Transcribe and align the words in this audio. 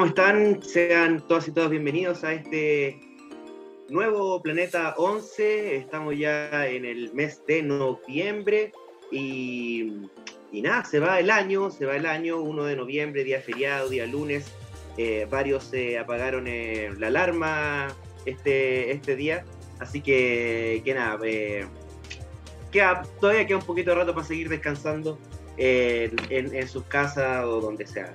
¿Cómo 0.00 0.08
están? 0.08 0.62
Sean 0.62 1.20
todas 1.28 1.46
y 1.48 1.52
todos 1.52 1.68
bienvenidos 1.68 2.24
a 2.24 2.32
este 2.32 2.98
nuevo 3.90 4.40
Planeta 4.40 4.94
11. 4.96 5.76
Estamos 5.76 6.16
ya 6.16 6.66
en 6.66 6.86
el 6.86 7.12
mes 7.12 7.44
de 7.46 7.62
noviembre 7.62 8.72
y, 9.12 10.08
nada, 10.54 10.86
se 10.86 11.00
va 11.00 11.20
el 11.20 11.30
año, 11.30 11.70
se 11.70 11.84
va 11.84 11.96
el 11.96 12.06
año, 12.06 12.40
1 12.40 12.64
de 12.64 12.76
noviembre, 12.76 13.24
día 13.24 13.42
feriado, 13.42 13.90
día 13.90 14.06
lunes. 14.06 14.50
Eh, 14.96 15.26
varios 15.28 15.64
se 15.64 15.98
apagaron 15.98 16.46
eh, 16.46 16.94
la 16.96 17.08
alarma 17.08 17.88
este, 18.24 18.92
este 18.92 19.16
día, 19.16 19.44
así 19.80 20.00
que, 20.00 20.80
que 20.82 20.94
nada, 20.94 21.18
eh, 21.24 21.66
todavía 23.20 23.46
queda 23.46 23.58
un 23.58 23.66
poquito 23.66 23.90
de 23.90 23.96
rato 23.96 24.14
para 24.14 24.26
seguir 24.26 24.48
descansando 24.48 25.18
en, 25.58 26.16
en 26.30 26.68
sus 26.68 26.84
casas 26.84 27.44
o 27.44 27.60
donde 27.60 27.86
sea. 27.86 28.14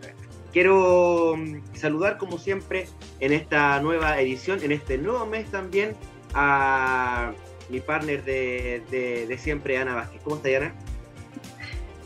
Quiero 0.55 1.35
mm, 1.35 1.75
saludar 1.75 2.17
como 2.17 2.37
siempre 2.37 2.87
en 3.19 3.33
esta 3.33 3.77
nueva 3.81 4.21
edición, 4.21 4.63
en 4.63 4.71
este 4.71 4.97
nuevo 4.97 5.25
mes 5.25 5.51
también, 5.51 5.97
a 6.33 7.33
mi 7.67 7.81
partner 7.81 8.23
de, 8.23 9.37
siempre, 9.37 9.77
Ana 9.77 9.95
Vázquez. 9.95 10.21
¿Cómo 10.23 10.37
está, 10.37 10.47
Ana? 10.55 10.73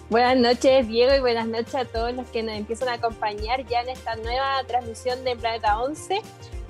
Buenas 0.10 0.38
noches, 0.38 0.88
Diego, 0.88 1.14
y 1.14 1.20
buenas 1.20 1.48
noches 1.48 1.76
a 1.76 1.86
todos 1.86 2.12
los 2.16 2.28
que 2.30 2.42
nos 2.42 2.56
empiezan 2.56 2.90
a 2.90 2.94
acompañar 2.94 3.68
ya 3.68 3.82
en 3.82 3.90
esta 3.90 4.16
nueva 4.16 4.64
transmisión 4.66 5.24
de 5.24 5.36
Planeta 5.36 5.80
11. 5.80 6.20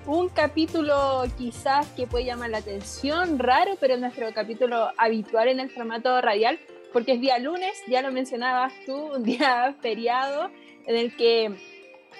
Un 0.06 0.28
capítulo 0.28 1.23
quizás 1.38 1.88
que 1.95 2.08
puede 2.08 2.26
llamar 2.26 2.50
la 2.50 2.58
atención, 2.58 3.39
raro, 3.39 3.78
pero 3.80 3.95
nuestro 3.95 4.28
capítulo 4.34 4.89
habitual 4.98 5.48
en 5.48 5.61
el 5.61 5.70
formato 5.70 6.20
radial, 6.20 6.59
porque 6.92 7.14
es 7.14 7.22
día 7.22 7.39
lunes, 7.39 7.72
ya 7.88 8.02
lo 8.02 8.11
mencionabas 8.11 8.73
tú, 8.86 9.14
un 9.14 9.23
día 9.23 9.73
feriado 9.82 10.52
en 10.90 10.95
el 10.95 11.16
que 11.16 11.56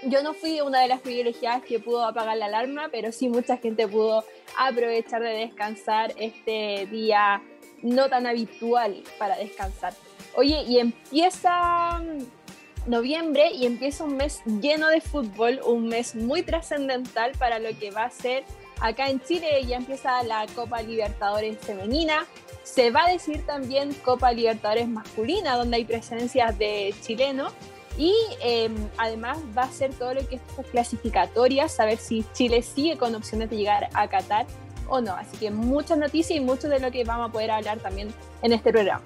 yo 0.04 0.22
no 0.22 0.36
fui 0.36 0.62
una 0.62 0.80
de 0.80 0.88
las 0.88 1.02
privilegiadas 1.02 1.64
que 1.64 1.80
pudo 1.80 2.06
apagar 2.06 2.38
la 2.38 2.46
alarma, 2.46 2.90
pero 2.92 3.12
sí 3.12 3.28
mucha 3.28 3.58
gente 3.58 3.88
pudo 3.88 4.24
aprovechar 4.58 5.24
de 5.24 5.32
descansar 5.32 6.14
este 6.18 6.86
día 6.86 7.42
no 7.82 8.10
tan 8.10 8.28
habitual 8.28 9.04
para 9.18 9.38
descansar. 9.38 9.94
Oye, 10.36 10.62
y 10.68 10.78
empieza 10.78 12.00
mm, 12.00 12.90
noviembre 12.92 13.52
y 13.52 13.66
empieza 13.66 14.04
un 14.04 14.18
mes 14.18 14.42
lleno 14.62 14.88
de 14.90 15.02
fútbol, 15.02 15.60
un 15.66 15.88
mes 15.88 16.14
muy 16.14 16.44
trascendental 16.44 17.32
para 17.40 17.58
lo 17.58 17.70
que 17.80 17.90
va 17.90 18.04
a 18.04 18.12
ser 18.12 18.44
acá 18.82 19.10
en 19.10 19.20
Chile. 19.20 19.64
Ya 19.66 19.78
empieza 19.78 20.22
la 20.22 20.46
Copa 20.54 20.84
Libertadores 20.84 21.58
femenina. 21.58 22.28
Se 22.62 22.92
va 22.92 23.06
a 23.06 23.12
decir 23.12 23.44
también 23.48 23.96
Copa 24.06 24.32
Libertadores 24.32 24.88
masculina, 24.88 25.56
donde 25.56 25.78
hay 25.78 25.86
presencias 25.86 26.56
de 26.60 26.94
chilenos. 27.02 27.52
Y 27.98 28.14
em, 28.42 28.74
además 28.98 29.40
va 29.58 29.64
a 29.64 29.72
ser 29.72 29.94
todo 29.94 30.14
lo 30.14 30.28
que 30.28 30.36
es 30.36 30.42
clasificatorias, 30.72 31.74
saber 31.74 31.98
si 31.98 32.26
Chile 32.34 32.62
sigue 32.62 32.98
con 32.98 33.16
opciones 33.16 33.50
de 33.50 33.58
llegar 33.58 33.90
a 33.94 34.08
Qatar 34.08 34.46
o 34.88 35.02
no. 35.02 35.14
Así 35.14 35.38
que 35.38 35.52
muchas 35.52 35.98
noticias 35.98 36.38
y 36.38 36.42
mucho 36.42 36.70
de 36.70 36.80
lo 36.80 36.92
que 36.92 37.04
vamos 37.04 37.30
a 37.30 37.32
poder 37.32 37.52
hablar 37.52 37.80
también 37.80 38.10
en 38.42 38.54
este 38.54 38.72
programa. 38.72 39.02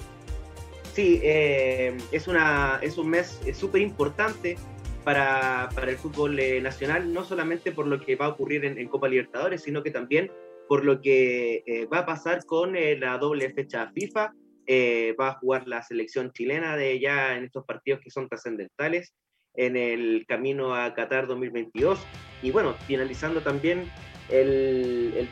Sí, 0.94 1.20
eh, 1.24 1.98
es, 2.12 2.28
una, 2.28 2.80
es 2.82 2.98
un 2.98 3.10
mes 3.10 3.40
súper 3.56 3.82
importante 3.82 4.58
para, 5.04 5.70
para, 5.74 5.90
el 5.90 5.98
fútbol 5.98 6.40
eh, 6.40 6.62
nacional, 6.62 7.12
no 7.12 7.24
solamente 7.24 7.72
por 7.72 7.88
lo 7.88 8.00
que 8.00 8.16
va 8.16 8.26
a 8.26 8.30
ocurrir 8.30 8.64
en, 8.64 8.88
Copa 8.88 9.08
Libertadores, 9.08 9.64
sino 9.64 9.82
que 9.82 9.90
también 9.90 10.32
por 10.68 10.86
lo 10.86 11.02
que 11.02 11.64
eh, 11.66 11.88
va 11.92 12.00
a 12.00 12.06
pasar 12.06 12.46
con 12.46 12.74
la 12.74 13.18
doble 13.18 13.50
fecha 13.50 13.92
FIFA 13.94 14.34
eh, 14.68 15.16
va 15.20 15.30
a 15.30 15.40
jugar 15.40 15.68
la 15.68 15.84
selección 15.84 16.32
chilena 16.32 16.76
de 16.78 17.00
ya 17.00 17.36
en 17.38 17.46
estos 17.46 17.66
partidos 17.66 18.02
que 18.02 18.10
son 18.10 18.30
trascendentales 18.30 19.14
en 19.56 19.78
el 19.78 20.26
camino 20.28 20.76
a 20.76 20.94
Qatar 20.94 21.28
2022. 21.28 22.00
Y 22.42 22.52
bueno, 22.52 22.74
finalizando 22.88 23.42
también 23.42 23.90
el, 24.30 25.28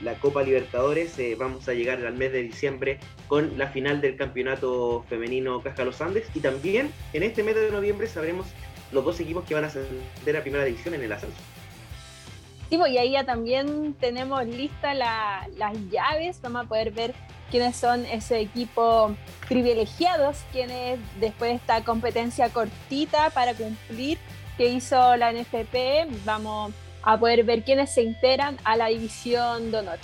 la 0.00 0.14
Copa 0.14 0.42
Libertadores, 0.42 1.18
eh, 1.18 1.36
vamos 1.38 1.68
a 1.68 1.74
llegar 1.74 2.04
al 2.04 2.14
mes 2.14 2.32
de 2.32 2.42
diciembre 2.42 2.98
con 3.28 3.56
la 3.58 3.68
final 3.68 4.00
del 4.00 4.16
campeonato 4.16 5.04
femenino 5.08 5.62
Caja 5.62 5.84
Los 5.84 6.00
Andes. 6.00 6.28
Y 6.34 6.40
también 6.40 6.90
en 7.12 7.22
este 7.22 7.42
mes 7.42 7.54
de 7.54 7.70
noviembre 7.70 8.06
sabremos 8.06 8.46
los 8.92 9.04
dos 9.04 9.20
equipos 9.20 9.44
que 9.44 9.54
van 9.54 9.64
a 9.64 9.68
ascender 9.68 10.36
a 10.36 10.42
primera 10.42 10.64
división 10.64 10.94
en 10.94 11.02
el 11.02 11.12
ascenso. 11.12 11.36
Sí, 12.68 12.78
pues, 12.78 12.90
y 12.92 12.98
ahí 12.98 13.12
ya 13.12 13.24
también 13.24 13.94
tenemos 13.94 14.44
listas 14.44 14.96
las 14.96 15.90
llaves, 15.90 16.40
vamos 16.42 16.64
a 16.64 16.68
poder 16.68 16.90
ver 16.90 17.14
quiénes 17.50 17.76
son 17.76 18.06
ese 18.06 18.40
equipo 18.40 19.14
privilegiados, 19.48 20.38
quienes 20.52 20.98
después 21.20 21.50
de 21.50 21.56
esta 21.56 21.84
competencia 21.84 22.48
cortita 22.50 23.30
para 23.30 23.54
cumplir 23.54 24.18
que 24.56 24.68
hizo 24.68 25.16
la 25.16 25.32
NFP, 25.32 26.08
vamos 26.24 26.72
a 27.02 27.18
poder 27.18 27.44
ver 27.44 27.62
quiénes 27.62 27.92
se 27.92 28.02
integran 28.02 28.56
a 28.64 28.76
la 28.76 28.86
división 28.88 29.70
de 29.70 29.78
honor. 29.78 29.98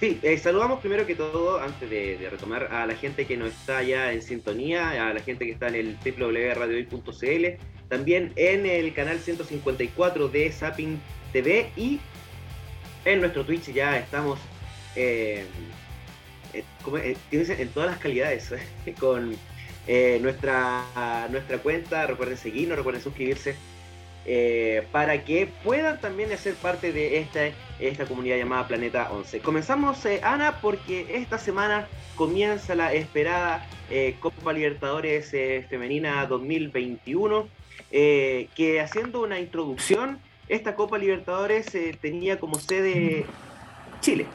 Sí, 0.00 0.18
eh, 0.22 0.36
saludamos 0.36 0.80
primero 0.80 1.06
que 1.06 1.14
todo, 1.14 1.60
antes 1.60 1.88
de, 1.88 2.26
retomar, 2.28 2.64
a 2.72 2.86
la 2.86 2.96
gente 2.96 3.24
que 3.24 3.36
no 3.36 3.46
está 3.46 3.82
ya 3.84 4.12
en 4.12 4.20
sintonía, 4.20 5.08
a 5.08 5.14
la 5.14 5.20
gente 5.20 5.44
que 5.46 5.52
está 5.52 5.68
en 5.68 5.76
el 5.76 5.96
www.radiohoy.cl, 6.04 7.46
también 7.88 8.32
en 8.34 8.66
el 8.66 8.92
canal 8.94 9.20
154 9.20 10.28
de 10.28 10.50
Zapping 10.50 11.00
TV 11.32 11.70
y 11.76 12.00
en 13.04 13.20
nuestro 13.20 13.44
Twitch 13.44 13.72
ya 13.72 13.96
estamos 13.98 14.40
eh, 14.96 15.46
eh, 16.52 16.64
eh, 17.32 17.56
en 17.58 17.68
todas 17.68 17.90
las 17.90 17.98
calidades, 17.98 18.54
con 19.00 19.36
eh, 19.86 20.18
nuestra, 20.20 20.84
nuestra 21.30 21.58
cuenta. 21.58 22.06
Recuerden 22.06 22.36
seguirnos, 22.36 22.76
recuerden 22.76 23.02
suscribirse 23.02 23.56
para 24.92 25.24
que 25.24 25.48
puedan 25.64 26.00
también 26.00 26.36
ser 26.38 26.54
parte 26.54 26.92
de 26.92 27.18
esta, 27.18 27.40
esta 27.80 28.06
comunidad 28.06 28.36
llamada 28.36 28.68
Planeta 28.68 29.10
11. 29.10 29.40
Comenzamos, 29.40 30.06
Ana, 30.22 30.60
porque 30.60 31.16
esta 31.16 31.38
semana 31.38 31.88
comienza 32.14 32.76
la 32.76 32.94
esperada 32.94 33.66
Copa 34.20 34.52
Libertadores 34.52 35.30
Femenina 35.68 36.24
2021, 36.26 37.48
que 37.90 38.80
haciendo 38.80 39.22
una 39.22 39.40
introducción, 39.40 40.20
esta 40.48 40.76
Copa 40.76 40.98
Libertadores 40.98 41.76
tenía 42.00 42.38
como 42.38 42.60
sede 42.60 43.26
Chile. 44.00 44.26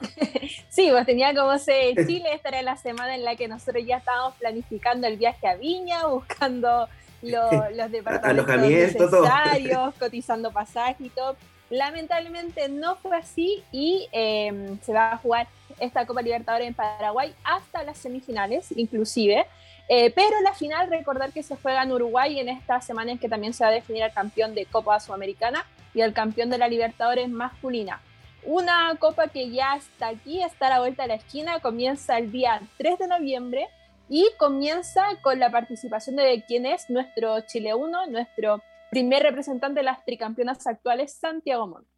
sí, 0.68 0.88
pues 0.90 1.06
tenía 1.06 1.34
como 1.34 1.58
se 1.58 1.94
Chile, 2.06 2.30
esta 2.32 2.48
era 2.48 2.62
la 2.62 2.76
semana 2.76 3.14
en 3.14 3.24
la 3.24 3.36
que 3.36 3.48
nosotros 3.48 3.84
ya 3.86 3.98
estábamos 3.98 4.34
planificando 4.34 5.06
el 5.06 5.16
viaje 5.16 5.46
a 5.46 5.56
Viña, 5.56 6.06
buscando 6.08 6.88
los 7.22 7.90
departamentos 7.90 8.56
necesarios, 8.58 9.94
cotizando 9.98 10.50
pasajes 10.50 11.00
y 11.00 11.08
todo. 11.08 11.36
Lamentablemente 11.70 12.68
no 12.68 12.96
fue 12.96 13.16
así 13.16 13.64
y 13.72 14.06
em, 14.12 14.78
se 14.80 14.92
va 14.92 15.12
a 15.12 15.16
jugar 15.16 15.46
esta 15.80 16.06
Copa 16.06 16.22
Libertadores 16.22 16.68
en 16.68 16.74
Paraguay 16.74 17.34
hasta 17.42 17.82
las 17.82 17.98
semifinales, 17.98 18.70
inclusive. 18.76 19.46
Eh, 19.88 20.10
pero 20.14 20.40
la 20.42 20.54
final, 20.54 20.88
recordar 20.88 21.32
que 21.32 21.42
se 21.42 21.56
juega 21.56 21.82
en 21.82 21.92
Uruguay 21.92 22.38
en 22.38 22.48
esta 22.48 22.80
semana 22.80 23.12
en 23.12 23.18
que 23.18 23.28
también 23.28 23.52
se 23.52 23.64
va 23.64 23.70
a 23.70 23.72
definir 23.72 24.02
el 24.02 24.12
campeón 24.12 24.54
de 24.54 24.66
Copa 24.66 24.98
Sudamericana 25.00 25.66
y 25.94 26.00
el 26.00 26.12
campeón 26.12 26.50
de 26.50 26.58
la 26.58 26.68
Libertadores 26.68 27.28
masculina. 27.28 28.00
Una 28.46 28.94
copa 28.98 29.28
que 29.28 29.50
ya 29.50 29.76
está 29.76 30.08
aquí, 30.08 30.42
está 30.42 30.66
a 30.66 30.70
la 30.70 30.80
vuelta 30.80 31.04
de 31.04 31.08
la 31.08 31.14
esquina, 31.14 31.60
comienza 31.60 32.18
el 32.18 32.30
día 32.30 32.60
3 32.76 32.98
de 32.98 33.08
noviembre 33.08 33.68
y 34.08 34.28
comienza 34.38 35.02
con 35.22 35.38
la 35.38 35.50
participación 35.50 36.16
de 36.16 36.44
quien 36.46 36.66
es 36.66 36.90
nuestro 36.90 37.40
Chile 37.46 37.74
1, 37.74 38.06
nuestro 38.08 38.62
primer 38.90 39.22
representante 39.22 39.80
de 39.80 39.84
las 39.84 40.04
tricampeonas 40.04 40.66
actuales, 40.66 41.14
Santiago 41.14 41.66
Morning. 41.66 41.88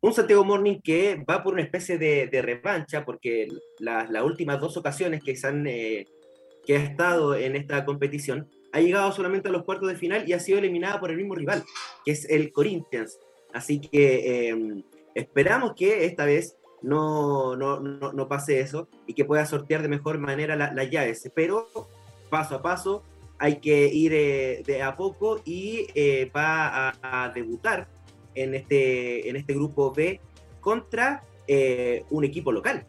Un 0.00 0.12
Santiago 0.12 0.44
Morning 0.44 0.80
que 0.80 1.24
va 1.28 1.42
por 1.42 1.54
una 1.54 1.62
especie 1.62 1.98
de, 1.98 2.42
revancha, 2.42 3.04
porque 3.04 3.48
las 3.80 4.22
últimas 4.22 4.60
dos 4.60 4.76
ocasiones 4.76 5.24
que, 5.24 5.36
han, 5.44 5.66
eh, 5.66 6.06
que 6.64 6.76
ha 6.76 6.82
estado 6.84 7.34
en 7.34 7.56
esta 7.56 7.84
competición 7.84 8.48
ha 8.72 8.80
llegado 8.80 9.10
solamente 9.12 9.48
a 9.48 9.52
los 9.52 9.64
cuartos 9.64 9.88
de 9.88 9.96
final 9.96 10.28
y 10.28 10.32
ha 10.34 10.40
sido 10.40 10.58
eliminada 10.58 11.00
por 11.00 11.10
el 11.10 11.16
mismo 11.16 11.34
rival, 11.34 11.64
que 12.04 12.12
es 12.12 12.28
el 12.30 12.52
Corinthians. 12.52 13.18
Así 13.52 13.80
que 13.80 14.48
eh, 14.48 14.82
Esperamos 15.14 15.74
que 15.74 16.04
esta 16.04 16.24
vez 16.24 16.56
no, 16.82 17.56
no, 17.56 17.80
no, 17.80 18.28
pase 18.28 18.60
eso 18.60 18.88
y 19.06 19.14
que 19.14 19.24
pueda 19.24 19.46
sortear 19.46 19.82
de 19.82 19.88
mejor 19.88 20.18
manera 20.18 20.56
las 20.56 20.90
llaves. 20.90 21.30
Pero 21.34 21.68
paso 22.30 22.56
a 22.56 22.62
paso, 22.62 23.02
hay 23.38 23.56
que 23.56 23.86
ir 23.86 24.12
de 24.64 24.82
a 24.82 24.96
poco 24.96 25.40
y 25.44 25.86
va 26.34 26.92
a, 27.02 27.28
debutar 27.34 27.88
en 28.34 28.54
este, 28.54 29.28
en 29.28 29.36
este 29.36 29.54
grupo 29.54 29.92
B 29.92 30.20
contra 30.60 31.24
un 32.10 32.24
equipo 32.24 32.52
local. 32.52 32.86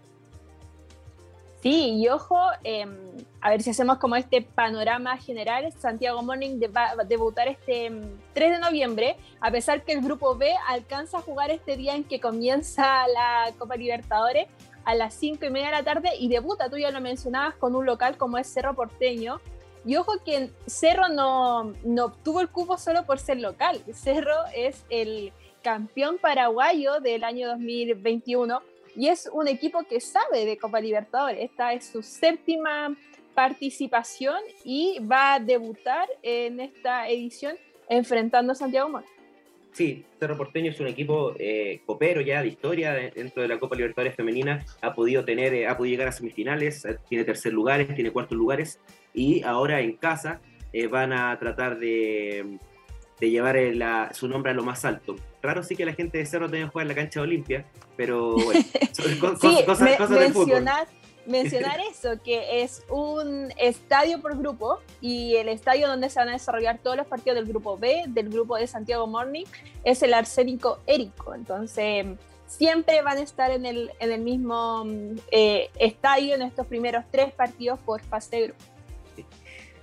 Sí, 1.64 1.92
y 1.98 2.10
ojo, 2.10 2.38
em, 2.66 2.94
a 3.40 3.50
ver 3.50 3.62
si 3.62 3.70
hacemos 3.70 3.98
como 3.98 4.18
este 4.18 4.42
panorama 4.42 5.16
general, 5.16 5.72
Santiago 5.72 6.22
Morning 6.22 6.60
va 6.76 6.90
a 6.90 6.96
debutar 7.06 7.48
este 7.48 7.90
3 8.34 8.48
em, 8.48 8.52
de 8.56 8.60
noviembre, 8.60 9.16
a 9.40 9.50
pesar 9.50 9.86
que 9.86 9.94
el 9.94 10.02
grupo 10.02 10.36
B 10.36 10.54
alcanza 10.68 11.20
a 11.20 11.22
jugar 11.22 11.52
este 11.52 11.78
día 11.78 11.96
en 11.96 12.04
que 12.04 12.20
comienza 12.20 13.08
la 13.08 13.54
Copa 13.58 13.78
Libertadores 13.78 14.50
a 14.84 14.94
las 14.94 15.14
5 15.14 15.46
y 15.46 15.50
media 15.52 15.68
de 15.68 15.72
la 15.72 15.84
tarde 15.84 16.10
y 16.20 16.28
debuta, 16.28 16.70
tú 16.70 16.78
ya 16.78 16.92
lo 16.92 17.00
mencionabas, 17.00 17.56
con 17.56 17.78
un 17.78 17.86
local 17.86 18.18
como 18.18 18.38
es 18.38 18.48
Cerro 18.48 18.76
Porteño. 18.76 19.40
Y 19.86 19.96
ojo 19.96 20.22
que 20.26 20.50
Cerro 20.68 21.08
no, 21.08 21.72
no 21.86 22.06
obtuvo 22.06 22.42
el 22.42 22.50
cupo 22.50 22.78
solo 22.78 23.06
por 23.06 23.20
ser 23.20 23.40
local, 23.40 23.82
Cerro 23.94 24.36
es 24.54 24.84
el 24.90 25.32
campeón 25.62 26.18
paraguayo 26.18 27.00
del 27.00 27.24
año 27.24 27.48
2021 27.48 28.73
y 28.96 29.08
es 29.08 29.30
un 29.32 29.48
equipo 29.48 29.84
que 29.84 30.00
sabe 30.00 30.46
de 30.46 30.58
Copa 30.58 30.80
Libertadores. 30.80 31.40
Esta 31.42 31.74
es 31.74 31.86
su 31.86 32.04
séptima 32.04 32.96
participación 33.34 34.38
y 34.64 35.00
va 35.00 35.36
a 35.36 35.40
debutar 35.40 36.08
en 36.22 36.60
esta 36.60 37.10
edición 37.10 37.58
enfrentando 37.90 38.52
a 38.52 38.56
Santiago 38.56 38.90
Mora. 38.90 39.06
Sí, 39.72 40.06
Cerro 40.20 40.38
Porteño 40.38 40.70
es 40.70 40.80
un 40.80 40.88
equipo 40.88 41.34
eh, 41.40 41.82
copero 41.88 42.22
ya 42.22 42.44
de 42.44 42.48
historia 42.48 42.94
dentro 42.94 43.42
de 43.42 43.48
la 43.48 43.58
Copa 43.58 43.76
Libertadores 43.76 44.16
Femenina. 44.16 44.64
Ha 44.82 44.94
podido 44.94 45.26
tener, 45.26 45.52
eh, 45.56 45.68
ha 45.68 45.76
podido 45.76 45.94
llegar 45.94 46.10
a 46.10 46.12
semifinales, 46.12 46.86
eh, 46.86 46.98
tiene 47.10 47.24
tercer 47.24 47.54
lugares, 47.54 47.94
tiene 47.96 48.12
cuartos 48.12 48.38
lugares 48.38 48.80
y 49.16 49.42
ahora 49.44 49.82
en 49.82 49.94
casa 49.98 50.42
van 50.90 51.14
a 51.14 51.38
tratar 51.38 51.78
de, 51.78 52.58
de 53.24 53.30
llevar 53.30 54.14
su 54.14 54.28
nombre 54.28 54.52
a 54.52 54.54
lo 54.54 54.64
más 54.64 54.84
alto. 54.84 55.16
Raro 55.42 55.64
sí 55.64 55.78
que 55.78 55.86
la 55.86 55.94
gente 55.94 56.18
de 56.18 56.26
Cerro 56.26 56.50
tenga 56.50 56.66
que 56.66 56.72
jugar 56.72 56.84
en 56.84 56.88
la 56.90 56.96
cancha 56.96 57.22
de 57.22 57.24
Olimpia, 57.24 57.66
pero 57.96 58.34
bueno, 58.36 58.62
cosas, 59.22 59.96
cosas 59.96 60.10
del 60.10 60.34
fútbol. 60.34 60.66
Mencionar 61.26 61.80
eso, 61.90 62.22
que 62.22 62.64
es 62.64 62.84
un 62.90 63.54
estadio 63.58 64.20
por 64.20 64.38
grupo 64.38 64.80
y 65.00 65.38
el 65.38 65.48
estadio 65.48 65.88
donde 65.88 66.10
se 66.10 66.20
van 66.20 66.28
a 66.28 66.34
desarrollar 66.34 66.80
todos 66.80 66.98
los 66.98 67.08
partidos 67.08 67.36
del 67.36 67.46
grupo 67.46 67.78
B, 67.78 68.04
del 68.10 68.28
grupo 68.28 68.58
de 68.58 68.68
Santiago 68.68 69.08
Morning, 69.08 69.46
es 69.86 70.04
el 70.04 70.14
Arsénico 70.14 70.80
Érico. 70.86 71.34
Entonces, 71.34 72.06
siempre 72.46 73.02
van 73.04 73.20
a 73.20 73.22
estar 73.22 73.52
en 73.52 73.66
el, 73.66 73.92
en 74.02 74.12
el 74.12 74.20
mismo 74.20 74.86
eh, 75.32 75.70
estadio 75.80 76.36
en 76.36 76.42
estos 76.42 76.68
primeros 76.68 77.06
tres 77.10 77.32
partidos 77.32 77.80
por 77.80 78.02
fase 78.02 78.36
de 78.36 78.44
grupo. 78.48 78.64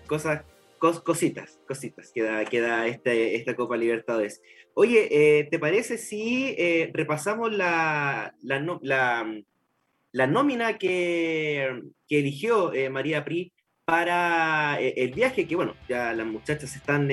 Cosas 0.07 0.43
cositas, 0.81 1.61
cositas, 1.69 2.11
queda, 2.13 2.45
queda 2.47 2.87
este, 2.87 3.37
esta 3.37 3.55
Copa 3.55 3.77
Libertadores. 3.77 4.41
Oye, 4.75 5.09
eh, 5.11 5.45
¿te 5.51 5.59
parece 5.59 5.99
si 5.99 6.55
eh, 6.57 6.91
repasamos 6.95 7.53
la, 7.53 8.35
la, 8.43 10.27
nómina 10.27 10.79
que, 10.79 11.83
eligió 12.09 12.73
eh, 12.73 12.89
María 12.89 13.25
Pri 13.25 13.53
para 13.85 14.81
el 14.81 15.13
viaje? 15.13 15.47
Que 15.47 15.55
bueno, 15.55 15.75
ya 15.89 16.15
las 16.15 16.27
muchachas 16.27 16.75
están 16.75 17.11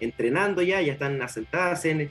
entrenando 0.00 0.60
ya, 0.62 0.82
ya 0.82 0.92
están 0.94 1.22
asentadas 1.22 1.84
en 1.84 2.10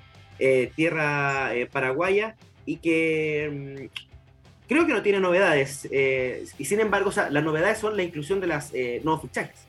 tierra 0.75 1.51
paraguaya 1.71 2.37
y 2.65 2.77
que 2.77 3.89
mm, 3.91 4.67
creo 4.67 4.85
que 4.87 4.93
no 4.93 5.01
tiene 5.01 5.19
novedades. 5.19 5.85
y 5.91 6.65
sin 6.65 6.79
embargo, 6.79 7.11
las 7.29 7.43
novedades 7.43 7.79
son 7.79 7.97
la 7.97 8.03
inclusión 8.03 8.39
de 8.39 8.47
las 8.47 8.73
nuevos 9.03 9.21
fichajes. 9.23 9.66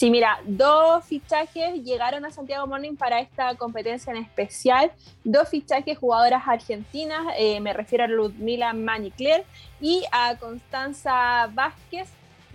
Sí, 0.00 0.08
mira, 0.08 0.40
dos 0.46 1.04
fichajes 1.04 1.84
llegaron 1.84 2.24
a 2.24 2.30
Santiago 2.30 2.66
Morning 2.66 2.96
para 2.96 3.20
esta 3.20 3.54
competencia 3.56 4.10
en 4.10 4.16
especial. 4.16 4.90
Dos 5.24 5.50
fichajes 5.50 5.98
jugadoras 5.98 6.42
argentinas, 6.46 7.26
eh, 7.36 7.60
me 7.60 7.74
refiero 7.74 8.04
a 8.04 8.06
Ludmila 8.06 8.72
Manicler 8.72 9.44
y 9.78 10.02
a 10.10 10.38
Constanza 10.38 11.50
Vázquez. 11.52 12.08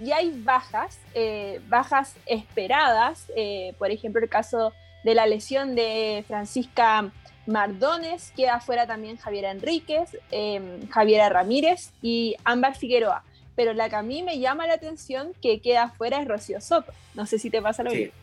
Y 0.04 0.12
hay 0.12 0.32
bajas, 0.44 0.98
eh, 1.14 1.62
bajas 1.68 2.16
esperadas, 2.26 3.28
eh, 3.36 3.76
por 3.78 3.92
ejemplo, 3.92 4.24
el 4.24 4.28
caso 4.28 4.74
de 5.04 5.14
la 5.14 5.28
lesión 5.28 5.76
de 5.76 6.26
Francisca 6.28 7.12
Mardones, 7.46 8.34
queda 8.36 8.56
afuera 8.56 8.88
también 8.88 9.18
Javiera 9.18 9.52
Enríquez, 9.52 10.18
Javiera 10.90 11.30
Ramírez 11.30 11.92
y 12.02 12.36
Ámbar 12.44 12.76
Figueroa 12.76 13.24
pero 13.56 13.74
la 13.74 13.90
que 13.90 13.96
a 13.96 14.02
mí 14.02 14.24
me 14.24 14.40
llama 14.40 14.68
la 14.68 14.74
atención 14.74 15.34
que 15.42 15.62
queda 15.62 15.90
fuera 15.90 16.22
es 16.22 16.28
Rocío 16.28 16.60
Soto. 16.62 16.92
No 17.14 17.26
sé 17.26 17.40
si 17.40 17.50
te 17.50 17.62
pasa 17.62 17.84
lo 17.84 17.92
mismo. 17.92 18.14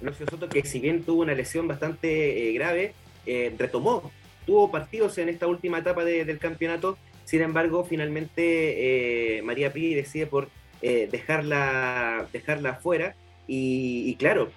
Rocío 0.00 0.26
Soto, 0.28 0.48
que 0.48 0.64
si 0.64 0.80
bien 0.80 1.02
tuvo 1.02 1.22
una 1.22 1.34
lesión 1.34 1.68
bastante 1.68 2.48
eh, 2.48 2.52
grave, 2.52 2.92
eh, 3.26 3.54
retomó, 3.56 4.10
tuvo 4.46 4.70
partidos 4.70 5.16
en 5.18 5.28
esta 5.28 5.46
última 5.46 5.78
etapa 5.78 6.04
del 6.04 6.38
campeonato, 6.38 6.98
sin 7.24 7.40
embargo, 7.40 7.84
finalmente 7.84 9.38
eh, 9.38 9.42
María 9.42 9.72
Pi 9.72 9.94
decide 9.94 10.26
por 10.26 10.48
dejarla, 10.82 12.26
dejarla 12.32 12.74
fuera, 12.74 13.14
y, 13.46 14.16
claro, 14.16 14.50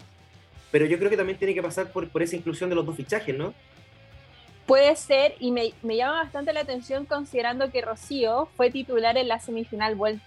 pero 0.71 0.87
yo 0.87 0.97
creo 0.97 1.11
que 1.11 1.17
también 1.17 1.37
tiene 1.37 1.53
que 1.53 1.61
pasar 1.61 1.91
por, 1.91 2.09
por 2.09 2.23
esa 2.23 2.35
inclusión 2.35 2.69
de 2.69 2.75
los 2.75 2.83
dos 2.83 2.95
fichajes, 2.95 3.37
¿no? 3.37 3.53
Puede 4.65 4.95
ser, 4.95 5.35
y 5.39 5.51
me, 5.51 5.73
llama 5.83 6.23
bastante 6.23 6.51
la 6.51 6.61
atención 6.61 7.05
considerando 7.05 7.71
que 7.71 7.81
Rocío 7.81 8.49
fue 8.57 8.71
titular 8.71 9.15
en 9.17 9.27
la 9.27 9.39
semifinal 9.39 9.95
vuelta 9.95 10.25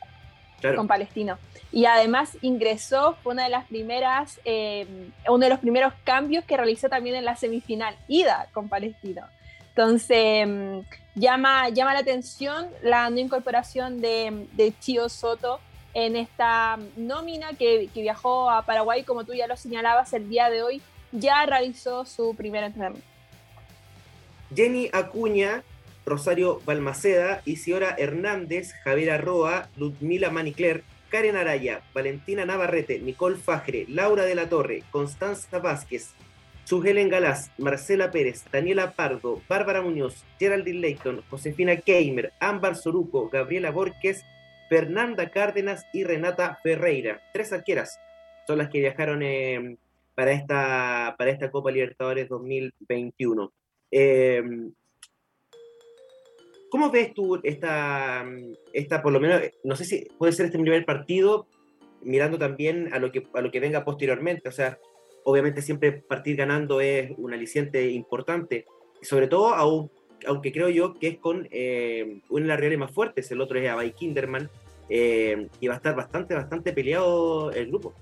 con 0.76 0.86
Palestino. 0.86 1.38
Y 1.72 1.86
además 1.86 2.36
ingresó, 2.40 3.16
fue 3.22 3.32
una 3.32 3.44
de 3.44 3.50
las 3.50 3.66
primeras, 3.66 4.40
eh, 4.44 4.86
uno 5.28 5.38
de 5.38 5.50
los 5.50 5.58
primeros 5.58 5.92
cambios 6.04 6.44
que 6.44 6.56
realizó 6.56 6.88
también 6.88 7.16
en 7.16 7.24
la 7.24 7.36
semifinal, 7.36 7.96
ida 8.06 8.48
con 8.52 8.68
Palestino. 8.68 9.26
Entonces, 9.70 10.46
mm, 10.46 10.80
llama, 11.16 11.68
llama 11.70 11.94
la 11.94 12.00
atención 12.00 12.68
la 12.82 13.10
no 13.10 13.18
incorporación 13.18 14.00
de, 14.00 14.46
de 14.52 14.72
Chio 14.80 15.08
Soto 15.08 15.60
en 15.94 16.16
esta 16.16 16.78
nómina 16.96 17.50
que, 17.54 17.88
que 17.92 18.02
viajó 18.02 18.50
a 18.50 18.62
Paraguay, 18.62 19.02
como 19.02 19.24
tú 19.24 19.34
ya 19.34 19.46
lo 19.48 19.56
señalabas 19.56 20.12
el 20.12 20.28
día 20.28 20.48
de 20.48 20.62
hoy, 20.62 20.82
ya 21.12 21.44
realizó 21.44 22.04
su 22.04 22.34
primer 22.36 22.62
entrenamiento. 22.62 23.17
Jenny 24.54 24.88
Acuña, 24.92 25.62
Rosario 26.06 26.60
Balmaceda, 26.64 27.42
Isidora 27.44 27.94
Hernández, 27.98 28.72
Javier 28.84 29.10
Arroa, 29.10 29.68
Ludmila 29.76 30.30
Manicler, 30.30 30.82
Karen 31.10 31.36
Araya, 31.36 31.82
Valentina 31.94 32.44
Navarrete, 32.44 32.98
Nicole 32.98 33.36
Fajre, 33.36 33.86
Laura 33.88 34.24
de 34.24 34.34
la 34.34 34.48
Torre, 34.48 34.82
Constanza 34.90 35.58
Vázquez, 35.58 36.14
Sugelen 36.64 37.08
Galás, 37.08 37.50
Marcela 37.56 38.10
Pérez, 38.10 38.44
Daniela 38.52 38.92
Pardo, 38.92 39.40
Bárbara 39.48 39.80
Muñoz, 39.80 40.24
Geraldine 40.38 40.80
Leighton, 40.80 41.22
Josefina 41.30 41.76
Keimer, 41.76 42.32
Ámbar 42.40 42.76
Soruco, 42.76 43.30
Gabriela 43.30 43.70
Borges, 43.70 44.22
Fernanda 44.68 45.30
Cárdenas 45.30 45.86
y 45.94 46.04
Renata 46.04 46.58
Ferreira. 46.62 47.22
Tres 47.32 47.54
arqueras 47.54 47.98
son 48.46 48.58
las 48.58 48.68
que 48.68 48.80
viajaron 48.80 49.22
eh, 49.22 49.78
para, 50.14 50.32
esta, 50.32 51.14
para 51.16 51.30
esta 51.30 51.50
Copa 51.50 51.70
Libertadores 51.70 52.28
2021. 52.28 53.50
Em, 53.90 54.72
¿Cómo 56.70 56.90
ves 56.90 57.14
tú 57.14 57.40
esta, 57.42 58.26
esta, 58.72 59.02
por 59.02 59.12
lo 59.12 59.20
menos, 59.20 59.40
no 59.64 59.74
sé 59.74 59.84
si 59.84 60.06
puede 60.18 60.32
ser 60.32 60.46
este 60.46 60.58
primer 60.58 60.84
partido, 60.84 61.46
mirando 62.02 62.38
también 62.38 62.92
a 62.92 62.98
lo 62.98 63.10
que, 63.10 63.26
a 63.32 63.40
lo 63.40 63.50
que 63.50 63.60
venga 63.60 63.84
posteriormente? 63.84 64.48
O 64.48 64.52
sea, 64.52 64.78
obviamente 65.24 65.62
siempre 65.62 65.92
partir 65.92 66.36
ganando 66.36 66.80
es 66.80 67.10
un 67.16 67.32
aliciente 67.32 67.90
importante, 67.90 68.66
sobre 69.00 69.28
todo 69.28 69.54
aunque 70.26 70.52
creo 70.52 70.68
yo 70.68 70.94
que 70.94 71.08
es 71.08 71.18
con 71.18 71.48
eh, 71.50 72.20
una 72.28 72.44
de 72.44 72.48
las 72.48 72.60
reales 72.60 72.78
más 72.78 72.90
fuertes, 72.90 73.30
el 73.30 73.40
otro 73.40 73.58
es 73.58 73.68
Abay 73.68 73.92
Kinderman, 73.92 74.50
eh, 74.90 75.48
y 75.60 75.68
va 75.68 75.74
a 75.74 75.76
estar 75.76 75.94
bastante, 75.94 76.34
bastante 76.34 76.72
peleado 76.72 77.50
el 77.52 77.68
grupo. 77.68 77.94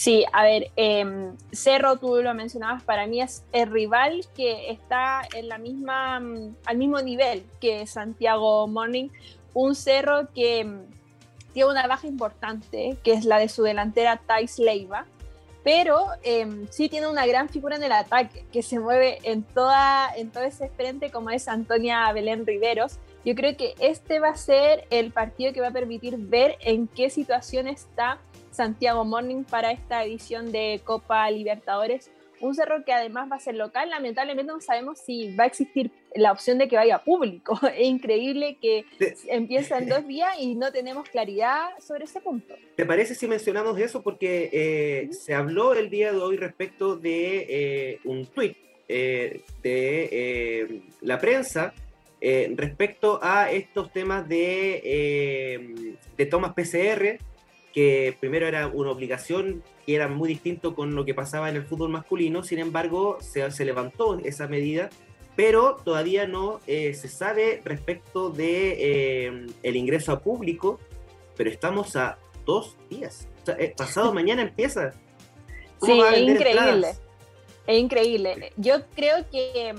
Sí, 0.00 0.24
a 0.32 0.44
ver, 0.44 0.70
em, 0.76 1.36
Cerro, 1.52 1.98
tú 1.98 2.22
lo 2.22 2.32
mencionabas, 2.32 2.82
para 2.82 3.06
mí 3.06 3.20
es 3.20 3.44
el 3.52 3.70
rival 3.70 4.24
que 4.34 4.70
está 4.70 5.20
en 5.34 5.46
la 5.50 5.58
misma, 5.58 6.20
mm, 6.20 6.56
al 6.64 6.78
mismo 6.78 7.02
nivel 7.02 7.44
que 7.60 7.86
Santiago 7.86 8.66
Morning, 8.66 9.10
un 9.52 9.74
Cerro 9.74 10.32
que 10.34 10.64
mm, 10.64 10.86
tiene 11.52 11.70
una 11.70 11.86
baja 11.86 12.06
importante, 12.06 12.96
que 13.04 13.12
es 13.12 13.26
la 13.26 13.38
de 13.38 13.50
su 13.50 13.62
delantera 13.62 14.16
Thais 14.26 14.58
Leiva, 14.58 15.04
pero 15.64 16.06
em, 16.22 16.66
sí 16.70 16.88
tiene 16.88 17.06
una 17.06 17.26
gran 17.26 17.50
figura 17.50 17.76
en 17.76 17.82
el 17.82 17.92
ataque, 17.92 18.46
que 18.50 18.62
se 18.62 18.78
mueve 18.78 19.18
en, 19.24 19.42
toda, 19.42 20.14
en 20.16 20.30
todo 20.30 20.44
ese 20.44 20.70
frente 20.70 21.10
como 21.10 21.28
es 21.28 21.46
Antonia 21.46 22.10
Belén 22.14 22.46
Riveros. 22.46 22.98
Yo 23.22 23.34
creo 23.34 23.54
que 23.54 23.74
este 23.78 24.18
va 24.18 24.30
a 24.30 24.36
ser 24.36 24.86
el 24.88 25.12
partido 25.12 25.52
que 25.52 25.60
va 25.60 25.68
a 25.68 25.72
permitir 25.72 26.16
ver 26.16 26.56
en 26.62 26.88
qué 26.88 27.10
situación 27.10 27.68
está 27.68 28.18
Santiago 28.50 29.04
Morning 29.04 29.44
para 29.44 29.72
esta 29.72 30.04
edición 30.04 30.52
de 30.52 30.80
Copa 30.84 31.30
Libertadores 31.30 32.10
un 32.40 32.54
cerro 32.54 32.84
que 32.84 32.92
además 32.92 33.30
va 33.30 33.36
a 33.36 33.40
ser 33.40 33.54
local, 33.54 33.90
lamentablemente 33.90 34.50
no 34.50 34.60
sabemos 34.60 34.98
si 34.98 35.34
va 35.36 35.44
a 35.44 35.46
existir 35.46 35.90
la 36.14 36.32
opción 36.32 36.58
de 36.58 36.68
que 36.68 36.76
vaya 36.76 36.98
público. 37.04 37.58
Es 37.76 37.86
increíble 37.86 38.58
que 38.60 38.84
empieza 39.28 39.78
en 39.78 39.88
dos 39.88 40.06
días 40.06 40.30
y 40.38 40.54
no 40.54 40.72
tenemos 40.72 41.08
claridad 41.08 41.70
sobre 41.78 42.04
ese 42.04 42.20
punto. 42.20 42.54
¿Te 42.76 42.86
parece 42.86 43.14
si 43.14 43.28
mencionamos 43.28 43.78
eso? 43.78 44.02
Porque 44.02 44.50
eh, 44.52 45.12
se 45.12 45.34
habló 45.34 45.74
el 45.74 45.90
día 45.90 46.12
de 46.12 46.18
hoy 46.18 46.36
respecto 46.36 46.96
de 46.96 47.46
eh, 47.48 48.00
un 48.04 48.26
tuit 48.26 48.56
eh, 48.88 49.42
de 49.62 50.82
la 51.02 51.18
prensa 51.18 51.72
respecto 52.22 53.18
a 53.22 53.50
estos 53.50 53.90
temas 53.92 54.28
de, 54.28 55.96
de 56.18 56.26
tomas 56.26 56.52
PCR 56.52 57.18
que 57.72 58.16
primero 58.18 58.46
era 58.46 58.66
una 58.66 58.90
obligación 58.90 59.62
que 59.86 59.94
era 59.94 60.08
muy 60.08 60.28
distinto 60.28 60.74
con 60.74 60.94
lo 60.94 61.04
que 61.04 61.14
pasaba 61.14 61.48
en 61.48 61.56
el 61.56 61.64
fútbol 61.64 61.90
masculino, 61.90 62.42
sin 62.42 62.58
embargo 62.58 63.18
se, 63.20 63.48
se 63.50 63.64
levantó 63.64 64.18
esa 64.18 64.48
medida, 64.48 64.90
pero 65.36 65.76
todavía 65.84 66.26
no 66.26 66.60
eh, 66.66 66.94
se 66.94 67.08
sabe 67.08 67.62
respecto 67.64 68.30
de 68.30 69.26
eh, 69.26 69.46
el 69.62 69.76
ingreso 69.76 70.12
a 70.12 70.20
público, 70.20 70.78
pero 71.36 71.50
estamos 71.50 71.96
a 71.96 72.18
dos 72.44 72.76
días, 72.88 73.28
eh, 73.58 73.72
pasado 73.76 74.12
mañana 74.14 74.42
empieza. 74.42 74.92
Sí, 75.82 75.98
es 75.98 76.18
increíble, 76.18 76.88
es 77.66 77.78
increíble. 77.78 78.52
Yo 78.56 78.86
creo 78.94 79.30
que, 79.30 79.74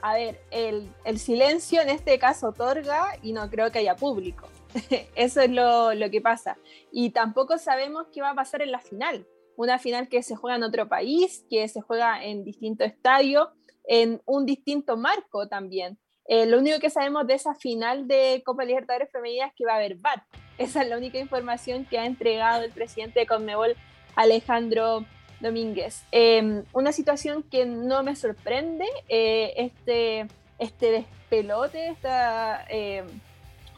a 0.00 0.14
ver, 0.14 0.40
el, 0.50 0.88
el 1.04 1.18
silencio 1.18 1.82
en 1.82 1.90
este 1.90 2.18
caso 2.18 2.48
otorga 2.48 3.18
y 3.22 3.32
no 3.32 3.50
creo 3.50 3.70
que 3.70 3.80
haya 3.80 3.96
público. 3.96 4.48
Eso 5.14 5.40
es 5.40 5.50
lo, 5.50 6.10
que 6.10 6.20
pasa. 6.20 6.56
Y 6.92 7.10
tampoco 7.10 7.58
sabemos 7.58 8.06
qué 8.12 8.20
va 8.20 8.30
a 8.30 8.34
pasar 8.34 8.62
en 8.62 8.72
la 8.72 8.80
final. 8.80 9.26
Una 9.56 9.78
final 9.78 10.08
que 10.08 10.22
se 10.22 10.36
juega 10.36 10.56
en 10.56 10.64
otro 10.64 10.88
país, 10.88 11.44
que 11.48 11.68
se 11.68 11.80
juega 11.80 12.24
en 12.24 12.44
distinto 12.44 12.84
estadio, 12.84 13.52
en 13.84 14.20
un 14.26 14.46
distinto 14.46 14.96
marco 14.96 15.48
también. 15.48 15.98
Eh, 16.26 16.46
lo 16.46 16.58
único 16.58 16.78
que 16.80 16.90
sabemos 16.90 17.26
de 17.26 17.34
esa 17.34 17.54
final 17.54 18.08
de 18.08 18.42
Copa 18.44 18.64
Libertadores 18.64 19.10
Femenina 19.12 19.46
es 19.46 19.52
que 19.54 19.66
va 19.66 19.72
a 19.72 19.76
haber 19.76 19.96
VAR. 19.96 20.24
Esa 20.58 20.82
es 20.82 20.88
la 20.88 20.96
única 20.96 21.18
información 21.18 21.84
que 21.84 21.98
ha 21.98 22.06
entregado 22.06 22.62
el 22.62 22.70
presidente 22.70 23.20
de 23.20 23.26
Conmebol, 23.26 23.76
Alejandro 24.16 25.04
Domínguez. 25.40 26.04
Em, 26.12 26.64
una 26.72 26.92
situación 26.92 27.42
que 27.42 27.66
no 27.66 28.02
me 28.02 28.16
sorprende, 28.16 28.86
eh, 29.08 29.52
este, 29.56 30.26
este 30.58 30.90
despelote, 30.90 31.88
esta 31.88 32.64
em, 32.68 33.06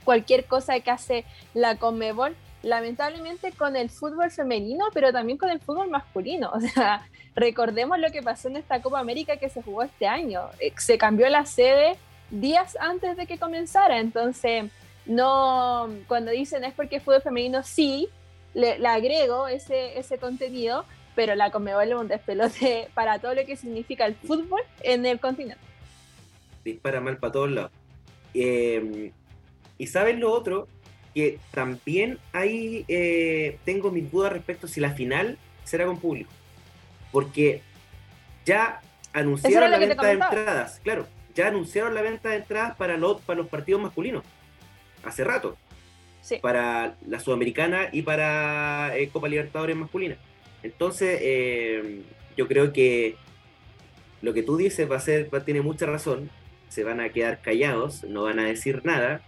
cualquier 0.07 0.47
cosa 0.47 0.81
que 0.81 0.91
hace 0.91 1.25
la 1.53 1.77
Conmebol, 1.77 2.35
lamentablemente 2.63 3.53
con 3.53 3.77
el 3.77 3.91
fútbol 3.91 4.31
femenino, 4.31 4.87
pero 4.95 5.13
también 5.13 5.37
con 5.37 5.51
el 5.51 5.61
fútbol 5.61 5.91
masculino. 5.91 6.51
O 6.55 6.61
sea, 6.61 7.07
recordemos 7.35 7.99
lo 7.99 8.11
que 8.11 8.23
pasó 8.23 8.49
en 8.49 8.57
esta 8.57 8.81
Copa 8.81 9.01
América 9.01 9.37
que 9.37 9.51
se 9.51 9.63
jugó 9.63 9.83
este 9.83 10.07
año. 10.07 10.49
Eh, 10.61 10.73
se 10.79 10.97
cambió 10.97 11.29
la 11.29 11.45
sede 11.45 11.99
días 12.31 12.79
antes 12.81 13.17
de 13.17 13.27
que 13.27 13.39
comenzara, 13.39 13.99
entonces 13.99 14.65
no, 15.05 15.89
cuando 16.09 16.31
dicen 16.31 16.65
es 16.65 16.73
porque 16.73 16.99
fútbol 16.99 17.23
femenino, 17.23 17.63
sí, 17.63 18.09
le, 18.55 18.85
agrego 18.87 19.49
ese, 19.49 19.99
ese 19.99 20.19
contenido, 20.19 20.85
pero 21.15 21.35
la 21.35 21.51
Conmebol 21.51 21.89
es 21.89 21.95
un 21.95 22.09
despelote 22.09 22.89
para 22.95 23.19
todo 23.19 23.35
lo 23.35 23.45
que 23.45 23.57
significa 23.57 24.07
el 24.07 24.15
fútbol 24.15 24.63
en 24.83 25.05
el 25.07 25.21
continente. 25.21 25.63
Dispara 26.65 27.01
mal 27.01 27.19
para 27.19 27.33
todos 27.33 27.51
lados. 27.51 27.71
Eh, 28.35 29.13
y 29.79 29.87
saben 29.87 30.21
lo 30.21 30.33
otro, 30.33 30.69
que 31.15 31.39
también 31.51 32.19
ahí 32.33 32.85
eh, 32.89 33.59
tengo 33.65 33.91
mis 33.91 34.11
dudas 34.11 34.33
respecto 34.33 34.69
si 34.69 34.81
la 34.81 34.91
final 34.91 35.39
será 35.65 35.87
con 35.87 35.99
público. 35.99 36.31
Porque 37.13 37.63
ya 38.45 38.81
anunciaron 39.13 39.71
la 39.71 39.79
venta 39.79 40.07
de 40.07 40.13
entradas, 40.13 40.81
claro, 40.83 41.07
ya 41.35 41.49
anunciaron 41.49 41.95
la 41.95 42.03
venta 42.03 42.31
de 42.31 42.37
entradas 42.37 42.77
para 42.77 42.97
los, 42.97 43.21
para 43.23 43.39
los 43.39 43.49
partidos 43.49 43.81
masculinos, 43.81 44.25
hace 45.05 45.25
rato. 45.25 45.57
Para 46.43 46.97
la 47.07 47.21
Sudamericana 47.21 47.89
y 47.93 48.03
para 48.03 48.97
eh, 48.97 49.09
Copa 49.11 49.29
Libertadores 49.29 49.77
masculina. 49.77 50.17
Entonces, 50.65 51.21
eh, 51.23 52.03
yo 52.37 52.49
creo 52.49 52.73
que 52.73 53.15
lo 54.23 54.35
que 54.35 54.43
tú 54.43 54.57
dices 54.57 54.91
va 54.91 54.97
a 54.97 55.01
ser, 55.01 55.33
va, 55.33 55.45
tiene 55.45 55.61
mucha 55.61 55.87
razón. 55.87 56.29
Se 56.69 56.83
van 56.83 56.99
a 56.99 57.11
quedar 57.11 57.41
callados, 57.43 58.03
no 58.03 58.25
van 58.25 58.41
a 58.41 58.45
decir 58.45 58.85
nada 58.85 59.23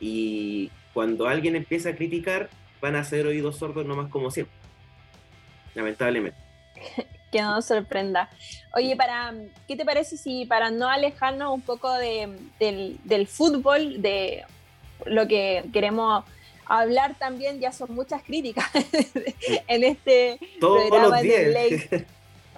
y 0.00 0.70
cuando 0.92 1.28
alguien 1.28 1.54
empieza 1.54 1.90
a 1.90 1.94
criticar, 1.94 2.48
van 2.80 2.96
a 2.96 3.04
ser 3.04 3.26
oídos 3.26 3.58
sordos 3.58 3.86
nomás 3.86 4.10
como 4.10 4.30
siempre. 4.30 4.56
Lamentablemente. 5.74 6.38
que 7.30 7.40
no 7.40 7.54
nos 7.54 7.66
sorprenda. 7.66 8.28
Oye, 8.74 8.96
para, 8.96 9.34
¿qué 9.68 9.76
te 9.76 9.84
parece 9.84 10.16
si 10.16 10.46
para 10.46 10.70
no 10.70 10.88
alejarnos 10.88 11.54
un 11.54 11.60
poco 11.60 11.92
de, 11.92 12.36
del, 12.58 13.26
fútbol, 13.28 14.02
de 14.02 14.44
lo 15.06 15.28
que 15.28 15.64
queremos 15.72 16.24
hablar 16.66 17.16
también, 17.18 17.60
ya 17.60 17.72
son 17.72 17.94
muchas 17.94 18.22
críticas 18.22 18.68
en 19.68 19.84
este 19.84 20.38
programa 20.60 21.22
de 21.22 22.06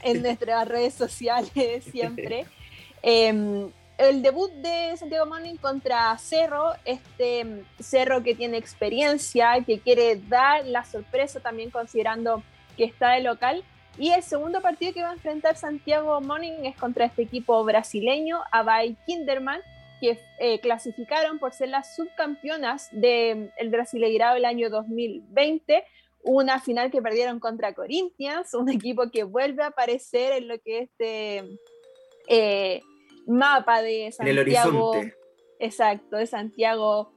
en 0.03 0.23
nuestras 0.23 0.69
redes 0.69 0.95
sociales 0.95 1.85
siempre. 1.91 2.47
Em, 3.05 3.69
el 3.99 4.23
debut 4.23 4.51
de 4.51 4.97
Santiago 4.97 5.27
Morning 5.27 5.57
contra 5.57 6.17
Cerro, 6.19 6.73
este 6.85 7.65
Cerro 7.79 8.23
que 8.23 8.35
tiene 8.35 8.57
experiencia, 8.57 9.63
que 9.65 9.81
quiere 9.81 10.17
dar 10.17 10.67
la 10.67 10.85
sorpresa 10.85 11.41
también 11.41 11.71
considerando 11.71 12.43
que 12.77 12.85
está 12.85 13.13
de 13.13 13.23
local. 13.23 13.65
Y 13.99 14.11
el 14.11 14.23
segundo 14.23 14.63
partido 14.63 14.95
que 14.95 15.03
va 15.03 15.11
a 15.11 15.15
enfrentar 15.15 15.57
Santiago 15.57 16.21
Morning 16.21 16.65
es 16.65 16.77
contra 16.77 17.05
este 17.05 17.23
equipo 17.23 17.63
brasileño, 17.65 18.41
Abay 18.51 18.97
Kinderman, 19.07 19.61
que 20.01 20.19
eh, 20.41 20.59
clasificaron 20.61 21.39
por 21.39 21.53
ser 21.53 21.69
las 21.69 21.95
subcampeonas 21.95 22.89
del 22.91 23.53
de, 23.57 23.69
Brasileirado 23.69 24.35
del 24.35 24.47
año 24.47 24.71
2020. 24.71 25.85
Una 26.25 26.61
final 26.61 26.91
que 26.91 27.03
perdieron 27.03 27.39
contra 27.39 27.75
Corinthians, 27.75 28.55
un 28.55 28.71
equipo 28.71 29.11
que 29.11 29.25
vuelve 29.25 29.63
a 29.63 29.69
aparecer 29.69 30.33
en 30.33 30.49
lo 30.49 30.59
que 30.59 30.79
es 30.81 30.91
de, 30.99 31.59
eh, 32.29 32.81
mapa 33.27 33.83
de 33.83 34.13
Santiago. 34.13 34.93
Exacto, 35.59 36.17
de 36.17 36.27
Santiago 36.27 37.13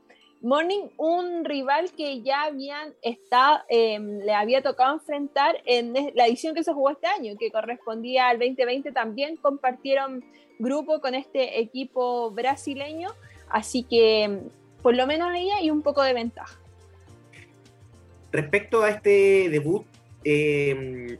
Morning, 0.45 0.89
un 0.97 1.43
rival 1.43 1.91
que 1.97 2.21
ya 2.21 2.43
habían 2.43 2.93
estado, 3.01 3.61
em, 3.67 4.19
le 4.19 4.31
había 4.31 4.61
tocado 4.61 4.93
enfrentar 4.93 5.55
en 5.65 5.91
la 6.13 6.27
edición 6.27 6.53
que 6.53 6.63
se 6.63 6.71
jugó 6.71 6.91
este 6.91 7.07
año, 7.07 7.33
que 7.39 7.49
correspondía 7.49 8.27
al 8.29 8.37
2020, 8.37 8.91
también 8.91 9.37
compartieron 9.37 10.23
grupo 10.59 11.01
con 11.01 11.15
este 11.15 11.59
equipo 11.59 12.29
brasileño, 12.29 13.09
así 13.49 13.81
que 13.81 14.23
em, 14.23 14.41
por 14.83 14.95
lo 14.95 15.07
menos 15.07 15.29
ahí 15.29 15.49
hay 15.49 15.71
un 15.71 15.81
poco 15.81 16.03
de 16.03 16.13
ventaja. 16.13 16.59
Respecto 18.31 18.83
a 18.83 18.91
este 18.91 19.49
debut, 19.49 19.83
eh, 20.23 21.17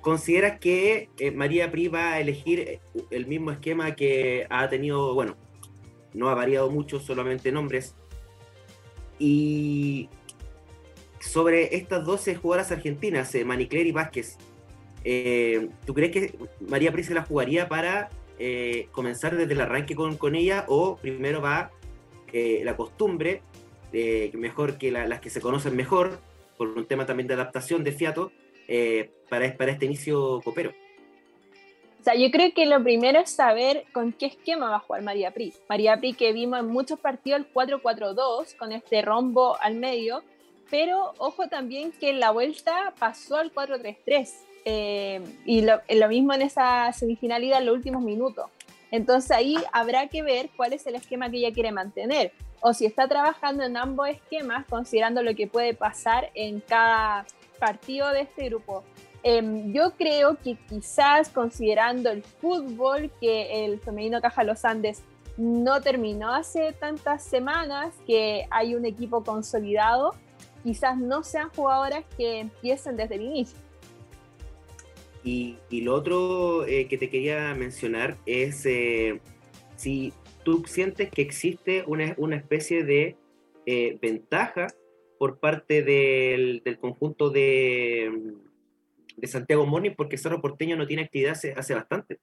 ¿Consideras 0.00 0.60
que 0.60 1.08
eh, 1.18 1.30
María 1.32 1.70
Pri 1.70 1.88
va 1.88 2.12
a 2.12 2.20
elegir 2.20 2.60
eh, 2.60 2.80
el 3.10 3.26
mismo 3.26 3.50
esquema 3.50 3.96
que 3.96 4.46
ha 4.48 4.68
tenido, 4.68 5.12
bueno, 5.14 5.36
no 6.14 6.28
ha 6.28 6.34
variado 6.34 6.70
mucho, 6.70 7.00
solamente 7.00 7.50
nombres? 7.50 7.96
Y 9.18 10.08
sobre 11.18 11.76
estas 11.76 12.04
12 12.04 12.36
jugadoras 12.36 12.70
argentinas, 12.70 13.34
eh, 13.34 13.44
Manicler 13.44 13.86
y 13.86 13.92
Vázquez, 13.92 14.36
¿tú 15.84 15.94
crees 15.94 16.12
que 16.12 16.38
María 16.60 16.92
Pri 16.92 17.02
se 17.02 17.14
la 17.14 17.24
jugaría 17.24 17.68
para 17.68 18.10
comenzar 18.92 19.36
desde 19.36 19.52
el 19.52 19.60
arranque 19.60 19.96
con, 19.96 20.16
con 20.16 20.36
ella 20.36 20.64
o 20.68 20.96
primero 20.96 21.40
va 21.40 21.72
la 22.32 22.76
costumbre, 22.76 23.42
mejor 24.34 24.78
que 24.78 24.92
las 24.92 25.20
que 25.20 25.30
se 25.30 25.40
conocen 25.40 25.74
mejor, 25.74 26.20
por 26.56 26.68
un 26.68 26.86
tema 26.86 27.06
también 27.06 27.26
de 27.26 27.34
adaptación 27.34 27.84
de 27.84 27.92
fiato, 27.92 28.30
eh, 28.68 29.10
para, 29.28 29.56
para 29.56 29.72
este 29.72 29.86
inicio 29.86 30.40
copero? 30.44 30.72
O 32.00 32.04
sea, 32.04 32.14
yo 32.14 32.30
creo 32.30 32.52
que 32.54 32.66
lo 32.66 32.82
primero 32.82 33.18
es 33.18 33.30
saber 33.30 33.84
con 33.92 34.12
qué 34.12 34.26
esquema 34.26 34.70
va 34.70 34.76
a 34.76 34.80
jugar 34.80 35.02
María 35.02 35.32
Pri. 35.32 35.52
María 35.68 35.96
Pri 35.98 36.12
que 36.12 36.32
vimos 36.32 36.60
en 36.60 36.66
muchos 36.68 37.00
partidos 37.00 37.40
el 37.40 37.52
4-4-2 37.52 38.56
con 38.56 38.72
este 38.72 39.02
rombo 39.02 39.60
al 39.60 39.74
medio, 39.74 40.22
pero 40.70 41.12
ojo 41.18 41.48
también 41.48 41.90
que 41.92 42.10
en 42.10 42.20
la 42.20 42.30
vuelta 42.30 42.94
pasó 42.98 43.36
al 43.36 43.52
4-3-3 43.52 44.30
eh, 44.64 45.20
y 45.44 45.62
lo, 45.62 45.80
lo, 45.88 46.08
mismo 46.08 46.34
en 46.34 46.42
esa 46.42 46.92
semifinalidad 46.92 47.60
en 47.60 47.66
los 47.66 47.74
últimos 47.74 48.02
minutos. 48.02 48.46
Entonces 48.90 49.30
ahí 49.32 49.56
habrá 49.72 50.06
que 50.06 50.22
ver 50.22 50.50
cuál 50.56 50.72
es 50.72 50.86
el 50.86 50.94
esquema 50.94 51.30
que 51.30 51.38
ella 51.38 51.52
quiere 51.52 51.72
mantener 51.72 52.32
o 52.60 52.72
si 52.72 52.86
está 52.86 53.06
trabajando 53.08 53.64
en 53.64 53.76
ambos 53.76 54.08
esquemas 54.08 54.66
considerando 54.66 55.22
lo 55.22 55.34
que 55.34 55.46
puede 55.46 55.74
pasar 55.74 56.30
en 56.34 56.60
cada 56.60 57.26
partido 57.58 58.10
de 58.10 58.22
este 58.22 58.48
grupo. 58.48 58.84
Em, 59.22 59.72
yo 59.72 59.92
creo 59.96 60.36
que 60.36 60.56
quizás 60.68 61.28
considerando 61.28 62.10
el 62.10 62.22
fútbol 62.22 63.10
que 63.20 63.64
el 63.64 63.80
femenino 63.80 64.20
Caja 64.20 64.44
Los 64.44 64.64
Andes 64.64 65.02
no 65.36 65.80
terminó 65.80 66.32
hace 66.32 66.72
tantas 66.72 67.24
semanas, 67.24 67.94
que 68.06 68.46
hay 68.50 68.74
un 68.74 68.84
equipo 68.84 69.22
consolidado, 69.24 70.14
quizás 70.62 70.96
no 70.96 71.22
sean 71.22 71.48
jugadoras 71.50 72.04
que 72.16 72.40
empiecen 72.40 72.96
desde 72.96 73.16
el 73.16 73.22
inicio. 73.22 73.58
y, 75.24 75.58
lo 75.70 75.94
otro 75.94 76.64
que 76.66 76.96
te 76.98 77.10
quería 77.10 77.54
mencionar 77.54 78.16
es 78.24 78.66
si 79.76 80.12
tú 80.42 80.64
sientes 80.66 81.10
que 81.10 81.20
existe 81.20 81.84
una, 81.86 82.14
una 82.16 82.36
especie 82.36 82.82
de 82.82 83.16
ventaja 84.00 84.68
por 85.18 85.38
parte 85.38 85.82
del, 85.82 86.62
del 86.64 86.78
conjunto 86.78 87.30
de, 87.30 88.34
de 89.16 89.26
Santiago 89.26 89.66
Morning 89.66 89.92
porque 89.96 90.18
Cerro 90.18 90.40
Porteño 90.40 90.76
no 90.76 90.86
tiene 90.86 91.02
actividad 91.02 91.32
hace, 91.32 91.52
hace 91.52 91.74
bastante. 91.74 92.18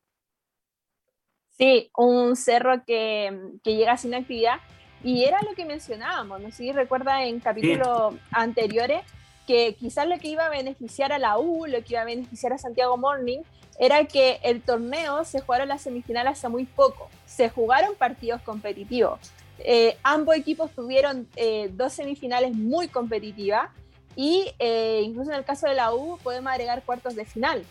Sí, 1.58 1.90
un 1.96 2.36
cerro 2.36 2.84
que, 2.86 3.38
que, 3.64 3.76
llega 3.76 3.98
sin 3.98 4.14
actividad. 4.14 4.60
Y 5.04 5.24
era 5.24 5.42
lo 5.42 5.54
que 5.54 5.66
mencionábamos, 5.66 6.42
no 6.42 6.52
sé 6.52 6.58
si 6.58 6.72
recuerda 6.72 7.26
en 7.26 7.40
capítulos 7.40 8.16
anteriores, 8.32 9.04
que 9.46 9.76
quizás 9.76 10.08
lo 10.08 10.18
que 10.18 10.30
iba 10.30 10.48
a 10.48 10.50
beneficiar 10.50 11.14
a 11.14 11.20
la 11.20 11.38
U, 11.38 11.68
lo 11.68 11.84
que 11.84 11.94
iba 11.94 12.02
a 12.02 12.06
beneficiar 12.06 12.54
a 12.54 12.58
Santiago 12.58 12.98
Morning, 12.98 13.42
era 13.80 14.06
que 14.06 14.40
el 14.44 14.62
torneo 14.62 15.24
se 15.24 15.42
jugaron 15.42 15.68
las 15.68 15.82
semifinales 15.82 16.34
hace 16.34 16.50
muy 16.50 16.66
poco. 16.66 17.10
Se 17.26 17.50
jugaron 17.50 17.96
partidos 17.96 18.42
competitivos. 18.42 19.20
Eh, 19.60 19.98
ambos 20.04 20.36
equipos 20.36 20.72
tuvieron 20.72 21.28
eh, 21.36 21.70
dos 21.74 21.94
semifinales 21.94 22.54
muy 22.54 22.88
competitivas 22.88 23.70
y 24.16 24.52
eh, 24.60 25.02
incluso 25.04 25.32
en 25.32 25.38
el 25.38 25.46
caso 25.46 25.68
de 25.68 25.76
la 25.76 25.94
U 25.94 26.18
podemos 26.24 26.52
agregar 26.52 26.84
cuartos 26.84 27.16
de 27.16 27.26
final. 27.26 27.64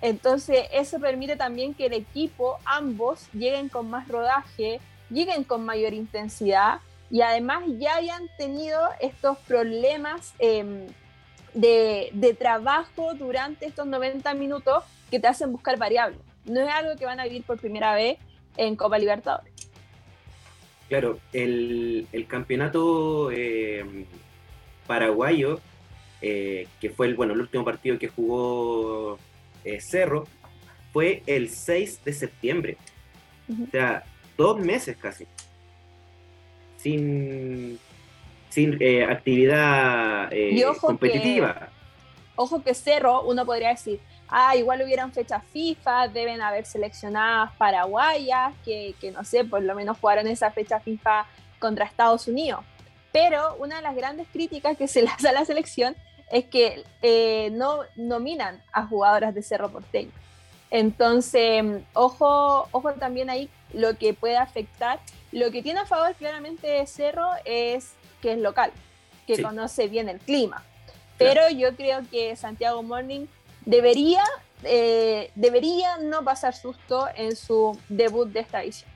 Entonces 0.00 0.66
eso 0.72 0.98
permite 1.00 1.36
también 1.36 1.74
que 1.74 1.86
el 1.86 1.94
equipo, 1.94 2.58
ambos, 2.64 3.28
lleguen 3.32 3.68
con 3.68 3.88
más 3.90 4.06
rodaje, 4.08 4.80
lleguen 5.10 5.44
con 5.44 5.64
mayor 5.64 5.94
intensidad 5.94 6.80
y 7.10 7.22
además 7.22 7.62
ya 7.78 7.96
hayan 7.96 8.28
tenido 8.36 8.80
estos 9.00 9.38
problemas 9.38 10.34
em, 10.38 10.86
de, 11.54 12.10
de, 12.12 12.34
trabajo 12.34 13.14
durante 13.14 13.66
estos 13.66 13.86
90 13.86 14.34
minutos 14.34 14.82
que 15.10 15.20
te 15.20 15.28
hacen 15.28 15.52
buscar 15.52 15.78
variables. 15.78 16.18
No 16.44 16.60
es 16.60 16.68
algo 16.68 16.96
que 16.96 17.06
van 17.06 17.20
a 17.20 17.24
vivir 17.24 17.44
por 17.44 17.58
primera 17.58 17.94
vez 17.94 18.18
en 18.56 18.76
Copa 18.76 18.98
Libertadores. 18.98 19.52
Claro, 20.94 21.18
el, 21.32 22.06
el 22.12 22.26
campeonato 22.28 23.32
em, 23.32 24.04
paraguayo 24.86 25.58
eh, 26.22 26.68
que 26.80 26.88
fue 26.88 27.08
el, 27.08 27.16
bueno, 27.16 27.32
el 27.32 27.40
último 27.40 27.64
partido 27.64 27.98
que 27.98 28.06
jugó 28.06 29.18
eh, 29.64 29.80
Cerro, 29.80 30.28
fue 30.92 31.24
el 31.26 31.50
6 31.50 32.04
de 32.04 32.12
septiembre. 32.12 32.76
O 33.50 33.68
sea, 33.72 34.04
dos 34.36 34.60
meses 34.60 34.96
casi. 34.96 35.26
Sin, 36.76 37.80
sin 38.50 38.76
eh, 38.78 39.02
actividad 39.02 40.30
competitiva. 40.80 41.70
ojo 42.36 42.62
que 42.62 42.72
Cerro, 42.72 43.22
uno 43.22 43.44
podría 43.44 43.70
decir, 43.70 43.98
ah, 44.28 44.56
igual 44.56 44.82
hubieran 44.82 45.12
fechas 45.12 45.42
FIFA, 45.52 46.08
deben 46.08 46.40
haber 46.40 46.66
seleccionadas 46.66 47.52
paraguayas, 47.56 48.54
que, 48.64 48.94
que 49.00 49.10
no 49.10 49.24
sé, 49.24 49.44
por 49.44 49.62
lo 49.62 49.74
menos 49.74 49.98
jugaron 49.98 50.26
esa 50.26 50.50
fecha 50.50 50.80
FIFA 50.80 51.26
contra 51.58 51.84
Estados 51.84 52.28
Unidos. 52.28 52.64
Pero 53.12 53.54
una 53.56 53.76
de 53.76 53.82
las 53.82 53.94
grandes 53.94 54.26
críticas 54.32 54.76
que 54.76 54.88
se 54.88 55.02
le 55.04 55.08
hace 55.08 55.28
a 55.28 55.32
la 55.32 55.44
selección 55.44 55.96
es 56.30 56.46
que 56.46 56.84
eh, 57.02 57.50
no 57.52 57.80
nominan 57.96 58.62
a 58.72 58.86
jugadoras 58.86 59.34
de 59.34 59.42
Cerro 59.42 59.70
Porteño. 59.70 60.10
Entonces, 60.70 61.62
ojo, 61.92 62.68
ojo 62.72 62.92
también 62.94 63.30
ahí 63.30 63.48
lo 63.72 63.96
que 63.96 64.14
puede 64.14 64.36
afectar. 64.36 64.98
Lo 65.30 65.52
que 65.52 65.62
tiene 65.62 65.80
a 65.80 65.86
favor 65.86 66.14
claramente 66.16 66.84
Cerro 66.86 67.28
es 67.44 67.92
que 68.20 68.32
es 68.32 68.38
local, 68.38 68.72
que 69.26 69.40
conoce 69.40 69.86
bien 69.86 70.08
el 70.08 70.18
clima. 70.18 70.64
Pero 71.16 71.48
yo 71.50 71.76
creo 71.76 72.00
que 72.10 72.34
Santiago 72.34 72.82
Morning 72.82 73.26
debería, 73.64 74.22
eh, 74.62 75.30
debería 75.34 75.98
no 75.98 76.24
pasar 76.24 76.54
susto 76.54 77.06
en 77.16 77.36
su 77.36 77.78
debut 77.88 78.28
de 78.28 78.40
esta 78.40 78.62
edición. 78.62 78.90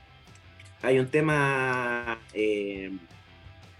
Hay 0.81 0.97
un 0.97 1.07
tema 1.07 2.19
eh, 2.33 2.91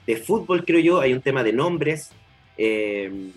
de 0.05 0.17
fútbol, 0.17 0.65
creo 0.65 0.79
yo, 0.79 1.00
hay 1.00 1.13
un 1.13 1.22
tema 1.22 1.43
de 1.43 1.53
nombres, 1.53 2.12
eh, 2.58 3.31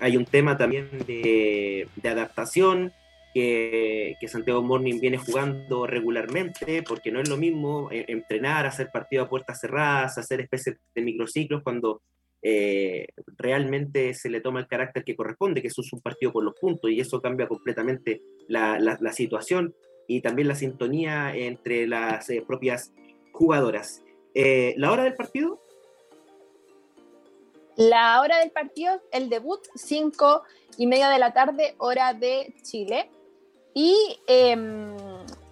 hay 0.00 0.16
un 0.16 0.24
tema 0.24 0.56
también 0.58 0.88
de, 1.06 1.88
adaptación 2.04 2.92
que, 3.32 4.16
Santiago 4.28 4.62
Morning 4.62 4.98
viene 4.98 5.18
jugando 5.18 5.86
regularmente, 5.86 6.82
porque 6.82 7.12
no 7.12 7.20
es 7.20 7.28
lo 7.28 7.36
mismo 7.36 7.90
eh, 7.92 8.06
entrenar, 8.08 8.66
hacer 8.66 8.90
partidos 8.90 9.26
a 9.26 9.30
puertas 9.30 9.60
cerradas, 9.60 10.18
hacer 10.18 10.40
especies 10.40 10.78
de 10.94 11.02
microciclos 11.02 11.62
cuando 11.62 12.02
eh, 12.48 13.08
realmente 13.36 14.14
se 14.14 14.30
le 14.30 14.40
toma 14.40 14.60
el 14.60 14.68
carácter 14.68 15.02
que 15.02 15.16
corresponde, 15.16 15.62
que 15.62 15.68
es 15.68 15.92
un 15.92 16.00
partido 16.00 16.32
por 16.32 16.44
los 16.44 16.54
puntos, 16.54 16.90
y 16.90 17.00
eso 17.00 17.20
cambia 17.20 17.48
completamente 17.48 18.22
la, 18.46 18.98
situación 19.12 19.74
y 20.06 20.20
también 20.20 20.46
la 20.48 20.54
sintonía 20.54 21.34
entre 21.34 21.86
las 21.86 22.28
propias 22.46 22.92
jugadoras. 23.32 24.02
la 24.34 24.92
hora 24.92 25.02
del 25.04 25.14
partido 25.14 25.60
la 27.76 28.22
hora 28.22 28.38
del 28.38 28.50
partido, 28.50 29.02
el 29.12 29.28
debut, 29.28 29.60
5 29.74 30.42
y 30.78 30.86
media 30.86 31.10
de 31.10 31.18
la 31.18 31.34
tarde, 31.34 31.74
hora 31.76 32.14
de 32.14 32.54
Chile. 32.62 33.10
Y 33.74 34.18
em, 34.26 34.96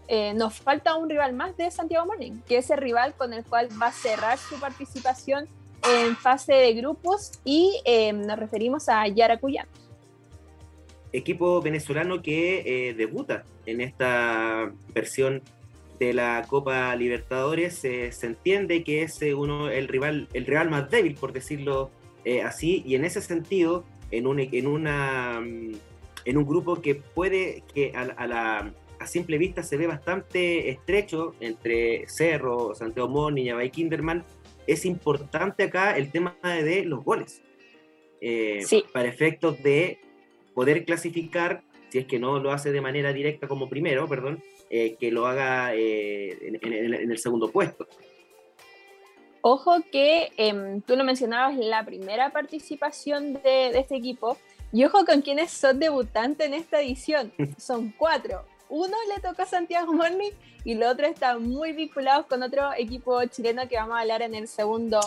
eh, 0.09 0.33
nos 0.33 0.55
falta 0.55 0.97
un 0.97 1.11
rival 1.11 1.35
más 1.35 1.55
de 1.59 1.71
Santiago 1.71 2.07
Morning, 2.07 2.41
que 2.47 2.57
es 2.57 2.71
el 2.71 2.79
rival 2.79 3.15
con 3.15 3.35
el 3.35 3.45
cual 3.45 3.69
va 3.81 3.89
a 3.89 3.93
cerrar 3.93 4.39
su 4.39 4.59
participación 4.59 5.47
en 5.89 6.17
fase 6.17 6.55
de 6.55 6.75
grupos 6.75 7.33
y 7.45 7.81
em, 7.85 8.21
nos 8.23 8.39
referimos 8.39 8.89
a 8.89 9.07
Yaracuyán. 9.07 9.67
Equipo 11.13 11.61
venezolano 11.61 12.23
que 12.23 12.89
eh, 12.89 12.95
debuta 12.95 13.45
en 13.67 13.81
esta 13.81 14.73
versión 14.93 15.43
de 15.99 16.13
la 16.13 16.45
Copa 16.49 16.95
Libertadores. 16.97 17.79
se 17.79 18.11
entiende 18.23 18.83
que 18.83 19.03
es 19.03 19.21
eh, 19.23 19.35
uno 19.35 19.71
el 19.71 19.89
rival, 19.89 20.29
el 20.33 20.47
rival 20.47 20.71
más 20.71 20.91
débil, 20.91 21.15
por 21.15 21.33
decirlo 21.33 21.91
eh, 22.25 22.43
así, 22.43 22.83
y 22.87 22.95
en 22.95 23.05
ese 23.05 23.21
sentido, 23.21 23.85
en 24.11 24.27
un, 24.27 24.41
en, 24.41 24.67
una, 24.67 25.41
mm, 25.41 25.73
en 26.25 26.37
un 26.37 26.47
grupo 26.47 26.81
que 26.81 26.95
puede, 26.95 27.63
que 27.75 27.93
a, 27.95 28.27
la, 28.27 28.73
a 28.99 29.07
simple 29.07 29.39
vista 29.39 29.63
se 29.63 29.77
ve 29.77 29.87
bastante 29.87 30.71
estrecho 30.71 31.35
entre 31.41 32.07
Cerro, 32.09 32.75
Santiago 32.75 33.09
Moni 33.09 33.51
y 33.51 33.71
Kinderman, 33.71 34.25
es 34.67 34.85
importante 34.85 35.65
acá 35.65 35.97
el 35.97 36.11
tema 36.11 36.37
de 36.43 36.85
los 36.85 37.05
goles. 37.05 37.43
Eh, 38.21 38.65
para 38.93 39.09
efectos 39.09 39.63
de 39.63 39.99
poder 40.55 40.85
clasificar, 40.85 41.63
si 41.91 41.99
es 41.99 42.07
que 42.07 42.19
no 42.19 42.39
lo 42.39 42.53
hace 42.53 42.73
de 42.73 42.81
manera 42.81 43.13
directa 43.13 43.47
como 43.47 43.69
primero, 43.69 44.09
perdón, 44.09 44.43
eh, 44.71 44.97
que 44.99 45.11
lo 45.11 45.27
haga 45.27 45.75
en, 45.75 46.59
el 46.63 47.19
segundo 47.19 47.51
puesto. 47.51 47.87
Ojo 49.43 49.83
que 49.93 50.33
em, 50.39 50.81
tú 50.81 50.97
lo 50.97 51.05
mencionabas, 51.05 51.59
la 51.59 51.85
primera 51.85 52.31
participación 52.31 53.35
de, 53.35 53.79
este 53.79 53.97
equipo, 53.97 54.39
y 54.73 54.85
ojo 54.87 55.05
con 55.05 55.21
quienes 55.21 55.51
son 55.51 55.79
debutantes 55.79 56.47
en 56.47 56.55
esta 56.55 56.81
edición. 56.81 57.31
Son 57.59 57.93
cuatro. 57.99 58.47
Uno 58.77 58.97
le 59.09 59.21
toca 59.23 59.45
a 59.45 59.47
Santiago 59.47 59.93
Morning 59.93 60.33
y 60.65 60.73
el 60.73 60.83
otro 60.83 61.07
está 61.07 61.39
muy 61.39 61.73
vinculados 61.75 62.27
con 62.27 62.43
otro 62.43 62.73
equipo 62.77 63.25
chileno 63.27 63.69
que 63.69 63.77
vamos 63.77 63.97
a 63.97 64.01
hablar 64.01 64.21
en 64.23 64.35
el 64.35 64.49
segundo 64.49 64.99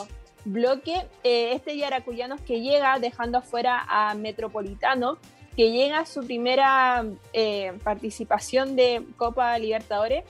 bloque. 0.46 1.06
Eh, 1.26 1.52
este 1.52 1.76
Yaracuyanos 1.76 2.40
que 2.40 2.62
llega 2.62 2.98
dejando 2.98 3.40
afuera 3.40 3.86
a 3.90 4.16
Metropolitano, 4.16 5.18
que 5.58 5.74
llega 5.74 6.00
a 6.00 6.06
su 6.06 6.26
primera 6.26 7.04
eh, 7.34 7.78
participación 7.84 8.78
de 8.78 9.06
Copa 9.18 9.60
Libertadores 9.60 10.24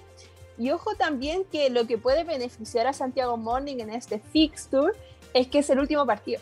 y 0.57 0.71
ojo 0.71 0.95
también 0.95 1.45
que 1.45 1.69
lo 1.69 1.85
que 1.85 1.99
puede 1.99 2.23
beneficiar 2.23 2.87
a 2.87 2.93
Santiago 2.93 3.37
Morning 3.37 3.77
en 3.77 3.91
este 3.91 4.17
fixture 4.17 4.93
es 5.35 5.45
que 5.45 5.59
es 5.59 5.69
el 5.69 5.77
último 5.77 6.07
partido. 6.07 6.41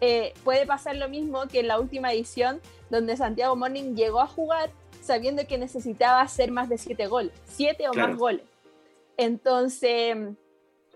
Eh, 0.00 0.34
puede 0.44 0.66
pasar 0.66 0.94
lo 0.94 1.08
mismo 1.08 1.48
que 1.48 1.58
en 1.58 1.66
la 1.66 1.80
última 1.80 2.12
edición, 2.12 2.60
donde 2.90 3.16
Santiago 3.16 3.56
Morning 3.56 3.96
llegó 3.96 4.20
a 4.20 4.28
jugar 4.28 4.70
sabiendo 5.02 5.46
que 5.46 5.58
necesitaba 5.58 6.20
hacer 6.20 6.50
más 6.50 6.68
de 6.68 6.78
siete 6.78 7.06
goles, 7.06 7.32
siete 7.44 7.88
o 7.88 7.92
más 7.92 8.16
goles. 8.16 8.44
Entonces, 9.16 10.16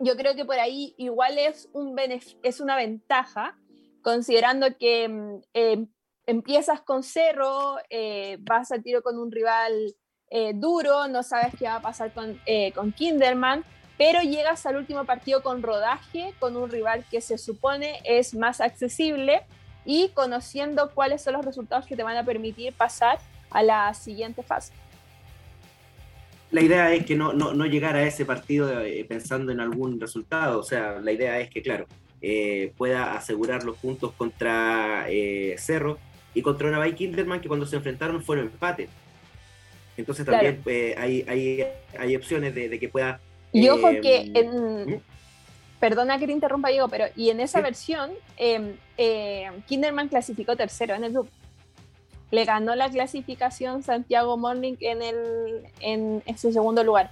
yo 0.01 0.16
creo 0.16 0.35
que 0.35 0.45
por 0.45 0.59
ahí 0.59 0.95
igual 0.97 1.38
es, 1.38 1.69
un 1.73 1.97
es 2.42 2.61
una 2.61 2.77
ventaja, 2.77 3.59
considerando 4.03 4.77
que 4.79 5.40
eh, 5.55 5.87
empiezas 6.27 6.81
con 6.81 7.03
cero, 7.03 7.77
eh, 7.90 8.38
vas 8.40 8.71
al 8.73 8.83
tiro 8.83 9.03
con 9.03 9.19
un 9.19 9.31
rival 9.31 9.95
eh, 10.31 10.53
duro, 10.55 11.09
no 11.09 11.23
sabes 11.23 11.55
qué 11.59 11.66
va 11.66 11.77
a 11.77 11.83
pasar 11.83 12.12
con, 12.12 12.40
con 12.75 12.92
Kinderman, 12.92 13.64
pero 13.99 14.21
llegas 14.21 14.66
al 14.66 14.77
último 14.77 15.05
partido 15.05 15.42
con 15.42 15.62
rodaje, 15.62 16.35
con 16.38 16.57
un 16.57 16.71
rival 16.71 17.05
que 17.11 17.21
se 17.21 17.38
supone 17.38 18.01
es 18.05 18.35
más 18.35 18.61
accesible 18.61 19.42
y 19.85 20.09
conociendo 20.11 20.90
cuáles 20.92 21.23
son 21.23 21.35
los 21.35 21.45
resultados 21.45 21.87
que 21.87 21.97
te 21.97 22.03
van 22.03 22.16
a 22.16 22.25
permitir 22.25 22.75
pasar 22.75 23.19
a 23.57 23.62
la 23.62 23.95
siguiente 23.95 24.42
fase. 24.42 24.73
La 26.51 26.61
idea 26.61 26.92
es 26.92 27.05
que 27.05 27.16
no, 27.16 27.33
no, 27.33 27.55
no 27.55 27.66
llegar 27.66 27.97
a 27.97 28.05
ese 28.05 28.25
partido 28.25 28.81
eh, 28.81 29.05
pensando 29.09 29.51
en 29.53 29.61
algún 29.61 30.01
resultado, 30.01 30.61
o 30.61 30.62
sea, 30.62 31.01
la 31.01 31.12
idea 31.12 31.40
es 31.40 31.51
que, 31.51 31.62
claro, 31.62 31.87
pueda 32.77 33.14
asegurar 33.14 33.62
los 33.62 33.77
puntos 33.77 34.12
contra 34.12 35.07
Cerro, 35.59 35.99
y 36.37 36.42
contra 36.42 36.69
una 36.69 36.95
Kinderman 36.95 37.40
que 37.40 37.49
cuando 37.49 37.64
se 37.64 37.77
enfrentaron 37.77 38.23
fueron 38.23 38.45
empate. 38.45 38.90
Entonces 39.97 40.27
también 40.27 40.61
eh, 40.66 40.95
hay, 40.99 41.25
hay, 41.27 41.64
hay, 41.99 42.14
opciones 42.14 42.55
de, 42.55 42.79
que 42.79 42.90
pueda... 42.90 43.19
Y 43.53 43.66
ojo 43.71 43.88
que 44.03 44.31
en... 44.35 44.97
¿Mm? 44.97 45.01
Perdona 45.81 46.19
que 46.19 46.27
te 46.27 46.33
interrumpa, 46.33 46.69
Diego, 46.69 46.88
pero 46.88 47.07
y 47.16 47.31
en 47.31 47.40
esa 47.40 47.62
versión, 47.62 48.11
em, 48.37 48.75
eh, 48.99 49.51
Kinderman 49.66 50.09
clasificó 50.09 50.57
tercero 50.57 50.95
en 50.95 51.05
el 51.05 51.12
grupo. 51.12 51.31
Le 52.31 52.45
ganó 52.45 52.75
la 52.75 52.91
clasificación 52.91 53.83
Santiago 53.83 54.37
Morning 54.37 54.75
en, 54.81 55.03
el, 55.03 55.62
en 55.81 56.23
ese 56.27 56.53
segundo 56.53 56.83
lugar. 56.83 57.11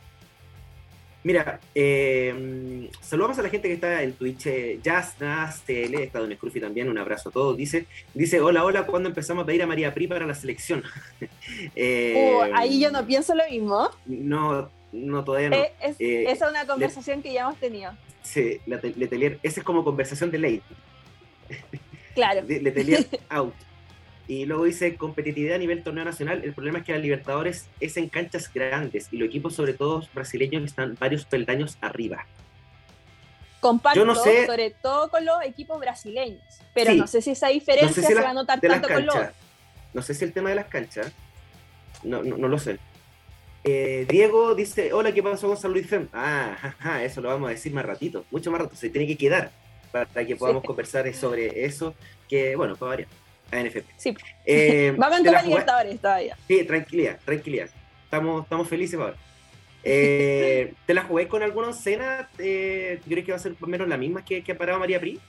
Mira, 1.25 1.59
eh, 1.75 2.91
saludamos 3.01 3.39
a 3.39 3.43
la 3.43 3.49
gente 3.49 3.67
que 3.67 3.75
está 3.75 4.03
en 4.03 4.13
Twitch, 4.13 4.47
eh, 4.47 4.79
TL, 4.83 5.95
está 5.95 6.19
Don 6.19 6.31
Scruffy 6.35 6.61
también, 6.61 6.91
un 6.91 6.99
abrazo 6.99 7.31
a 7.31 7.33
todos. 7.33 7.57
Dice, 7.57 7.87
dice, 8.13 8.43
hola, 8.43 8.63
hola, 8.63 8.85
¿cuándo 8.85 9.09
empezamos 9.09 9.45
a 9.45 9.47
pedir 9.47 9.63
a 9.63 9.67
María 9.67 9.95
Pri 9.95 10.07
para 10.07 10.27
la 10.27 10.35
selección? 10.35 10.85
Eh, 11.77 12.33
uh, 12.35 12.55
ahí 12.55 12.81
yo 12.81 12.91
no 12.91 13.07
pienso 13.07 13.35
lo 13.35 13.43
mismo. 13.49 13.89
No, 14.07 14.71
no, 14.93 15.25
todavía 15.25 15.51
no. 15.51 15.57
Eh, 15.57 15.73
es, 15.81 15.97
esa 15.99 16.47
es 16.47 16.51
una 16.51 16.67
conversación 16.67 17.23
que 17.23 17.33
ya 17.33 17.43
hemos 17.43 17.57
tenido. 17.57 17.93
Sí, 18.23 18.61
Letelier, 18.67 19.39
esa 19.43 19.61
es 19.61 19.65
como 19.65 19.85
conversación 19.85 20.31
de 20.31 20.39
ley. 20.39 20.63
Claro. 22.15 22.43
Letelier 22.49 23.07
out. 23.31 23.55
Y 24.27 24.47
luego 24.47 24.65
dice 24.65 24.97
competitividad 24.97 25.57
a 25.57 25.59
nivel 25.59 25.83
torneo 25.83 26.05
nacional. 26.05 26.43
El 26.45 26.55
problema 26.55 26.79
es 26.79 26.85
que 26.85 26.93
la 26.93 26.99
Libertadores 26.99 27.69
es 27.81 27.97
en 27.97 28.09
canchas 28.09 28.51
grandes 28.53 29.09
y 29.13 29.19
los 29.19 29.29
equipos, 29.29 29.55
sobre 29.55 29.75
todo 29.75 30.03
brasileños, 30.15 30.65
están 30.65 30.97
varios 30.99 31.27
peldaños 31.27 31.77
arriba. 31.81 32.27
Compacto, 33.61 34.01
Yo 34.01 34.07
no 34.07 34.15
sé, 34.15 34.47
sobre 34.47 34.71
todo 34.71 35.11
con 35.11 35.25
los 35.25 35.43
equipos 35.43 35.79
brasileños. 35.79 36.43
Pero 36.75 36.95
no 36.95 37.07
sé 37.07 37.23
si 37.23 37.31
esa 37.31 37.49
diferencia 37.49 38.03
se 38.03 38.15
va 38.15 38.31
a 38.31 38.35
notar 38.35 38.61
tanto 38.61 38.89
con 38.89 39.07
los. 39.07 39.17
No 39.93 40.03
sé 40.03 40.15
si 40.15 40.25
el 40.25 40.33
tema 40.33 40.51
de 40.51 40.57
las 40.57 40.67
canchas. 40.67 41.13
No, 42.03 42.23
no, 42.23 42.49
lo 42.49 42.59
sé. 42.59 42.79
Eh, 43.63 44.07
Diego 44.09 44.55
dice: 44.55 44.93
Hola, 44.93 45.13
¿qué 45.13 45.23
pasó 45.23 45.49
con 45.49 45.57
San 45.57 45.73
Luis 45.73 45.87
Fem? 45.87 46.09
Ah, 46.13 47.01
eso 47.03 47.21
lo 47.21 47.29
vamos 47.29 47.49
a 47.49 47.51
decir 47.53 47.73
más 47.73 47.85
ratito, 47.85 48.25
mucho 48.31 48.51
más 48.51 48.61
rato. 48.61 48.77
Se 48.77 48.91
tiene 48.91 49.07
que 49.07 49.17
quedar 49.17 49.51
para 49.91 50.27
que 50.27 50.37
podamos 50.37 50.63
conversar 50.63 51.13
sobre 51.15 51.65
eso. 51.65 51.95
Que 52.29 52.57
bueno, 52.57 52.77
para 52.77 52.91
variar. 52.91 53.09
NFP. 53.63 53.87
Sí. 53.97 54.17
Eh, 54.45 54.95
Vamos 54.97 55.19
Copa 55.19 55.43
Libertadores 55.43 56.01
todavía. 56.01 56.37
Sí, 56.47 56.65
tranquilidad, 56.65 57.19
tranquilidad. 57.25 57.69
Estamos, 58.05 58.45
estamos 58.45 58.69
felices 58.69 58.99
ahora. 58.99 59.17
Eh, 59.83 60.75
¿Te 60.87 60.95
la 60.95 61.05
jugué 61.05 61.29
con 61.29 61.43
alguna 61.43 61.71
escena? 61.71 62.29
Eh, 62.39 63.01
¿Crees 63.07 63.25
que 63.25 63.33
va 63.33 63.37
a 63.37 63.41
ser 63.41 63.55
por 63.55 63.69
menos 63.69 63.89
la 63.89 63.97
misma 63.97 64.25
que, 64.25 64.43
que 64.43 64.53
ha 64.53 64.59
parado 64.59 64.79
María 64.79 65.01
Pri? 65.01 65.21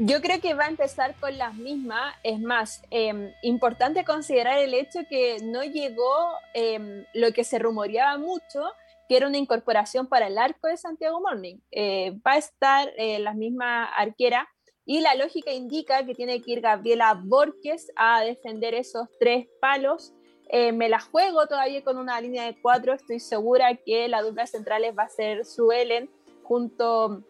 Yo 0.00 0.20
creo 0.20 0.40
que 0.40 0.54
va 0.54 0.66
a 0.66 0.68
empezar 0.68 1.14
con 1.16 1.36
las 1.36 1.54
mismas. 1.54 2.14
Es 2.22 2.38
más, 2.40 2.82
em, 2.90 3.32
importante 3.42 4.04
considerar 4.04 4.58
el 4.58 4.74
hecho 4.74 5.00
que 5.08 5.38
no 5.42 5.64
llegó 5.64 6.34
em, 6.54 7.04
lo 7.14 7.32
que 7.32 7.42
se 7.42 7.58
rumoreaba 7.58 8.16
mucho, 8.16 8.62
que 9.08 9.16
era 9.16 9.26
una 9.26 9.38
incorporación 9.38 10.06
para 10.06 10.28
el 10.28 10.38
arco 10.38 10.68
de 10.68 10.76
Santiago 10.76 11.20
Morning. 11.20 11.56
Eh, 11.72 12.12
va 12.24 12.34
a 12.34 12.38
estar 12.38 12.92
la 12.96 13.32
misma 13.34 13.86
arquera 13.86 14.48
y 14.88 15.00
la 15.00 15.14
lógica 15.14 15.52
indica 15.52 16.06
que 16.06 16.14
tiene 16.14 16.40
que 16.40 16.52
ir 16.52 16.62
Gabriela 16.62 17.20
Borges 17.22 17.92
a 17.94 18.22
defender 18.22 18.72
esos 18.72 19.06
tres 19.20 19.46
palos. 19.60 20.14
Eh, 20.48 20.72
me 20.72 20.88
la 20.88 20.98
juego 20.98 21.46
todavía 21.46 21.84
con 21.84 21.98
una 21.98 22.18
línea 22.22 22.44
de 22.44 22.58
cuatro. 22.58 22.94
Estoy 22.94 23.20
segura 23.20 23.76
que 23.76 24.08
la 24.08 24.22
dupla 24.22 24.46
centrales 24.46 24.94
va 24.98 25.02
a 25.02 25.08
ser 25.10 25.44
Suelen 25.44 26.08
junto 26.42 27.22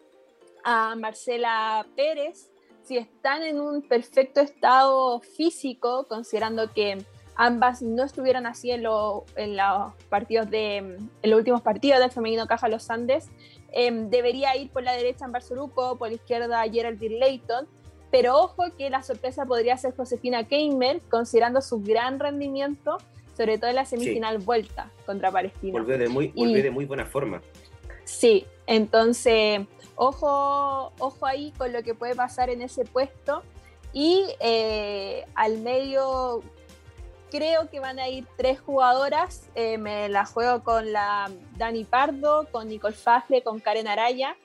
a 0.63 0.95
Marcela 0.95 1.85
Pérez. 1.97 2.49
Si 2.83 2.95
están 2.95 3.43
en 3.43 3.59
un 3.59 3.81
perfecto 3.81 4.39
estado 4.39 5.19
físico, 5.19 6.07
considerando 6.07 6.73
que 6.73 7.03
ambas 7.35 7.81
no 7.81 8.05
estuvieron 8.05 8.45
así 8.45 8.71
en, 8.71 8.83
los 8.83 9.23
partidos 10.07 10.49
de 10.49 10.77
en 10.77 11.29
los 11.29 11.37
últimos 11.37 11.61
partidos 11.61 11.99
del 11.99 12.11
femenino 12.11 12.47
Caja 12.47 12.69
Los 12.69 12.89
Andes, 12.89 13.27
Em, 13.71 14.09
debería 14.09 14.55
ir 14.55 14.69
por 14.71 14.83
la 14.83 14.93
derecha 14.93 15.25
en 15.25 15.31
Barzoruco, 15.31 15.97
por 15.97 16.09
la 16.09 16.15
izquierda 16.15 16.63
Geraldine 16.71 17.19
Layton, 17.19 17.67
pero 18.11 18.37
ojo 18.37 18.63
que 18.77 18.89
la 18.89 19.03
sorpresa 19.03 19.45
podría 19.45 19.77
ser 19.77 19.95
Josefina 19.95 20.47
Keimer, 20.47 21.01
considerando 21.09 21.61
su 21.61 21.81
gran 21.81 22.19
rendimiento, 22.19 22.97
sobre 23.37 23.57
todo 23.57 23.69
en 23.69 23.75
la 23.75 23.85
semifinal 23.85 24.39
vuelta 24.39 24.91
contra 25.05 25.31
Palestina. 25.31 25.73
Volvió 25.73 25.97
de 25.97 26.09
muy, 26.09 26.31
de 26.31 26.71
muy 26.71 26.85
buena 26.85 27.05
forma. 27.05 27.41
Sí, 28.03 28.45
entonces, 28.65 29.61
ojo, 29.95 30.91
ojo 30.97 31.25
ahí 31.25 31.53
con 31.57 31.71
lo 31.71 31.83
que 31.83 31.93
puede 31.93 32.15
pasar 32.15 32.49
en 32.49 32.61
ese 32.61 32.83
puesto. 32.83 33.43
Y 33.93 34.25
eh, 34.39 35.25
al 35.35 35.59
medio, 35.59 36.43
creo 37.29 37.69
que 37.69 37.79
van 37.79 37.99
a 37.99 38.09
ir 38.09 38.25
tres 38.37 38.59
jugadoras. 38.59 39.49
Eh, 39.55 39.77
me 39.77 40.09
la 40.09 40.25
juego 40.25 40.63
con 40.63 40.91
la 40.91 41.31
Dani 41.57 41.83
Pardo, 41.83 42.47
con 42.51 42.67
Nicole 42.67 42.95
Fagle, 42.95 43.41
con 43.41 43.59
Karen 43.59 43.87
Araya. 43.87 44.35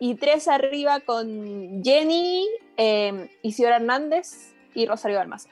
Y 0.00 0.16
tres 0.16 0.48
arriba 0.48 1.00
con 1.00 1.82
Jenny, 1.82 2.46
eh, 2.76 3.28
Isidora 3.42 3.76
Hernández 3.76 4.54
y 4.74 4.86
Rosario 4.86 5.18
Balmaza. 5.18 5.50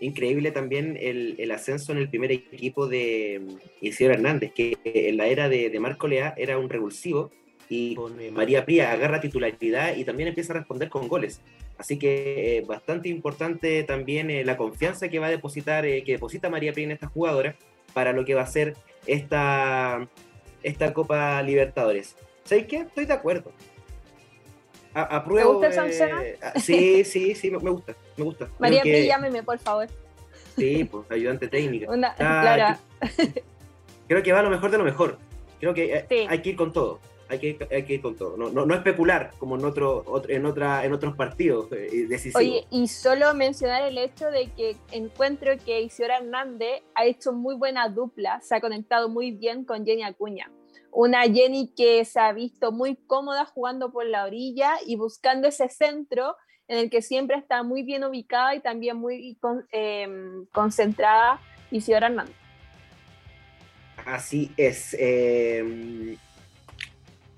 Increíble 0.00 0.50
también 0.50 0.96
el, 1.00 1.50
ascenso 1.50 1.92
en 1.92 1.98
el 1.98 2.08
primer 2.08 2.32
equipo 2.32 2.86
de 2.86 3.40
mm, 3.42 3.84
Isidora 3.86 4.14
Hernández, 4.14 4.52
que 4.52 4.78
en 4.84 5.16
la 5.16 5.26
era 5.26 5.48
de, 5.48 5.70
de 5.70 5.80
Marco 5.80 6.08
Lea 6.08 6.34
era 6.36 6.58
un 6.58 6.68
revulsivo 6.68 7.30
y 7.68 7.94
con 7.94 8.20
eh, 8.20 8.30
María 8.30 8.64
Pría 8.64 8.92
agarra 8.92 9.20
titularidad 9.20 9.96
y 9.96 10.04
también 10.04 10.28
empieza 10.28 10.52
a 10.52 10.56
responder 10.56 10.88
con 10.88 11.08
goles. 11.08 11.40
Así 11.78 11.98
que 11.98 12.58
eh, 12.58 12.64
bastante 12.66 13.08
importante 13.08 13.82
también 13.84 14.30
eh, 14.30 14.44
la 14.44 14.56
confianza 14.56 15.08
que 15.08 15.18
va 15.18 15.26
a 15.26 15.30
depositar, 15.30 15.84
que 15.84 16.04
deposita 16.06 16.50
María 16.50 16.72
Pría 16.72 16.84
en 16.86 16.92
esta 16.92 17.08
jugadora 17.08 17.56
para 17.92 18.12
lo 18.12 18.24
que 18.24 18.34
va 18.34 18.42
a 18.42 18.46
ser 18.46 18.76
esta, 19.06 20.06
esta 20.62 20.92
Copa 20.92 21.42
Libertadores. 21.42 22.16
¿Sabéis 22.44 22.66
qué? 22.66 22.76
Estoy 22.78 23.06
de 23.06 23.14
acuerdo. 23.14 23.52
apruebo, 24.92 25.60
¿Te 25.60 25.68
gusta 25.68 25.86
el 25.86 26.38
sí, 26.60 27.04
sí, 27.04 27.34
sí, 27.34 27.50
me, 27.50 27.58
gusta, 27.58 27.96
me 28.16 28.24
gusta. 28.24 28.48
María 28.58 28.82
Pría, 28.82 29.04
llámeme, 29.04 29.42
por 29.42 29.58
favor. 29.58 29.88
Sí, 30.56 30.84
pues 30.84 31.10
ayudante 31.10 31.48
técnica. 31.48 31.88
claro. 32.16 32.78
Creo 34.06 34.22
que 34.22 34.32
va 34.32 34.42
lo 34.42 34.50
mejor 34.50 34.70
de 34.70 34.78
lo 34.78 34.84
mejor. 34.84 35.18
Creo 35.58 35.72
que 35.72 36.04
hay 36.28 36.38
que 36.42 36.50
ir 36.50 36.56
con 36.56 36.72
todo 36.72 37.00
hay 37.28 37.38
que, 37.38 37.68
hay 37.70 37.84
que 37.84 37.94
ir 37.94 38.02
con 38.02 38.16
todo. 38.16 38.36
No, 38.36 38.50
no, 38.50 38.66
no 38.66 38.74
especular 38.74 39.32
como 39.38 39.56
en, 39.56 39.64
otro, 39.64 40.04
en, 40.28 40.46
otra, 40.46 40.84
en 40.84 40.92
otros 40.92 41.16
partidos 41.16 41.70
eh, 41.72 42.06
decisivos. 42.08 42.40
Oye, 42.40 42.66
y 42.70 42.88
solo 42.88 43.34
mencionar 43.34 43.82
el 43.82 43.98
hecho 43.98 44.30
de 44.30 44.50
que 44.52 44.76
encuentro 44.92 45.52
que 45.64 45.80
Isidora 45.80 46.18
Hernández 46.18 46.82
ha 46.94 47.04
hecho 47.04 47.32
muy 47.32 47.54
buena 47.54 47.88
dupla, 47.88 48.40
se 48.42 48.54
ha 48.54 48.60
conectado 48.60 49.08
muy 49.08 49.32
bien 49.32 49.64
con 49.64 49.84
Jenny 49.84 50.02
Acuña. 50.02 50.50
Una 50.90 51.22
Jenny 51.22 51.72
que 51.74 52.04
se 52.04 52.20
ha 52.20 52.32
visto 52.32 52.70
muy 52.70 52.94
cómoda 52.94 53.44
jugando 53.46 53.90
por 53.90 54.06
la 54.06 54.24
orilla 54.24 54.74
y 54.86 54.96
buscando 54.96 55.48
ese 55.48 55.68
centro 55.68 56.36
en 56.68 56.78
el 56.78 56.90
que 56.90 57.02
siempre 57.02 57.36
está 57.36 57.62
muy 57.62 57.82
bien 57.82 58.04
ubicada 58.04 58.54
y 58.54 58.60
también 58.60 58.96
muy 58.96 59.36
em, 59.72 60.46
concentrada 60.52 61.40
Isidora 61.70 62.06
Hernández. 62.06 62.36
Así 64.06 64.52
es. 64.56 64.94
Eh, 64.98 66.16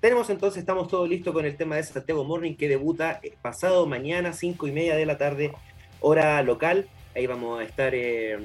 tenemos 0.07 0.29
entonces, 0.29 0.59
estamos 0.59 0.87
todos 0.87 1.09
listos 1.09 1.33
con 1.33 1.45
el 1.45 1.57
tema 1.57 1.75
de 1.75 1.83
Santiago 1.83 2.23
Morning 2.23 2.55
que 2.55 2.69
debuta 2.69 3.19
eh, 3.21 3.33
pasado 3.41 3.85
mañana, 3.85 4.31
5 4.31 4.65
y 4.69 4.71
media 4.71 4.95
de 4.95 5.05
la 5.05 5.17
tarde, 5.17 5.51
hora 5.99 6.41
local. 6.43 6.87
Ahí 7.13 7.27
vamos 7.27 7.59
a 7.59 7.63
estar 7.63 7.93
eh, 7.93 8.39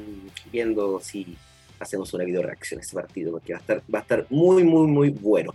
viendo 0.51 0.99
si 0.99 1.37
hacemos 1.79 2.13
una 2.15 2.25
video 2.25 2.43
reacción 2.43 2.81
a 2.81 2.83
ese 2.83 2.97
partido, 2.97 3.31
porque 3.31 3.53
va 3.53 3.59
a 3.59 3.61
estar, 3.61 3.83
va 3.95 4.01
a 4.01 4.03
estar 4.03 4.27
muy, 4.29 4.65
muy, 4.65 4.89
muy 4.89 5.11
bueno. 5.11 5.55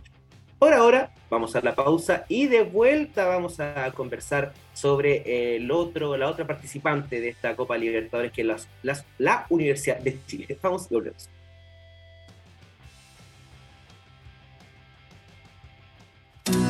Por 0.58 0.72
ahora, 0.72 1.13
vamos 1.30 1.54
a 1.58 1.62
la 1.62 1.76
pausa 1.76 2.24
y 2.30 2.48
de 2.48 2.63
vuelta 2.63 3.26
vamos 3.26 3.60
a 3.60 3.91
conversar 3.91 4.54
sobre 4.74 5.58
el 5.58 5.70
otro, 5.72 6.15
la 6.15 6.30
otra 6.30 6.48
participante 6.48 7.20
de 7.20 7.28
esta 7.28 7.54
Copa 7.58 7.78
Libertadores, 7.78 8.32
que 8.32 8.50
es 8.50 9.06
la 9.17 9.46
Universidad 9.50 10.00
de 10.00 10.17
Chile. 10.26 10.58
Vamos 10.62 10.88
y 10.89 10.93
volvemos. 10.93 11.30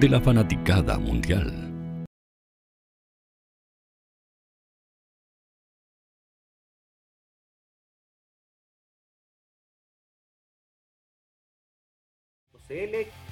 de 0.00 0.08
la 0.08 0.20
fanaticada 0.20 0.96
mundial. 0.98 1.68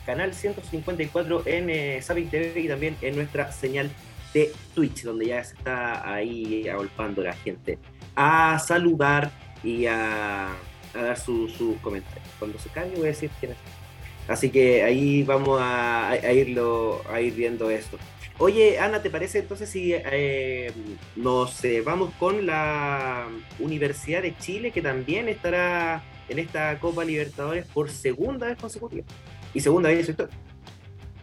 canal 0.05 0.33
154 0.33 1.43
en 1.47 1.71
eh, 1.71 2.01
TV 2.07 2.61
y 2.61 2.69
también 2.69 2.97
en 3.01 3.17
nuestra 3.17 3.53
señal 3.53 3.91
de 4.33 4.51
Twitch, 4.75 5.03
donde 5.03 5.27
ya 5.27 5.45
se 5.45 5.55
está 5.55 6.13
ahí 6.13 6.69
agolpando 6.69 7.23
la 7.23 7.35
gente 7.35 7.79
a 8.15 8.59
saludar 8.59 9.31
y 9.63 9.87
a, 9.87 10.49
dar 10.95 11.19
sus 11.19 11.53
su 11.53 11.77
comentarios. 11.83 12.29
Cuando 12.39 12.59
se 12.59 12.71
cambie 12.71 12.97
voy 12.97 13.07
a 13.07 13.09
decir 13.09 13.31
quién 13.39 13.53
es. 13.53 13.76
Así 14.29 14.51
que 14.51 14.83
ahí 14.83 15.23
vamos 15.23 15.59
a, 15.63 16.17
irlo, 16.33 17.03
a 17.11 17.21
ir 17.21 17.35
viendo 17.35 17.71
esto. 17.71 17.99
Oye, 18.39 18.79
Ana, 18.79 19.01
¿te 19.01 19.09
parece 19.09 19.39
entonces 19.39 19.71
si 19.71 19.95
eh, 19.95 20.73
nos 21.15 21.65
eh, 21.65 21.81
vamos 21.81 22.13
con 22.19 22.45
la 22.45 23.29
Universidad 23.59 24.23
de 24.23 24.37
Chile, 24.37 24.73
que 24.73 24.83
también 24.83 25.29
estará 25.29 26.03
en 26.29 26.39
esta 26.39 26.79
Copa 26.79 27.05
Libertadores 27.05 27.67
por 27.67 27.91
segunda 27.91 28.47
vez 28.47 28.59
consecutiva. 28.59 29.07
Y 29.55 29.61
segunda 29.61 29.89
vez 29.89 30.01
en 30.01 30.05
su 30.05 30.11
historia. 30.11 30.37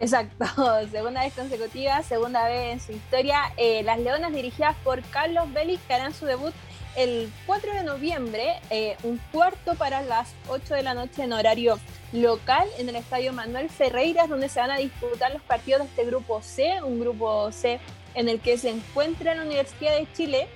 Exacto, 0.00 0.44
segunda 0.90 1.22
vez 1.22 1.34
consecutiva, 1.34 2.02
segunda 2.02 2.48
vez 2.48 2.72
en 2.72 2.80
su 2.80 2.92
historia. 2.92 3.40
Eh, 3.56 3.82
las 3.84 3.98
Leonas 4.00 4.32
dirigidas 4.32 4.76
por 4.82 5.02
Carlos 5.02 5.52
Vélez 5.52 5.80
harán 5.88 6.12
su 6.12 6.26
debut 6.26 6.52
el 6.96 7.32
4 7.46 7.72
de 7.74 7.82
noviembre, 7.82 8.60
eh, 8.70 8.96
un 9.02 9.20
cuarto 9.32 9.74
para 9.74 10.02
las 10.02 10.34
8 10.48 10.74
de 10.74 10.82
la 10.82 10.94
noche 10.94 11.22
en 11.22 11.32
horario 11.32 11.78
local 12.12 12.68
en 12.78 12.88
el 12.88 12.96
Estadio 12.96 13.32
Manuel 13.32 13.68
Ferreiras, 13.68 14.28
donde 14.28 14.48
se 14.48 14.60
van 14.60 14.70
a 14.70 14.78
disputar 14.78 15.32
los 15.32 15.42
partidos 15.42 15.80
de 15.80 15.86
este 15.86 16.04
grupo 16.04 16.40
C, 16.42 16.82
un 16.82 17.00
grupo 17.00 17.50
C 17.50 17.80
en 18.14 18.28
el 18.28 18.40
que 18.40 18.56
se 18.58 18.70
encuentra 18.70 19.34
la 19.34 19.42
Universidad 19.42 19.96
de 19.96 20.06
Chile, 20.12 20.48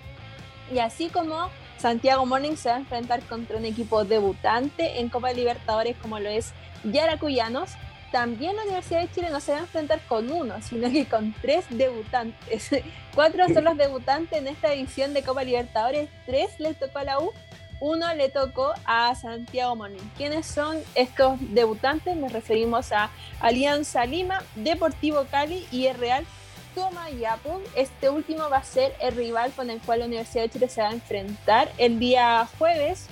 y 0.73 0.79
así 0.79 1.09
como 1.09 1.51
Santiago 1.79 2.27
Morning 2.27 2.57
se 2.57 2.69
va 2.69 2.77
a 2.77 2.79
enfrentar 2.79 3.23
contra 3.23 3.57
un 3.57 3.65
equipo 3.65 4.05
debutante 4.05 5.01
en 5.01 5.09
Copa 5.09 5.33
Libertadores 5.33 5.97
como 5.97 6.19
lo 6.19 6.29
es 6.29 6.53
Yaracuyanos. 6.85 7.71
También 8.11 8.57
la 8.57 8.63
Universidad 8.63 9.03
de 9.03 9.11
Chile 9.11 9.29
no 9.31 9.41
se 9.41 9.53
va 9.53 9.59
a 9.59 9.63
enfrentar 9.63 10.01
con 10.09 10.31
uno, 10.31 10.55
sino 10.63 10.91
que 10.91 11.07
con 11.07 11.35
tres 11.43 11.67
debutantes. 11.69 12.71
Cuatro 13.15 13.47
son 13.53 13.65
los 13.65 13.77
debutantes 13.77 14.39
en 14.39 14.49
esta 14.49 14.73
edición 14.73 15.13
de 15.13 15.23
Copa 15.23 15.45
Libertadores, 15.45 16.09
tres 16.25 16.59
les 16.59 16.79
tocó 16.79 17.01
a 17.01 17.05
la 17.05 17.21
U, 17.21 17.33
uno 17.81 18.13
le 18.15 18.29
tocó 18.29 18.73
a 18.85 19.15
Santiago 19.15 19.77
Morning. 19.77 20.01
¿Quiénes 20.17 20.47
son 20.47 20.79
estos 20.95 21.37
debutantes? 21.53 22.17
Nos 22.17 22.33
referimos 22.33 22.93
a 22.93 23.11
Alianza 23.41 24.05
Lima, 24.07 24.43
Deportivo 24.57 25.27
Cali 25.31 25.67
y 25.71 25.87
el 25.87 25.97
Real 25.97 26.25
Tomayapo. 26.75 27.61
Este 27.77 28.09
último 28.09 28.49
va 28.49 28.59
a 28.59 28.65
ser 28.65 28.95
el 29.01 29.15
rival 29.15 29.53
con 29.53 29.71
el 29.71 29.81
cual 29.81 30.01
la 30.01 30.07
Universidad 30.07 30.45
de 30.45 30.51
Chile 30.51 30.69
se 30.69 30.81
va 30.81 30.89
a 30.89 30.93
enfrentar 30.93 31.71
el 31.79 31.99
día 31.99 32.49
jueves. 32.59 33.07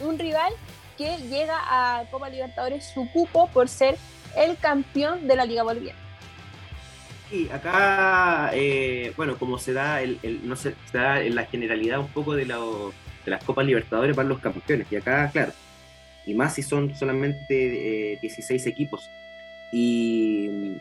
Un 0.00 0.18
rival 0.18 0.52
que 1.00 1.16
llega 1.30 1.56
a 1.64 2.04
Copa 2.10 2.28
Libertadores 2.28 2.84
su 2.84 3.10
cupo 3.10 3.48
por 3.48 3.68
ser 3.68 3.96
el 4.36 4.58
campeón 4.58 5.26
de 5.26 5.34
la 5.34 5.46
Liga 5.46 5.62
Boliviana. 5.62 5.98
Sí, 7.30 7.48
acá, 7.50 8.50
eh, 8.52 9.14
bueno, 9.16 9.38
como 9.38 9.56
se 9.56 9.72
da, 9.72 10.02
el, 10.02 10.18
no 10.44 10.56
se, 10.56 10.74
da 10.92 11.22
en 11.22 11.36
la 11.36 11.46
generalidad 11.46 12.00
un 12.00 12.08
poco 12.08 12.34
de, 12.34 12.44
de 12.44 13.30
las 13.30 13.42
Copas 13.44 13.64
Libertadores 13.64 14.14
para 14.14 14.28
los 14.28 14.40
campeones. 14.40 14.88
Y 14.90 14.96
acá, 14.96 15.30
claro, 15.32 15.52
y 16.26 16.34
más 16.34 16.54
si 16.54 16.62
son 16.62 16.94
solamente 16.94 18.18
16 18.20 18.66
eh, 18.66 18.68
equipos. 18.68 19.08
Y 19.72 20.76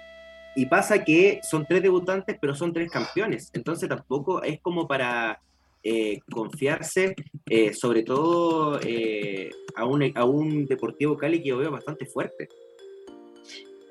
y 0.55 0.65
pasa 0.65 1.05
que 1.05 1.39
son 1.41 1.65
tres 1.65 1.81
debutantes, 1.81 2.37
pero 2.37 2.53
son 2.53 2.73
tres 2.73 2.91
campeones. 2.91 3.49
Entonces 3.53 3.87
tampoco 3.87 4.43
es 4.43 4.59
como 4.59 4.89
para 4.89 5.39
eh, 5.83 6.19
confiarse, 6.31 7.15
eh, 7.49 7.73
sobre 7.73 8.03
todo 8.03 8.79
eh, 8.81 9.49
a, 9.75 9.85
un, 9.85 10.11
a 10.15 10.25
un 10.25 10.65
Deportivo 10.65 11.17
Cali 11.17 11.41
que 11.41 11.49
yo 11.49 11.57
veo 11.57 11.71
bastante 11.71 12.05
fuerte. 12.05 12.49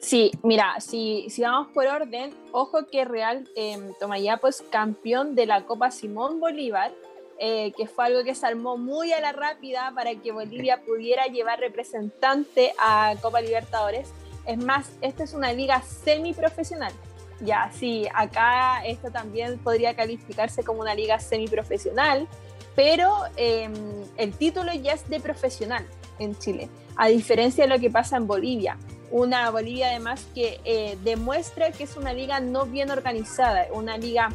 Sí, 0.00 0.30
mira, 0.42 0.80
si, 0.80 1.26
si 1.28 1.42
vamos 1.42 1.68
por 1.72 1.86
orden, 1.86 2.32
ojo 2.52 2.86
que 2.86 3.04
Real 3.04 3.48
eh, 3.56 3.78
Tomayapo 3.98 4.48
es 4.48 4.62
campeón 4.70 5.34
de 5.34 5.46
la 5.46 5.64
Copa 5.64 5.90
Simón 5.90 6.40
Bolívar, 6.40 6.92
que 7.38 7.86
fue 7.86 8.06
algo 8.06 8.24
que 8.24 8.34
se 8.34 8.44
armó 8.46 8.76
muy 8.76 9.12
a 9.12 9.20
la 9.20 9.30
rápida 9.30 9.92
para 9.94 10.12
que 10.16 10.32
Bolivia 10.32 10.82
pudiera 10.86 11.26
llevar 11.26 11.60
representante 11.60 12.72
a 12.80 13.14
Copa 13.22 13.40
Libertadores. 13.40 14.12
Es 14.44 14.58
más, 14.58 14.90
esta 15.02 15.22
es 15.22 15.34
una 15.34 15.52
liga 15.52 15.80
semiprofesional. 15.82 16.92
Ya, 17.40 17.70
sí, 17.72 18.08
acá 18.14 18.84
esto 18.84 19.10
también 19.10 19.58
podría 19.58 19.94
calificarse 19.94 20.64
como 20.64 20.80
una 20.80 20.94
liga 20.94 21.20
semiprofesional, 21.20 22.26
pero 22.74 23.12
em, 23.36 23.72
el 24.16 24.32
título 24.34 24.72
ya 24.72 24.92
es 24.92 25.08
de 25.08 25.20
profesional 25.20 25.86
en 26.18 26.36
Chile, 26.36 26.68
a 26.96 27.08
diferencia 27.08 27.64
de 27.64 27.70
lo 27.70 27.78
que 27.78 27.90
pasa 27.90 28.16
en 28.16 28.26
Bolivia. 28.26 28.76
Una 29.10 29.50
Bolivia 29.50 29.88
además 29.88 30.26
que 30.34 30.60
eh, 30.64 30.98
demuestra 31.04 31.70
que 31.70 31.84
es 31.84 31.96
una 31.96 32.12
liga 32.12 32.40
no 32.40 32.66
bien 32.66 32.90
organizada, 32.90 33.66
una 33.72 33.96
liga, 33.96 34.30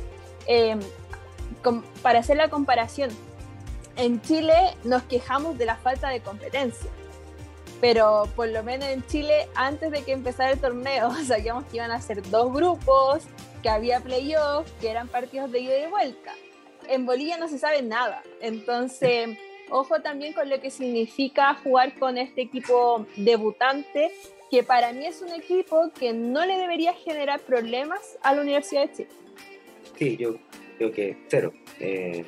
em, 0.47 0.79
para 2.01 2.19
hacer 2.19 2.37
la 2.37 2.49
comparación, 2.49 3.09
en 3.95 4.21
Chile 4.21 4.55
nos 4.83 5.03
quejamos 5.03 5.57
de 5.57 5.65
la 5.65 5.75
falta 5.75 6.09
de 6.09 6.21
competencia 6.21 6.89
pero 7.83 8.29
por 8.37 8.47
lo 8.47 8.63
menos 8.63 8.87
en 8.87 9.05
Chile, 9.07 9.49
antes 9.55 9.91
de 9.91 10.03
que 10.03 10.13
empezara 10.13 10.51
el 10.51 10.59
torneo, 10.61 11.13
sabíamos 11.25 11.65
que 11.65 11.75
iban 11.75 11.91
a 11.91 11.99
ser 11.99 12.21
dos 12.29 12.53
grupos, 12.53 13.23
que 13.61 13.67
había 13.67 13.99
playoffs, 13.99 14.71
que 14.79 14.89
eran 14.89 15.09
partidos 15.09 15.51
de 15.51 15.59
ida 15.59 15.77
y 15.85 15.89
vuelta. 15.89 16.33
En 16.87 17.05
Bolivia 17.05 17.37
no 17.37 17.49
se 17.49 17.59
sabe 17.59 17.81
nada, 17.81 18.23
entonces 18.39 19.37
ojo 19.69 20.01
también 20.01 20.31
con 20.31 20.49
lo 20.49 20.61
que 20.61 20.71
significa 20.71 21.55
jugar 21.55 21.99
con 21.99 22.17
este 22.17 22.43
equipo 22.43 23.05
debutante, 23.17 24.11
que 24.49 24.63
para 24.63 24.93
mí 24.93 25.05
es 25.05 25.21
un 25.21 25.33
equipo 25.33 25.91
que 25.91 26.13
no 26.13 26.45
le 26.45 26.57
debería 26.57 26.93
generar 26.93 27.41
problemas 27.41 28.17
a 28.21 28.33
la 28.33 28.43
Universidad 28.43 28.87
de 28.87 28.93
Chile. 28.93 29.09
Sí, 29.99 30.15
yo 30.15 30.37
creo 30.77 30.91
que 30.93 31.17
cero. 31.27 31.51
Eh, 31.81 32.23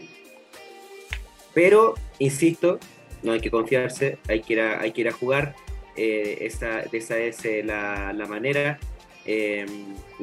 pero, 1.54 1.94
insisto, 2.20 2.78
no 3.26 3.34
hay 3.34 3.42
que 3.42 3.52
confiarse, 3.52 4.20
hay 4.30 4.42
que 4.42 4.54
ir 4.54 4.62
a, 4.62 4.80
hay 4.80 4.92
que 4.92 5.02
ir 5.02 5.10
a 5.10 5.12
jugar. 5.12 5.56
Eh, 5.98 6.40
esa, 6.42 6.82
esa, 6.82 7.18
es 7.18 7.44
eh, 7.46 7.64
la, 7.64 8.14
la, 8.14 8.28
manera. 8.28 8.78
Eh, 9.26 9.66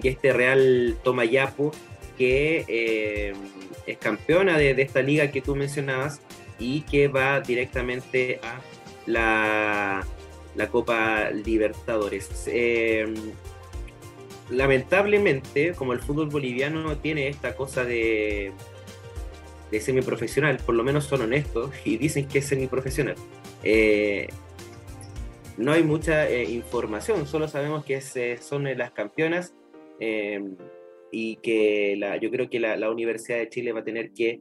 y 0.01 0.09
este 0.09 0.33
Real 0.33 0.97
Tomayapo, 1.03 1.73
que 2.17 3.35
es 3.87 3.99
campeona 3.99 4.57
de, 4.57 4.71
esta 4.81 5.03
liga 5.03 5.31
que 5.31 5.41
tú 5.41 5.57
mencionabas 5.57 6.21
y 6.59 6.83
que 6.83 7.09
va 7.09 7.41
directamente 7.41 8.39
a 8.43 8.61
la, 9.07 10.07
la 10.55 10.69
Copa 10.69 11.31
Libertadores. 11.31 12.49
lamentablemente, 14.51 15.73
como 15.73 15.95
el 15.95 16.01
fútbol 16.01 16.29
boliviano 16.29 16.97
tiene 16.99 17.29
esta 17.29 17.57
cosa 17.57 17.85
de 17.85 18.53
de 19.73 19.81
semiprofesional, 19.81 20.59
por 20.59 20.75
lo 20.75 20.85
menos 20.85 21.05
son 21.05 21.23
honestos 21.23 21.71
y 21.85 21.97
dicen 21.97 22.29
que 22.29 22.39
es 22.39 22.47
semiprofesional. 22.47 23.17
Eh, 23.65 24.29
no 25.57 25.73
hay 25.73 25.83
mucha 25.83 26.29
eh, 26.29 26.45
información, 26.45 27.27
solo 27.27 27.49
sabemos 27.49 27.85
que 27.85 28.01
eh, 28.15 28.37
son 28.41 28.65
las 28.77 28.93
campeonas 28.93 29.55
y 31.13 31.37
que 31.37 32.19
yo 32.21 32.31
creo 32.31 32.51
que 32.51 32.59
la, 32.59 32.91
Universidad 32.91 33.39
de 33.39 33.49
Chile 33.49 33.73
va 33.73 33.81
a 33.81 33.85
tener 33.85 34.13
que 34.13 34.41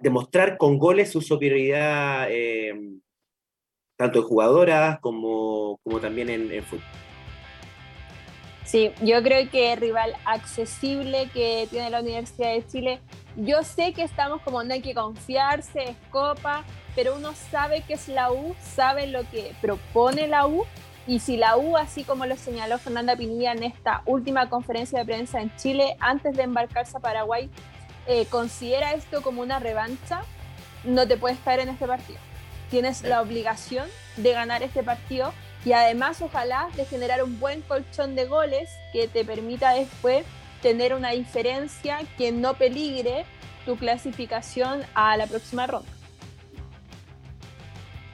demostrar 0.00 0.56
con 0.58 0.78
goles 0.78 1.10
su 1.10 1.20
superioridad 1.20 2.28
tanto 3.96 4.20
en 4.20 4.24
jugadoras 4.24 5.00
como, 5.00 5.80
como 5.82 5.98
también 5.98 6.28
en, 6.28 6.52
en 6.52 6.62
fútbol. 6.62 6.84
Sí, 8.64 8.92
yo 9.02 9.22
creo 9.22 9.50
que 9.50 9.72
el 9.72 9.80
rival 9.80 10.14
accesible 10.24 11.28
que 11.32 11.66
tiene 11.70 11.90
la 11.90 12.00
Universidad 12.00 12.54
de 12.54 12.66
Chile 12.66 13.00
yo 13.36 13.62
sé 13.62 13.92
que 13.92 14.02
estamos 14.02 14.40
como 14.42 14.62
no 14.62 14.74
hay 14.74 14.80
que 14.80 14.94
confiarse, 14.94 15.90
es 15.90 15.96
copa, 16.10 16.64
pero 16.94 17.16
uno 17.16 17.32
sabe 17.50 17.82
que 17.82 17.94
es 17.94 18.08
la 18.08 18.30
U, 18.30 18.54
sabe 18.60 19.06
lo 19.06 19.28
que 19.30 19.54
propone 19.60 20.28
la 20.28 20.46
U 20.46 20.64
y 21.06 21.18
si 21.18 21.36
la 21.36 21.56
U, 21.56 21.76
así 21.76 22.04
como 22.04 22.26
lo 22.26 22.36
señaló 22.36 22.78
Fernanda 22.78 23.16
Pinilla 23.16 23.52
en 23.52 23.62
esta 23.62 24.02
última 24.06 24.48
conferencia 24.48 25.00
de 25.00 25.04
prensa 25.04 25.40
en 25.40 25.54
Chile, 25.56 25.96
antes 26.00 26.36
de 26.36 26.44
embarcarse 26.44 26.96
a 26.96 27.00
Paraguay, 27.00 27.50
eh, 28.06 28.26
considera 28.26 28.92
esto 28.92 29.22
como 29.22 29.42
una 29.42 29.58
revancha, 29.58 30.22
no 30.84 31.06
te 31.06 31.16
puedes 31.16 31.38
caer 31.40 31.60
en 31.60 31.70
este 31.70 31.86
partido. 31.86 32.18
Tienes 32.70 33.02
la 33.02 33.20
obligación 33.20 33.88
de 34.16 34.32
ganar 34.32 34.62
este 34.62 34.82
partido 34.82 35.32
y 35.64 35.72
además 35.72 36.20
ojalá 36.22 36.68
de 36.76 36.84
generar 36.84 37.22
un 37.22 37.38
buen 37.40 37.62
colchón 37.62 38.14
de 38.14 38.26
goles 38.26 38.70
que 38.92 39.08
te 39.08 39.24
permita 39.24 39.72
después 39.72 40.24
tener 40.64 40.94
una 40.94 41.10
diferencia 41.10 41.98
que 42.16 42.32
no 42.32 42.54
peligre 42.54 43.26
tu 43.66 43.76
clasificación 43.76 44.80
a 44.94 45.14
la 45.18 45.26
próxima 45.26 45.66
ronda. 45.66 45.90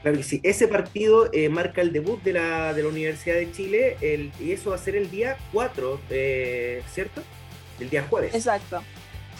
Claro 0.02 0.16
que 0.16 0.24
sí, 0.24 0.40
ese 0.42 0.66
partido 0.66 1.30
eh, 1.32 1.48
marca 1.48 1.80
el 1.80 1.92
debut 1.92 2.20
de 2.24 2.32
la, 2.32 2.74
de 2.74 2.82
la 2.82 2.88
Universidad 2.88 3.36
de 3.36 3.52
Chile 3.52 4.32
y 4.40 4.50
eso 4.50 4.70
va 4.70 4.76
a 4.76 4.78
ser 4.80 4.96
el 4.96 5.08
día 5.12 5.36
4, 5.52 6.00
eh, 6.10 6.82
¿cierto? 6.92 7.22
El 7.78 7.88
día 7.88 8.04
jueves. 8.10 8.34
Exacto. 8.34 8.82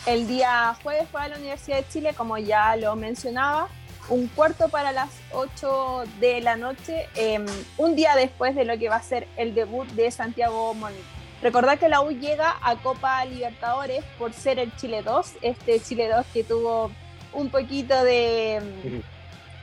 El 0.06 0.28
día 0.28 0.76
jueves 0.80 1.08
fue 1.11 1.20
a 1.20 1.28
la 1.28 1.36
Universidad 1.36 1.78
de 1.78 1.88
Chile, 1.88 2.14
como 2.16 2.38
ya 2.38 2.76
lo 2.76 2.94
mencionaba, 2.94 3.68
un 4.08 4.28
cuarto 4.28 4.68
para 4.68 4.92
las 4.92 5.11
8 5.32 6.04
de 6.20 6.40
la 6.42 6.56
noche, 6.56 7.08
em, 7.16 7.44
un 7.76 7.96
día 7.96 8.14
después 8.14 8.54
de 8.54 8.64
lo 8.64 8.78
que 8.78 8.88
va 8.88 8.96
a 8.96 9.02
ser 9.02 9.26
el 9.36 9.52
debut 9.52 9.88
de 9.88 10.12
Santiago 10.12 10.74
Mónica. 10.74 11.19
Recordad 11.43 11.78
que 11.78 11.88
la 11.88 12.03
U 12.03 12.11
llega 12.11 12.59
a 12.62 12.76
Copa 12.76 13.24
Libertadores 13.24 14.05
por 14.18 14.32
ser 14.32 14.59
el 14.59 14.74
Chile 14.76 15.03
2, 15.03 15.34
este 15.41 15.80
Chile 15.80 16.09
2 16.09 16.26
que 16.34 16.45
tuvo 16.45 16.91
un 17.32 17.49
poquito 17.49 18.03
de, 18.05 19.03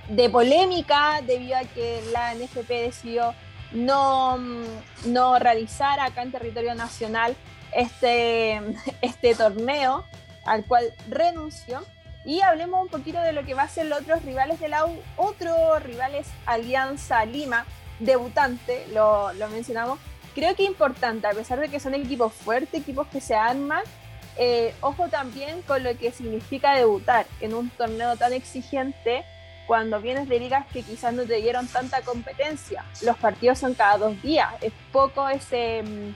de 0.10 0.30
polémica 0.30 1.22
debido 1.22 1.56
a 1.58 1.62
que 1.62 2.02
la 2.12 2.34
NFP 2.34 2.70
decidió 2.70 3.36
no, 3.72 4.38
no 5.06 5.40
realizar 5.40 6.00
acá 6.00 6.24
en 6.24 6.32
territorio 6.32 6.74
nacional 6.74 7.36
este, 7.74 8.62
este 9.02 9.36
torneo 9.36 10.04
al 10.46 10.66
cual 10.66 10.94
renunció. 11.10 11.84
Y 12.26 12.42
hablemos 12.42 12.82
un 12.82 12.90
poquito 12.90 13.22
de 13.22 13.32
lo 13.32 13.46
que 13.46 13.54
va 13.54 13.64
a 13.64 13.70
ser 13.70 13.86
los 13.86 14.02
otros 14.02 14.24
rivales 14.24 14.60
de 14.60 14.68
la 14.68 14.86
U. 14.86 15.00
Otros 15.16 15.82
rivales, 15.84 16.28
Alianza 16.46 17.24
Lima, 17.24 17.66
debutante, 18.00 18.86
lo, 18.94 19.32
lo 19.34 19.48
mencionamos. 19.50 20.00
Creo 20.38 20.54
que 20.54 20.66
es 20.66 20.70
importante, 20.70 21.26
a 21.26 21.32
pesar 21.32 21.60
de 21.60 21.68
que 21.68 21.80
son 21.80 21.96
equipos 21.96 22.32
fuertes, 22.32 22.82
equipos 22.82 23.08
que 23.08 23.20
se 23.20 23.34
arman, 23.34 23.82
eh, 24.38 24.72
ojo 24.82 25.08
también 25.08 25.64
con 25.64 25.82
lo 25.82 25.98
que 25.98 26.12
significa 26.12 26.76
debutar 26.76 27.26
en 27.42 27.56
un 27.56 27.72
torneo 27.72 28.16
tan 28.18 28.34
exigente 28.34 29.26
cuando 29.66 30.00
vienes 30.00 30.30
de 30.30 30.40
ligas 30.40 30.68
que 30.68 30.84
quizás 30.84 31.12
no 31.16 31.24
te 31.26 31.38
dieron 31.42 31.66
tanta 31.66 32.04
competencia. 32.04 32.86
Los 33.02 33.18
partidos 33.18 33.58
son 33.58 33.74
cada 33.74 33.98
dos 33.98 34.22
días, 34.22 34.54
es 34.62 34.74
poco 34.92 35.28
ese 35.28 35.82
mm, 35.82 36.10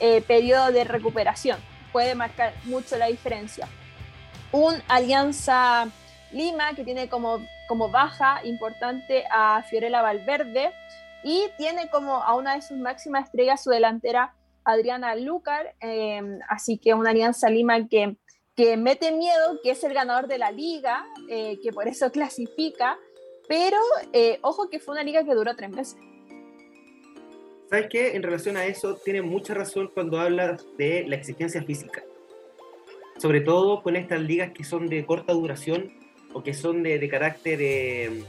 eh, 0.00 0.22
periodo 0.22 0.72
de 0.72 0.84
recuperación, 0.84 1.58
puede 1.92 2.14
marcar 2.14 2.54
mucho 2.64 2.96
la 2.96 3.08
diferencia. 3.08 3.68
Un 4.52 4.82
Alianza 4.88 5.86
Lima 6.32 6.72
que 6.72 6.82
tiene 6.82 7.10
como, 7.10 7.46
como 7.68 7.90
baja 7.90 8.40
importante 8.42 9.26
a 9.30 9.62
Fiorella 9.68 10.00
Valverde 10.00 10.72
y 11.24 11.48
tiene 11.56 11.88
como 11.90 12.22
a 12.22 12.34
una 12.34 12.54
de 12.54 12.62
sus 12.62 12.78
máximas 12.78 13.26
estrellas 13.26 13.62
su 13.62 13.70
delantera 13.70 14.34
Adriana 14.64 15.14
Lucar, 15.16 15.74
eh, 15.80 16.20
así 16.48 16.78
que 16.78 16.94
una 16.94 17.10
Alianza 17.10 17.48
Lima 17.48 17.86
que 17.88 18.16
que 18.56 18.76
mete 18.78 19.12
miedo, 19.12 19.60
que 19.62 19.70
es 19.70 19.84
el 19.84 19.92
ganador 19.92 20.26
de 20.26 20.38
la 20.38 20.50
liga, 20.50 21.06
eh, 21.28 21.58
que 21.62 21.72
por 21.72 21.86
eso 21.86 22.10
clasifica, 22.12 22.98
pero 23.46 23.76
eh, 24.12 24.38
ojo 24.42 24.68
que 24.68 24.80
fue 24.80 24.94
una 24.94 25.04
liga 25.04 25.24
que 25.24 25.34
duró 25.34 25.54
tres 25.54 25.70
meses. 25.70 25.98
¿Sabes 27.68 27.86
qué? 27.90 28.16
En 28.16 28.22
relación 28.22 28.56
a 28.56 28.64
eso, 28.64 28.96
tiene 29.04 29.22
mucha 29.22 29.52
razón 29.52 29.90
cuando 29.92 30.18
hablas 30.20 30.64
de 30.78 31.04
la 31.06 31.16
exigencia 31.16 31.62
física. 31.62 32.02
Sobre 33.18 33.40
todo 33.40 33.82
con 33.82 33.96
estas 33.96 34.20
ligas 34.20 34.52
que 34.52 34.62
son 34.62 34.86
de 34.86 35.04
corta 35.04 35.32
duración 35.32 35.92
o 36.32 36.42
que 36.42 36.54
son 36.54 36.82
de, 36.82 36.98
de 36.98 37.08
carácter, 37.08 37.58
eh, 37.60 38.22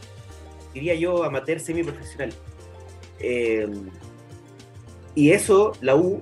diría 0.74 0.96
yo, 0.96 1.24
amateur 1.24 1.60
semiprofesional. 1.60 2.34
Eh, 3.20 3.68
y 5.16 5.32
eso 5.32 5.74
la 5.82 5.96
U 5.96 6.22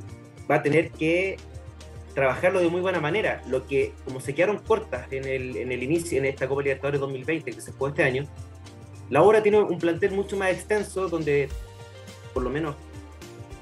va 0.49 0.55
a 0.55 0.63
tener 0.63 0.91
que 0.91 1.37
trabajarlo 2.13 2.59
de 2.59 2.69
muy 2.69 2.81
buena 2.81 2.99
manera. 2.99 3.43
Lo 3.47 3.67
que, 3.67 3.93
como 4.05 4.19
se 4.19 4.33
quedaron 4.33 4.59
cortas 4.59 5.11
en 5.11 5.25
el, 5.25 5.57
en 5.57 5.71
el 5.71 5.83
inicio, 5.83 6.17
en 6.17 6.25
esta 6.25 6.47
Copa 6.47 6.61
Libertadores 6.61 7.01
2020 7.01 7.51
que 7.51 7.61
se 7.61 7.71
jugó 7.71 7.89
este 7.89 8.03
año, 8.03 8.23
la 9.09 9.21
obra 9.21 9.43
tiene 9.43 9.59
un 9.59 9.77
plantel 9.77 10.11
mucho 10.11 10.37
más 10.37 10.51
extenso 10.51 11.09
donde, 11.09 11.49
por 12.33 12.43
lo 12.43 12.49
menos, 12.49 12.75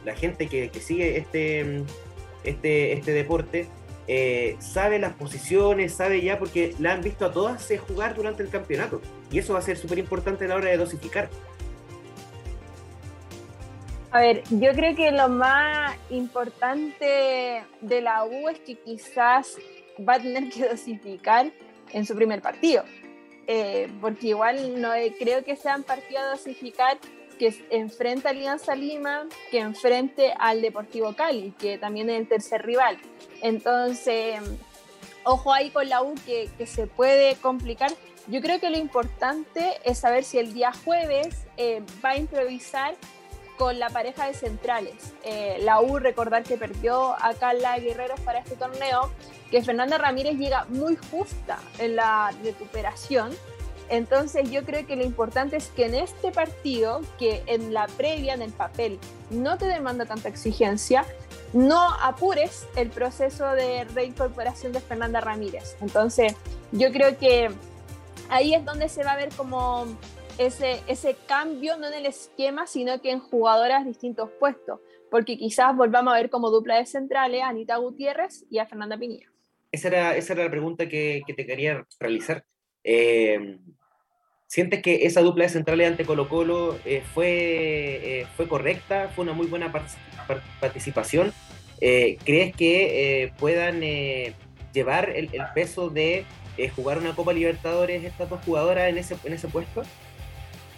la 0.05 0.15
gente 0.15 0.47
que, 0.47 0.69
que 0.69 0.79
sigue 0.79 1.17
este, 1.17 1.83
este, 2.43 2.93
este 2.93 3.11
deporte 3.11 3.67
eh, 4.07 4.57
sabe 4.59 4.99
las 4.99 5.13
posiciones, 5.13 5.93
sabe 5.93 6.21
ya, 6.21 6.37
porque 6.37 6.75
la 6.79 6.93
han 6.93 7.01
visto 7.01 7.25
a 7.25 7.31
todas 7.31 7.67
jugar 7.87 8.15
durante 8.15 8.43
el 8.43 8.49
campeonato. 8.49 9.01
Y 9.31 9.39
eso 9.39 9.53
va 9.53 9.59
a 9.59 9.61
ser 9.61 9.77
súper 9.77 9.97
importante 9.97 10.45
a 10.45 10.49
la 10.49 10.55
hora 10.55 10.69
de 10.69 10.77
dosificar. 10.77 11.29
A 14.13 14.19
ver, 14.19 14.43
yo 14.51 14.73
creo 14.73 14.95
que 14.95 15.11
lo 15.11 15.27
más 15.27 15.97
importante 16.11 17.63
de 17.81 18.01
la 18.01 18.23
U 18.25 18.47
es 18.47 18.59
que 18.59 18.75
quizás 18.75 19.57
va 20.07 20.13
a 20.13 20.19
tener 20.19 20.49
que 20.49 20.69
dosificar 20.69 21.51
en 21.91 22.05
su 22.05 22.13
primer 22.13 22.39
partido. 22.39 22.83
Eh, 23.47 23.91
porque 23.99 24.27
igual 24.27 24.79
no 24.79 24.91
creo 25.17 25.43
que 25.43 25.55
sean 25.55 25.81
partidos 25.81 26.21
a 26.21 26.27
dosificar 26.27 26.99
que 27.39 27.65
enfrenta 27.71 28.29
a 28.29 28.33
Alianza 28.33 28.75
Lima, 28.75 29.25
que 29.49 29.57
enfrente 29.57 30.31
al 30.37 30.61
Deportivo 30.61 31.15
Cali, 31.15 31.51
que 31.57 31.79
también 31.79 32.11
es 32.11 32.19
el 32.19 32.27
tercer 32.27 32.63
rival. 32.63 32.99
Entonces, 33.41 34.39
ojo 35.23 35.51
ahí 35.51 35.71
con 35.71 35.89
la 35.89 36.03
U 36.03 36.13
que, 36.23 36.51
que 36.55 36.67
se 36.67 36.85
puede 36.85 37.35
complicar. 37.37 37.91
Yo 38.27 38.41
creo 38.41 38.59
que 38.59 38.69
lo 38.69 38.77
importante 38.77 39.79
es 39.83 39.97
saber 39.97 40.23
si 40.23 40.37
el 40.37 40.53
día 40.53 40.71
jueves 40.85 41.47
eh, 41.57 41.81
va 42.05 42.11
a 42.11 42.17
improvisar 42.17 42.93
con 43.57 43.79
la 43.79 43.89
pareja 43.89 44.27
de 44.27 44.33
centrales. 44.33 45.13
Eh, 45.23 45.57
la 45.61 45.81
U, 45.81 45.99
recordar 45.99 46.43
que 46.43 46.57
perdió 46.57 47.13
a 47.13 47.33
Carla 47.33 47.77
Guerreros 47.77 48.19
para 48.21 48.39
este 48.39 48.55
torneo, 48.55 49.11
que 49.51 49.63
Fernanda 49.63 49.97
Ramírez 49.97 50.37
llega 50.37 50.65
muy 50.69 50.97
justa 51.11 51.59
en 51.77 51.95
la 51.95 52.31
recuperación. 52.43 53.31
Entonces 53.89 54.49
yo 54.49 54.63
creo 54.63 54.87
que 54.87 54.95
lo 54.95 55.03
importante 55.03 55.57
es 55.57 55.67
que 55.67 55.85
en 55.85 55.95
este 55.95 56.31
partido, 56.31 57.01
que 57.19 57.43
en 57.45 57.73
la 57.73 57.87
previa, 57.87 58.33
en 58.33 58.41
el 58.41 58.51
papel, 58.51 58.97
no 59.29 59.57
te 59.57 59.65
demanda 59.65 60.05
tanta 60.05 60.29
exigencia, 60.29 61.05
no 61.51 61.93
apures 62.01 62.65
el 62.75 62.89
proceso 62.89 63.51
de 63.51 63.83
reincorporación 63.83 64.71
de 64.71 64.79
Fernanda 64.79 65.21
Ramírez. 65.21 65.75
Entonces 65.81 66.35
yo 66.71 66.91
creo 66.91 67.17
que 67.17 67.51
ahí 68.29 68.55
es 68.55 68.65
donde 68.65 68.89
se 68.89 69.03
va 69.03 69.11
a 69.11 69.17
ver 69.17 69.29
como 69.35 69.85
ese, 70.37 70.81
ese 70.87 71.15
cambio 71.27 71.77
no 71.77 71.87
en 71.87 71.93
el 71.93 72.05
esquema, 72.05 72.67
sino 72.67 73.01
que 73.01 73.11
en 73.11 73.19
jugadoras 73.19 73.85
distintos 73.85 74.29
puestos, 74.39 74.79
porque 75.11 75.37
quizás 75.37 75.75
volvamos 75.75 76.13
a 76.13 76.17
ver 76.17 76.29
como 76.29 76.49
dupla 76.49 76.77
de 76.77 76.85
centrales 76.85 77.41
a 77.41 77.49
Anita 77.49 77.77
Gutiérrez 77.77 78.45
y 78.49 78.59
a 78.59 78.65
Fernanda 78.65 78.97
Pinilla. 78.97 79.27
Esa 79.71 79.87
era, 79.87 80.15
esa 80.15 80.33
era 80.33 80.43
la 80.43 80.51
pregunta 80.51 80.87
que, 80.87 81.23
te 81.25 81.45
quería 81.45 81.85
realizar. 81.99 82.45
Eh, 82.83 83.57
¿Sientes 84.47 84.81
que 84.83 85.05
esa 85.05 85.21
dupla 85.21 85.45
de 85.45 85.49
centrales 85.49 85.87
ante 85.87 86.05
Colo 86.05 86.29
Colo 86.29 86.77
eh, 86.85 87.01
fue, 87.13 88.21
eh, 88.21 88.27
fue 88.37 88.47
correcta? 88.47 89.09
¿Fue 89.09 89.23
una 89.23 89.33
muy 89.33 89.47
buena 89.47 89.71
participación? 90.59 91.33
¿Crees 91.79 92.55
que 92.55 93.33
puedan 93.39 93.81
llevar 94.73 95.09
el, 95.09 95.29
peso 95.55 95.89
de 95.89 96.25
jugar 96.75 96.99
una 96.99 97.15
Copa 97.15 97.33
Libertadores 97.33 98.03
estas 98.03 98.29
dos 98.29 98.45
jugadoras 98.45 98.89
en 98.89 98.99
ese, 98.99 99.17
en 99.23 99.33
ese 99.33 99.47
puesto? 99.47 99.81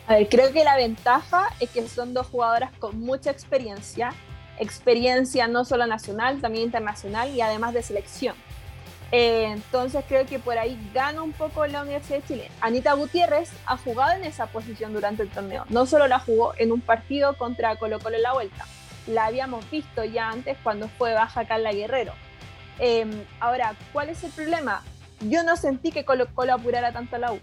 A 0.07 0.15
ver, 0.15 0.29
creo 0.29 0.53
que 0.53 0.63
la 0.63 0.75
ventaja 0.75 1.47
es 1.59 1.69
que 1.71 1.87
son 1.87 2.13
dos 2.13 2.27
jugadoras 2.27 2.71
con 2.77 2.99
mucha 2.99 3.31
experiencia, 3.31 4.13
experiencia 4.59 5.47
no 5.47 5.65
solo 5.65 5.87
nacional, 5.87 6.41
también 6.41 6.65
internacional 6.65 7.33
y 7.33 7.41
además 7.41 7.73
de 7.73 7.81
selección. 7.81 8.35
Eh, 9.11 9.45
entonces 9.45 10.03
creo 10.07 10.25
que 10.25 10.39
por 10.39 10.57
ahí 10.57 10.79
gana 10.93 11.21
un 11.21 11.31
poco 11.31 11.65
la 11.65 11.81
Universidad 11.81 12.19
de 12.19 12.27
Chile. 12.27 12.51
Anita 12.61 12.93
Gutiérrez 12.93 13.51
ha 13.65 13.77
jugado 13.77 14.13
en 14.13 14.25
esa 14.25 14.47
posición 14.47 14.93
durante 14.93 15.23
el 15.23 15.29
torneo. 15.29 15.65
No 15.69 15.85
solo 15.85 16.07
la 16.07 16.19
jugó 16.19 16.53
en 16.57 16.71
un 16.71 16.81
partido 16.81 17.35
contra 17.37 17.75
Colo 17.77 17.99
Colo 17.99 18.17
en 18.17 18.23
la 18.23 18.33
vuelta, 18.33 18.65
la 19.07 19.25
habíamos 19.25 19.69
visto 19.71 20.03
ya 20.03 20.29
antes 20.29 20.57
cuando 20.63 20.87
fue 20.87 21.13
baja 21.13 21.47
Carla 21.47 21.71
Guerrero. 21.71 22.13
Eh, 22.79 23.05
ahora, 23.39 23.75
¿cuál 23.93 24.09
es 24.09 24.23
el 24.23 24.31
problema? 24.31 24.83
Yo 25.21 25.43
no 25.43 25.55
sentí 25.55 25.91
que 25.91 26.05
Colo 26.05 26.27
Colo 26.33 26.53
apurara 26.53 26.91
tanto 26.91 27.15
a 27.15 27.19
la 27.19 27.31
U. 27.31 27.39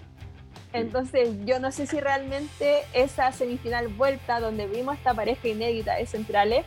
Entonces, 0.73 1.31
yo 1.45 1.61
no 1.61 1.71
sé 1.71 1.87
si 1.87 2.01
realmente 2.01 2.83
esa 2.93 3.31
semifinal 3.33 3.89
vuelta 3.89 4.41
donde 4.41 4.67
vimos 4.67 4.97
esta 4.97 5.13
pareja 5.13 5.49
inédita 5.49 5.95
de 5.97 6.07
centrales 6.07 6.65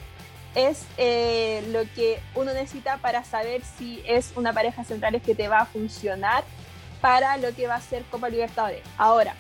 es 0.54 0.86
eh, 0.98 1.64
lo 1.72 1.82
que 1.96 2.20
uno 2.34 2.54
necesita 2.54 2.98
para 2.98 3.24
saber 3.24 3.62
si 3.78 4.02
es 4.08 4.32
una 4.36 4.54
pareja 4.54 4.84
centrales 4.84 5.22
que 5.22 5.36
te 5.36 5.48
va 5.48 5.60
a 5.60 5.66
funcionar 5.66 6.44
para 7.02 7.38
lo 7.38 7.54
que 7.54 7.68
va 7.68 7.76
a 7.76 7.82
ser 7.82 8.04
Copa 8.06 8.30
Libertadores. 8.30 8.82
Ahora, 8.98 9.36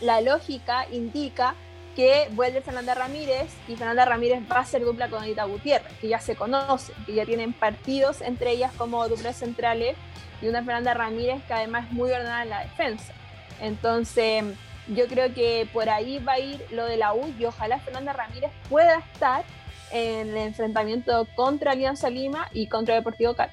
la 0.00 0.20
lógica 0.20 0.86
indica 0.92 1.54
que 1.94 2.28
vuelve 2.32 2.60
Fernanda 2.60 2.94
Ramírez 2.94 3.50
y 3.66 3.76
Fernanda 3.76 4.04
Ramírez 4.04 4.42
va 4.50 4.58
a 4.58 4.64
ser 4.66 4.84
dupla 4.84 5.08
con 5.08 5.22
Anita 5.22 5.44
Gutiérrez, 5.44 5.92
que 5.94 6.08
ya 6.08 6.20
se 6.20 6.36
conocen, 6.36 6.94
que 7.06 7.14
ya 7.14 7.24
tienen 7.24 7.54
partidos 7.54 8.20
entre 8.20 8.50
ellas 8.50 8.70
como 8.76 9.08
duplas 9.08 9.36
centrales 9.36 9.96
y 10.42 10.48
una 10.48 10.62
Fernanda 10.62 10.92
Ramírez 10.92 11.42
que 11.48 11.54
además 11.54 11.86
es 11.86 11.92
muy 11.92 12.10
ordenada 12.10 12.42
en 12.42 12.50
la 12.50 12.60
defensa. 12.60 13.14
Entonces, 13.60 14.44
yo 14.88 15.06
creo 15.06 15.32
que 15.34 15.68
por 15.72 15.88
ahí 15.88 16.18
va 16.18 16.34
a 16.34 16.38
ir 16.38 16.64
lo 16.70 16.86
de 16.86 16.96
la 16.96 17.14
U 17.14 17.32
y 17.38 17.44
ojalá 17.44 17.78
Fernanda 17.80 18.12
Ramírez 18.12 18.50
pueda 18.68 18.98
estar 18.98 19.44
en 19.92 20.28
el 20.28 20.36
enfrentamiento 20.36 21.26
contra 21.34 21.72
Alianza 21.72 22.10
Lima 22.10 22.48
y 22.52 22.68
contra 22.68 22.94
Deportivo 22.94 23.34
Cali. 23.34 23.52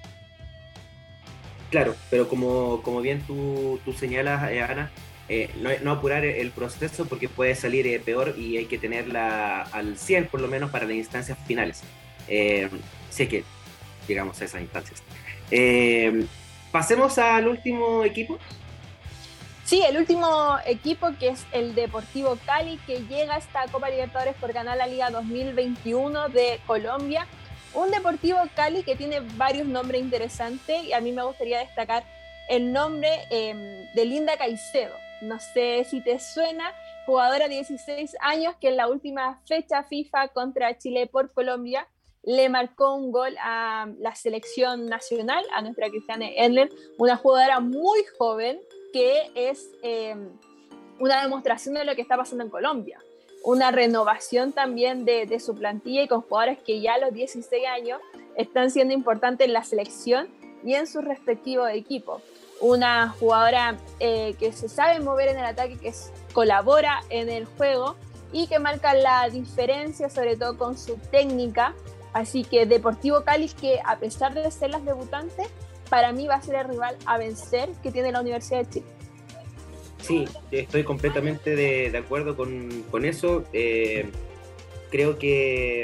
Claro, 1.69 1.95
pero 2.11 2.29
como, 2.29 2.83
como 2.83 3.01
bien 3.01 3.21
tú, 3.25 3.79
tú 3.83 3.93
señalas, 3.93 4.51
eh, 4.51 4.61
Ana, 4.61 4.91
eh, 5.27 5.49
no, 5.81 5.91
apurar 5.91 6.23
el 6.23 6.51
proceso 6.51 7.05
porque 7.05 7.29
puede 7.29 7.55
salir 7.55 7.87
eh, 7.87 7.99
peor 7.99 8.35
y 8.37 8.57
hay 8.57 8.65
que 8.65 8.77
tenerla 8.77 9.63
al 9.63 9.97
100 9.97 10.27
por 10.27 10.41
lo 10.41 10.47
menos 10.47 10.69
para 10.69 10.85
las 10.85 10.95
instancias 10.95 11.37
finales. 11.47 11.81
sé 12.27 13.27
que 13.27 13.43
llegamos 14.07 14.39
a 14.41 14.45
esas 14.45 14.61
instancias. 14.61 15.01
pasemos 16.71 17.17
al 17.17 17.47
último 17.47 18.03
equipo. 18.03 18.37
Sí, 19.65 19.81
el 19.81 19.95
último 19.95 20.57
equipo 20.65 21.07
que 21.17 21.29
es 21.29 21.45
el 21.53 21.73
Deportivo 21.73 22.37
Cali, 22.45 22.77
que 22.85 22.99
llega 23.05 23.35
a 23.35 23.37
esta 23.37 23.65
Copa 23.71 23.89
Libertadores 23.89 24.35
por 24.35 24.51
ganar 24.51 24.75
la 24.77 24.87
Liga 24.87 25.09
2021 25.09 26.27
de 26.27 26.59
Colombia. 26.67 27.25
Un 27.73 27.89
Deportivo 27.89 28.39
Cali 28.55 28.83
que 28.83 28.97
tiene 28.97 29.21
varios 29.37 29.65
nombres 29.65 30.01
interesantes 30.01 30.83
y 30.83 30.91
a 30.91 30.99
mí 30.99 31.13
me 31.13 31.23
gustaría 31.23 31.59
destacar 31.59 32.03
el 32.49 32.73
nombre 32.73 33.09
em, 33.29 33.87
de 33.93 34.05
Linda 34.05 34.35
Caicedo. 34.35 34.95
No 35.21 35.39
sé 35.39 35.85
si 35.89 36.01
te 36.01 36.19
suena, 36.19 36.75
jugadora 37.05 37.47
de 37.47 37.55
16 37.55 38.17
años 38.19 38.55
que 38.59 38.67
en 38.67 38.75
la 38.75 38.89
última 38.89 39.41
fecha 39.47 39.83
FIFA 39.83 40.27
contra 40.27 40.77
Chile 40.77 41.07
por 41.07 41.31
Colombia 41.31 41.87
le 42.21 42.49
marcó 42.49 42.95
un 42.95 43.13
gol 43.13 43.33
a 43.41 43.87
la 43.97 44.13
selección 44.15 44.87
nacional, 44.87 45.45
a 45.53 45.61
nuestra 45.61 45.89
Cristiane 45.89 46.33
Edler, 46.37 46.69
una 46.97 47.15
jugadora 47.15 47.61
muy 47.61 48.03
joven 48.17 48.59
que 48.93 49.31
es 49.35 49.71
em, 49.81 50.29
una 50.99 51.21
demostración 51.21 51.73
de 51.73 51.83
lo 51.83 51.95
que 51.95 52.01
está 52.01 52.15
pasando 52.15 52.43
en 52.43 52.49
Colombia. 52.49 52.99
Una 53.43 53.71
renovación 53.71 54.53
también 54.53 55.03
de, 55.03 55.37
su 55.41 55.55
plantilla 55.55 56.03
y 56.03 56.07
con 56.07 56.21
jugadores 56.21 56.59
que 56.59 56.79
ya 56.79 56.93
a 56.93 56.99
los 56.99 57.13
16 57.13 57.65
años 57.67 57.99
están 58.37 58.71
siendo 58.71 58.93
importantes 58.93 59.47
en 59.47 59.53
la 59.53 59.63
selección 59.63 60.29
y 60.63 60.75
en 60.75 60.87
sus 60.87 61.03
respectivos 61.03 61.69
equipos. 61.71 62.21
Una 62.61 63.09
jugadora 63.09 63.77
eh, 63.99 64.35
que 64.39 64.53
se 64.53 64.69
sabe 64.69 65.01
mover 65.01 65.27
en 65.27 65.39
el 65.39 65.45
ataque, 65.45 65.77
que 65.77 65.91
colabora 66.31 67.03
en 67.09 67.29
el 67.29 67.45
juego 67.45 67.97
y 68.31 68.47
que 68.47 68.59
marca 68.59 68.93
la 68.93 69.27
diferencia, 69.29 70.09
sobre 70.09 70.37
todo 70.37 70.57
con 70.57 70.77
su 70.77 70.95
técnica. 71.11 71.73
Así 72.13 72.45
que 72.45 72.65
Deportivo 72.65 73.23
Cali, 73.25 73.49
que 73.49 73.81
a 73.83 73.97
pesar 73.97 74.33
de 74.33 74.49
ser 74.51 74.69
las 74.69 74.85
debutantes, 74.85 75.49
para 75.93 76.11
mí 76.11 76.25
va 76.25 76.37
a 76.37 76.41
ser 76.41 76.55
el 76.55 76.69
rival 76.69 76.97
a 77.05 77.19
vencer 77.19 77.69
que 77.83 77.91
tiene 77.91 78.11
la 78.11 78.21
Universidad 78.21 78.65
de 78.65 78.69
Chile. 78.71 78.85
Sí, 80.01 80.25
estoy 80.49 80.83
completamente 80.83 81.55
de, 81.55 81.95
acuerdo 81.95 82.35
con, 82.35 83.05
eso. 83.05 83.43
Eh, 83.53 84.09
creo 84.89 85.19
que 85.19 85.83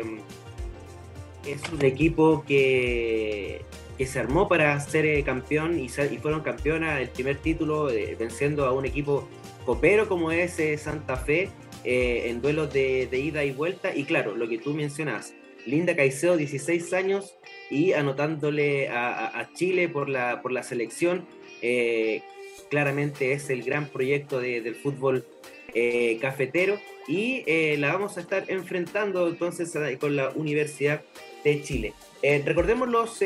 es 1.46 1.72
un 1.72 1.86
equipo 1.86 2.44
que, 2.48 3.62
se 4.04 4.20
armó 4.20 4.50
para 4.50 4.80
ser 4.80 5.06
eh, 5.06 5.24
campeón 5.24 5.78
y, 5.78 5.90
fueron 5.90 6.42
campeonas 6.42 7.00
el 7.02 7.10
primer 7.10 7.38
título 7.38 7.92
eh, 7.92 8.16
venciendo 8.18 8.66
a 8.66 8.72
un 8.72 8.88
equipo 8.88 9.28
copero 9.64 10.10
como 10.10 10.32
es 10.32 10.58
Santa 10.82 11.18
Fe 11.18 11.52
en 11.84 12.42
duelos 12.42 12.74
de, 12.74 13.08
ida 13.12 13.44
y 13.44 13.52
vuelta. 13.52 13.96
Y 13.96 14.06
claro, 14.06 14.36
lo 14.36 14.50
que 14.50 14.58
tú 14.58 14.74
mencionas, 14.74 15.36
Linda 15.68 15.96
Caicedo, 15.96 16.36
16 16.36 16.94
años, 16.94 17.36
y 17.70 17.94
anotándole 17.94 18.90
a, 18.90 19.50
Chile 19.54 19.90
por 19.90 20.10
la, 20.10 20.42
por 20.42 20.52
la 20.52 20.64
selección. 20.64 21.26
Eh, 21.62 22.22
claramente 22.70 23.34
es 23.34 23.50
el 23.50 23.64
gran 23.64 23.88
proyecto 23.88 24.40
del 24.40 24.76
fútbol 24.76 25.26
eh, 25.74 26.18
cafetero 26.22 26.80
y 27.08 27.44
eh, 27.48 27.78
la 27.78 27.94
vamos 27.94 28.18
a 28.18 28.22
estar 28.22 28.46
enfrentando 28.48 29.28
entonces 29.28 29.74
con 30.00 30.16
la 30.16 30.30
Universidad 30.30 31.02
de 31.44 31.62
Chile. 31.62 31.94
recordemos 32.22 32.90
los 32.90 33.20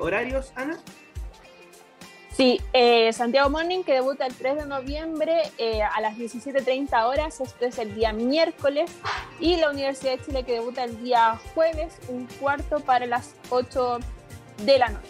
horarios, 0.00 0.52
Ana. 0.56 0.80
Sí, 2.38 2.60
Santiago 3.10 3.50
Morning 3.50 3.82
que 3.82 3.94
debuta 3.94 4.24
el 4.24 4.32
3 4.32 4.58
de 4.58 4.66
noviembre 4.66 5.42
a 5.92 6.00
las 6.00 6.16
17.30 6.16 7.04
horas, 7.04 7.40
esto 7.40 7.64
es 7.64 7.80
el 7.80 7.96
día 7.96 8.12
miércoles, 8.12 8.92
y 9.40 9.56
la 9.56 9.70
Universidad 9.70 10.16
de 10.18 10.24
Chile 10.24 10.44
que 10.44 10.52
debuta 10.52 10.84
el 10.84 11.02
día 11.02 11.40
jueves, 11.52 11.94
un 12.06 12.28
cuarto 12.38 12.78
para 12.78 13.06
las 13.06 13.34
8 13.50 13.98
de 14.64 14.78
la 14.78 14.88
noche. 14.90 15.08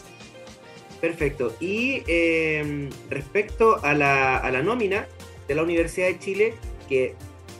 Perfecto. 1.03 1.55
Y 1.61 2.03
em, 2.07 2.89
respecto 3.11 3.79
a 3.85 3.93
la, 3.93 4.39
a 4.39 4.51
la, 4.51 4.63
nómina 4.63 5.07
de 5.47 5.55
la 5.55 5.65
Universidad 5.65 6.07
de 6.07 6.19
Chile, 6.19 6.55
que 6.89 7.15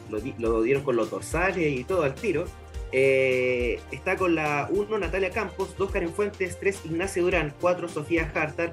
lo, 0.09 0.63
dieron 0.63 0.83
con 0.83 0.97
los 0.97 1.11
dorsales 1.11 1.79
y 1.79 1.85
todo 1.85 2.05
al 2.05 2.15
tiro, 2.15 2.47
eh, 2.91 3.81
está 3.91 4.17
con 4.17 4.35
la 4.35 4.67
1 4.71 4.99
Natalia 4.99 5.29
Campos, 5.29 5.77
2 5.77 5.91
Karen 5.91 6.15
Fuentes, 6.15 6.59
3 6.59 6.87
Ignacia 6.87 7.21
Durán, 7.21 7.55
4 7.61 7.87
Sofía 7.91 8.33
Hartar, 8.35 8.73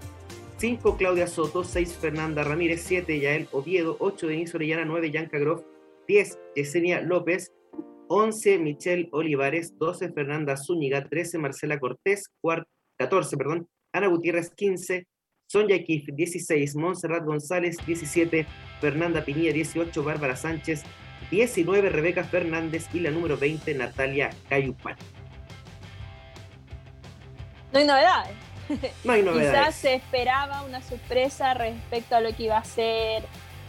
5 0.57 0.95
Claudia 0.97 1.27
Soto, 1.27 1.63
6 1.63 1.97
Fernanda 1.97 2.43
Ramírez, 2.43 2.81
7 2.81 3.19
Yael 3.19 3.49
Oviedo, 3.51 3.97
8 3.99 4.27
Denise 4.27 4.55
Orellana, 4.55 4.85
9 4.85 5.11
Yanka 5.11 5.37
Groff, 5.37 5.63
10 6.07 6.39
Yesenia 6.55 7.01
López, 7.01 7.51
11 8.07 8.59
Michelle 8.59 9.09
Olivares, 9.11 9.77
12 9.77 10.13
Fernanda 10.13 10.55
Zúñiga, 10.55 11.09
13 11.09 11.39
Marcela 11.39 11.79
Cortés, 11.79 12.31
14 12.97 13.37
perdón, 13.37 13.67
Ana 13.91 14.07
Gutiérrez 14.07 14.51
15, 14.55 15.05
Sonia 15.47 15.83
Kif 15.83 16.05
16, 16.13 16.75
Montserrat 16.77 17.25
González 17.25 17.77
17, 17.85 18.47
Fernanda 18.79 19.25
Piña 19.25 19.51
18, 19.51 20.03
Bárbara 20.03 20.35
Sánchez 20.35 20.83
19, 21.31 21.89
Rebeca 21.89 22.23
Fernández 22.23 22.87
y 22.93 23.01
la 23.01 23.11
número 23.11 23.37
20, 23.37 23.73
Natalia 23.75 24.29
Cayupán. 24.47 24.95
No 27.73 27.79
hay 27.79 27.85
novedades. 27.85 28.44
Quizás 29.03 29.75
se 29.75 29.95
esperaba 29.95 30.63
una 30.63 30.81
sorpresa 30.81 31.53
respecto 31.53 32.15
a 32.15 32.21
lo 32.21 32.35
que 32.35 32.43
iba 32.43 32.57
a 32.57 32.63
ser 32.63 33.23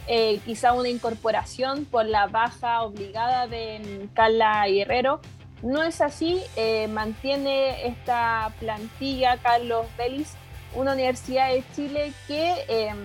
eh, 0.08 0.38
quizá 0.44 0.72
una 0.72 0.88
incorporación 0.88 1.84
por 1.84 2.06
la 2.06 2.28
baja 2.28 2.82
obligada 2.82 3.48
de 3.48 4.08
Carla 4.14 4.66
Guerrero. 4.68 5.20
No 5.62 5.82
es 5.82 6.00
así, 6.00 6.40
eh, 6.54 6.86
mantiene 6.88 7.86
esta 7.88 8.52
plantilla 8.60 9.36
Carlos 9.38 9.86
Vélez, 9.98 10.34
una 10.74 10.92
universidad 10.92 11.48
de 11.48 11.64
Chile 11.74 12.12
que 12.28 12.54
em, 12.68 12.98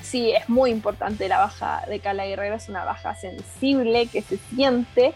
sí 0.00 0.32
es 0.32 0.48
muy 0.48 0.70
importante 0.70 1.28
la 1.28 1.38
baja 1.38 1.84
de 1.88 1.98
Carla 2.00 2.24
Guerrero, 2.24 2.54
es 2.54 2.68
una 2.68 2.84
baja 2.84 3.14
sensible 3.16 4.06
que 4.06 4.22
se 4.22 4.38
siente, 4.38 5.12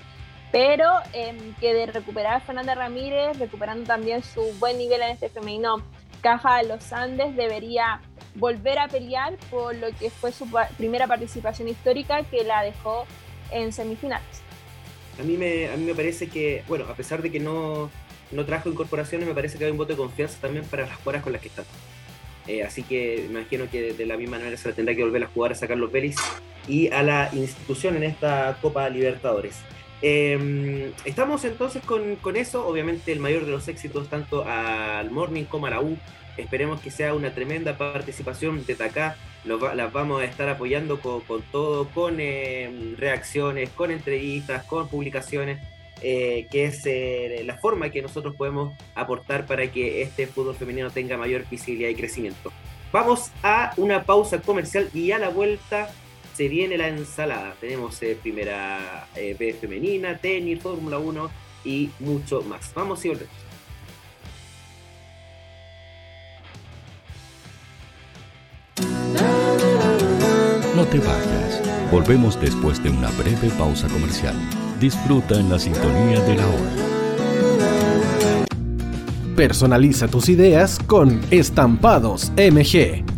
pero 0.53 0.87
em, 1.13 1.55
que 1.61 1.75
de 1.75 1.87
recuperar 1.87 2.43
Fernanda 2.43 2.75
Ramírez, 2.75 3.39
recuperando 3.39 3.85
también 3.85 4.23
su 4.23 4.43
buen 4.59 4.79
nivel 4.79 5.03
en 5.03 5.11
este 5.11 5.29
femenino 5.29 5.83
Caja 6.21 6.59
de 6.59 6.69
los 6.69 6.93
Andes, 6.93 7.37
debería 7.37 8.01
volver 8.35 8.79
a 8.79 8.89
pelear 8.89 9.37
por 9.51 9.75
lo 9.75 9.89
que 9.99 10.11
fue 10.11 10.33
su 10.33 10.47
primera 10.77 11.07
participación 11.07 11.69
histórica 11.69 12.23
que 12.25 12.45
la 12.45 12.63
dejó 12.63 13.07
en 13.51 13.73
semifinales. 13.73 14.43
A 15.21 15.23
mí 15.23 15.37
me, 15.37 15.69
a 15.69 15.77
mí 15.77 15.85
me 15.85 15.95
parece 15.95 16.29
que, 16.29 16.63
bueno, 16.69 16.85
a 16.89 16.95
pesar 16.95 17.23
de 17.23 17.31
que 17.31 17.41
no, 17.41 17.91
no 18.31 18.45
trajo 18.45 18.69
incorporaciones, 18.69 19.27
me 19.27 19.35
parece 19.35 19.59
que 19.59 19.65
hay 19.65 19.71
un 19.71 19.77
voto 19.77 19.93
de 19.93 19.99
confianza 19.99 20.39
también 20.41 20.65
para 20.65 20.87
las 20.87 20.97
jugadoras 20.97 21.23
con 21.23 21.33
las 21.33 21.43
que 21.43 21.49
están. 21.49 21.65
Eh, 22.47 22.63
así 22.63 22.83
que 22.83 23.27
imagino 23.27 23.69
que 23.71 23.93
de, 23.93 24.07
la 24.07 24.17
misma 24.17 24.39
manera 24.39 24.57
se 24.57 24.69
la 24.69 24.75
tendrá 24.75 24.95
que 24.95 25.05
volver 25.05 25.25
a 25.25 25.27
jugar 25.27 25.53
a 25.53 25.55
sacar 25.55 25.77
los 25.77 25.93
Vélez 25.93 26.17
y 26.67 26.89
a 26.89 27.03
la 27.03 27.29
institución 27.33 27.97
en 27.97 28.05
esta 28.05 28.57
Copa 28.63 28.89
Libertadores. 28.89 29.57
Em, 30.01 30.93
estamos 31.05 31.45
entonces 31.45 31.83
con, 31.83 32.17
con, 32.17 32.37
eso, 32.37 32.67
obviamente 32.67 33.11
el 33.11 33.19
mayor 33.19 33.45
de 33.45 33.51
los 33.51 33.67
éxitos 33.67 34.09
tanto 34.09 34.45
al 34.45 35.11
Morning 35.11 35.45
como 35.45 35.67
a 35.67 35.71
la 35.71 35.81
U 35.81 35.99
Esperemos 36.39 36.81
que 36.81 36.91
sea 36.91 37.15
una 37.15 37.35
tremenda 37.35 37.77
participación 37.77 38.65
de 38.65 38.77
Tacá. 38.77 39.17
las 39.45 39.93
vamos 39.93 40.23
a 40.23 40.25
estar 40.25 40.49
apoyando 40.49 41.01
con, 41.01 41.23
todo, 41.51 41.89
con 41.89 42.17
eh, 42.21 42.95
reacciones, 42.97 43.71
con 43.71 43.91
entrevistas, 43.91 44.65
con 44.65 44.89
publicaciones, 44.89 45.59
eh, 46.01 46.47
que 46.51 46.67
es 46.67 46.87
eh, 46.87 47.43
la 47.45 47.59
forma 47.59 47.91
que 47.91 48.03
nosotros 48.03 48.37
podemos 48.37 48.73
aportar 48.95 49.47
para 49.47 49.71
que 49.73 50.01
este 50.01 50.29
fútbol 50.29 50.55
femenino 50.55 50.91
tenga 50.91 51.17
mayor 51.17 51.45
visibilidad 51.51 51.91
y 51.91 51.97
crecimiento. 51.97 52.53
Vamos 52.93 53.33
a 53.43 53.73
una 53.77 54.05
pausa 54.05 54.41
comercial 54.41 54.89
y 54.95 55.11
a 55.11 55.19
la 55.19 55.31
vuelta 55.31 55.91
se 56.39 56.47
viene 56.47 56.79
la 56.79 56.87
ensalada. 56.87 57.57
Tenemos 57.61 58.01
primera 58.23 59.09
B 59.17 59.57
femenina, 59.61 60.17
tenis, 60.19 60.63
Fórmula 60.63 60.97
1 60.97 61.31
y 61.65 61.91
mucho 61.99 62.43
más. 62.43 62.73
Vamos 62.77 63.05
y 63.05 63.09
volvemos. 63.09 63.35
No 70.77 70.87
te 70.87 70.99
vayas. 71.01 71.91
Volvemos 71.91 72.41
después 72.41 72.81
de 72.85 72.91
una 72.91 73.11
breve 73.11 73.51
pausa 73.59 73.89
comercial. 73.89 74.37
Disfruta 74.79 75.41
en 75.41 75.51
la 75.51 75.59
sintonía 75.59 76.21
de 76.21 76.37
la 76.37 76.47
hora. 76.47 76.71
Personaliza 79.35 80.07
tus 80.07 80.29
ideas 80.29 80.79
con 80.87 81.21
Estampados 81.33 82.31
MG. 82.37 83.18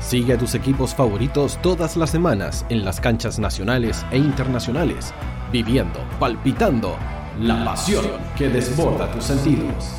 Sigue 0.00 0.32
a 0.32 0.38
tus 0.38 0.54
equipos 0.54 0.94
favoritos 0.94 1.58
todas 1.62 1.96
las 1.96 2.10
semanas 2.10 2.64
en 2.70 2.84
las 2.84 3.00
canchas 3.00 3.38
nacionales 3.38 4.04
e 4.10 4.18
internacionales, 4.18 5.12
viviendo, 5.52 6.00
palpitando 6.18 6.96
la 7.38 7.64
pasión 7.64 8.06
que 8.36 8.48
desborda 8.48 9.10
tus 9.12 9.24
sentidos. 9.24 9.92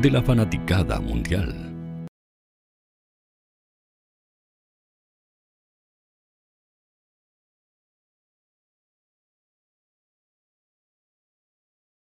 de 0.00 0.10
la 0.10 0.22
fanaticada 0.22 0.98
mundial. 0.98 1.66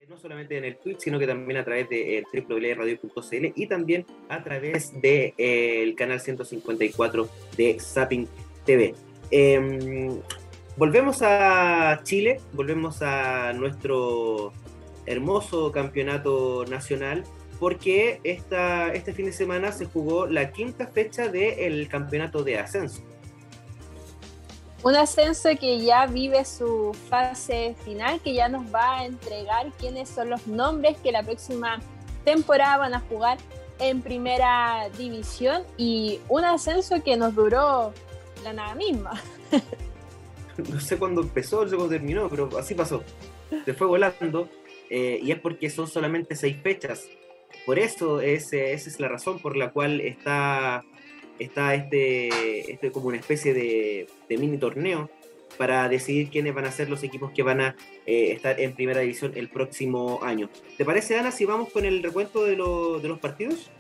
no 0.09 0.19
solamente 0.19 0.59
en 0.59 0.65
el 0.65 0.77
Twitch, 0.77 0.99
sino 1.03 1.21
que 1.21 1.27
también 1.27 1.61
a 1.61 1.65
través 1.65 1.89
de 1.89 2.19
eh, 2.19 2.25
www.radio.cl 2.33 3.53
y 3.55 3.67
también 3.69 4.05
a 4.29 4.43
través 4.43 4.93
del 4.95 5.03
de, 5.03 5.35
eh, 5.39 5.95
canal 5.97 6.21
154 6.21 7.29
de 7.57 7.79
Zapping 7.79 8.27
TV. 8.67 8.93
Em, 9.31 10.21
volvemos 10.77 11.23
a 11.23 12.01
Chile, 12.03 12.41
volvemos 12.53 13.03
a 13.03 13.53
nuestro 13.53 14.53
hermoso 15.07 15.71
campeonato 15.71 16.65
nacional 16.67 17.23
porque 17.61 18.21
esta, 18.25 18.89
este 18.95 19.13
fin 19.13 19.27
de 19.27 19.33
semana 19.33 19.71
se 19.71 19.85
jugó 19.85 20.27
la 20.27 20.51
quinta 20.51 20.87
fecha 20.87 21.29
del 21.29 21.87
campeonato 21.89 22.43
de 22.43 22.59
ascenso. 22.59 23.03
Un 24.83 24.97
ascenso 24.97 25.51
que 25.61 25.79
ya 25.81 26.07
vive 26.07 26.43
su 26.47 26.97
fase 27.11 27.77
final, 27.85 28.19
que 28.23 28.33
ya 28.33 28.49
nos 28.49 28.75
va 28.75 29.01
a 29.01 29.05
entregar 29.05 29.71
quiénes 29.79 30.09
son 30.09 30.31
los 30.31 30.47
nombres 30.47 30.97
que 31.03 31.13
la 31.13 31.23
próxima 31.23 31.81
temporada 32.25 32.79
van 32.79 32.95
a 32.95 33.01
jugar 33.01 33.37
en 33.79 34.01
primera 34.01 34.89
división 34.97 35.63
y 35.77 36.19
un 36.31 36.47
ascenso 36.47 37.03
que 37.05 37.19
nos 37.19 37.35
duró 37.35 37.93
la 38.43 38.53
nada 38.55 38.75
misma. 38.75 39.23
No 40.69 40.79
sé 40.79 40.99
cuándo 40.99 41.23
empezó, 41.23 41.65
no 41.65 41.71
sé 41.71 41.77
cuándo 41.77 41.95
terminó, 41.95 42.29
pero 42.29 42.51
así 42.59 42.75
pasó. 42.75 43.03
Se 43.65 43.73
fue 43.73 43.87
volando 43.87 44.47
eh, 44.91 45.19
y 45.23 45.31
es 45.31 45.41
porque 45.41 45.71
son 45.71 45.87
solamente 45.87 46.37
seis 46.37 46.59
fechas 46.63 47.09
por 47.67 47.79
eso 47.79 48.21
esa 48.21 48.57
es 48.57 49.01
la 49.01 49.09
razón 49.09 49.39
por 49.39 49.57
la 49.57 49.71
cual 49.71 50.01
está, 50.01 50.85
está 51.39 51.75
este, 51.75 52.71
este 52.73 52.91
como 52.93 53.09
una 53.09 53.19
especie 53.19 53.55
de, 53.55 54.09
mini 54.29 54.59
torneo 54.59 55.11
para 55.59 55.89
decidir 55.89 56.31
quiénes 56.31 56.55
van 56.55 56.65
a 56.65 56.73
ser 56.73 56.89
los 56.89 57.03
equipos 57.03 57.33
que 57.33 57.43
van 57.43 57.61
a 57.61 57.77
eh, 58.07 58.33
estar 58.33 58.59
en 58.59 58.75
primera 58.75 59.01
división 59.01 59.33
el 59.35 59.49
próximo 59.49 60.21
año. 60.23 60.49
¿Te 60.79 60.85
parece, 60.85 61.19
Ana, 61.19 61.31
si 61.31 61.45
vamos 61.45 61.71
con 61.71 61.85
el 61.85 62.03
recuento 62.03 62.45
de, 62.45 62.53
de 62.53 63.09
los 63.09 63.19
partidos? 63.19 63.71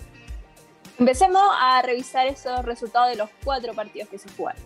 Empecemos 0.98 1.42
a 1.58 1.80
revisar 1.80 2.26
esos 2.26 2.62
resultados 2.64 3.10
de 3.10 3.16
los 3.16 3.30
cuatro 3.42 3.72
partidos 3.72 4.10
que 4.10 4.18
se 4.18 4.28
jugaron. 4.30 4.60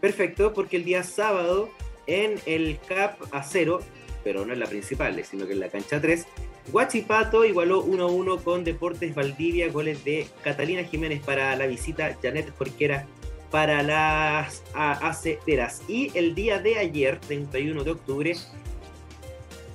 Perfecto, 0.00 0.52
porque 0.52 0.76
el 0.76 0.84
día 0.84 1.02
sábado 1.02 1.68
en 2.06 2.38
el 2.46 2.78
CAP 2.86 3.20
a 3.32 3.42
cero, 3.42 3.80
pero 4.22 4.44
no 4.44 4.52
en 4.52 4.60
la 4.60 4.66
principal, 4.66 5.22
sino 5.24 5.46
que 5.46 5.54
en 5.54 5.60
la 5.60 5.68
cancha 5.68 6.00
3, 6.00 6.26
Guachipato 6.72 7.44
igualó 7.44 7.84
1-1 7.84 8.42
con 8.42 8.64
Deportes 8.64 9.14
Valdivia, 9.14 9.70
goles 9.70 10.04
de 10.04 10.26
Catalina 10.42 10.82
Jiménez 10.82 11.22
para 11.24 11.54
la 11.56 11.66
visita, 11.66 12.16
Janet 12.20 12.52
Jorquera 12.56 13.06
para 13.50 13.82
las 13.82 14.62
aceteras. 14.74 15.82
Y 15.88 16.10
el 16.14 16.34
día 16.34 16.58
de 16.58 16.78
ayer, 16.78 17.20
31 17.20 17.84
de 17.84 17.90
octubre, 17.92 18.36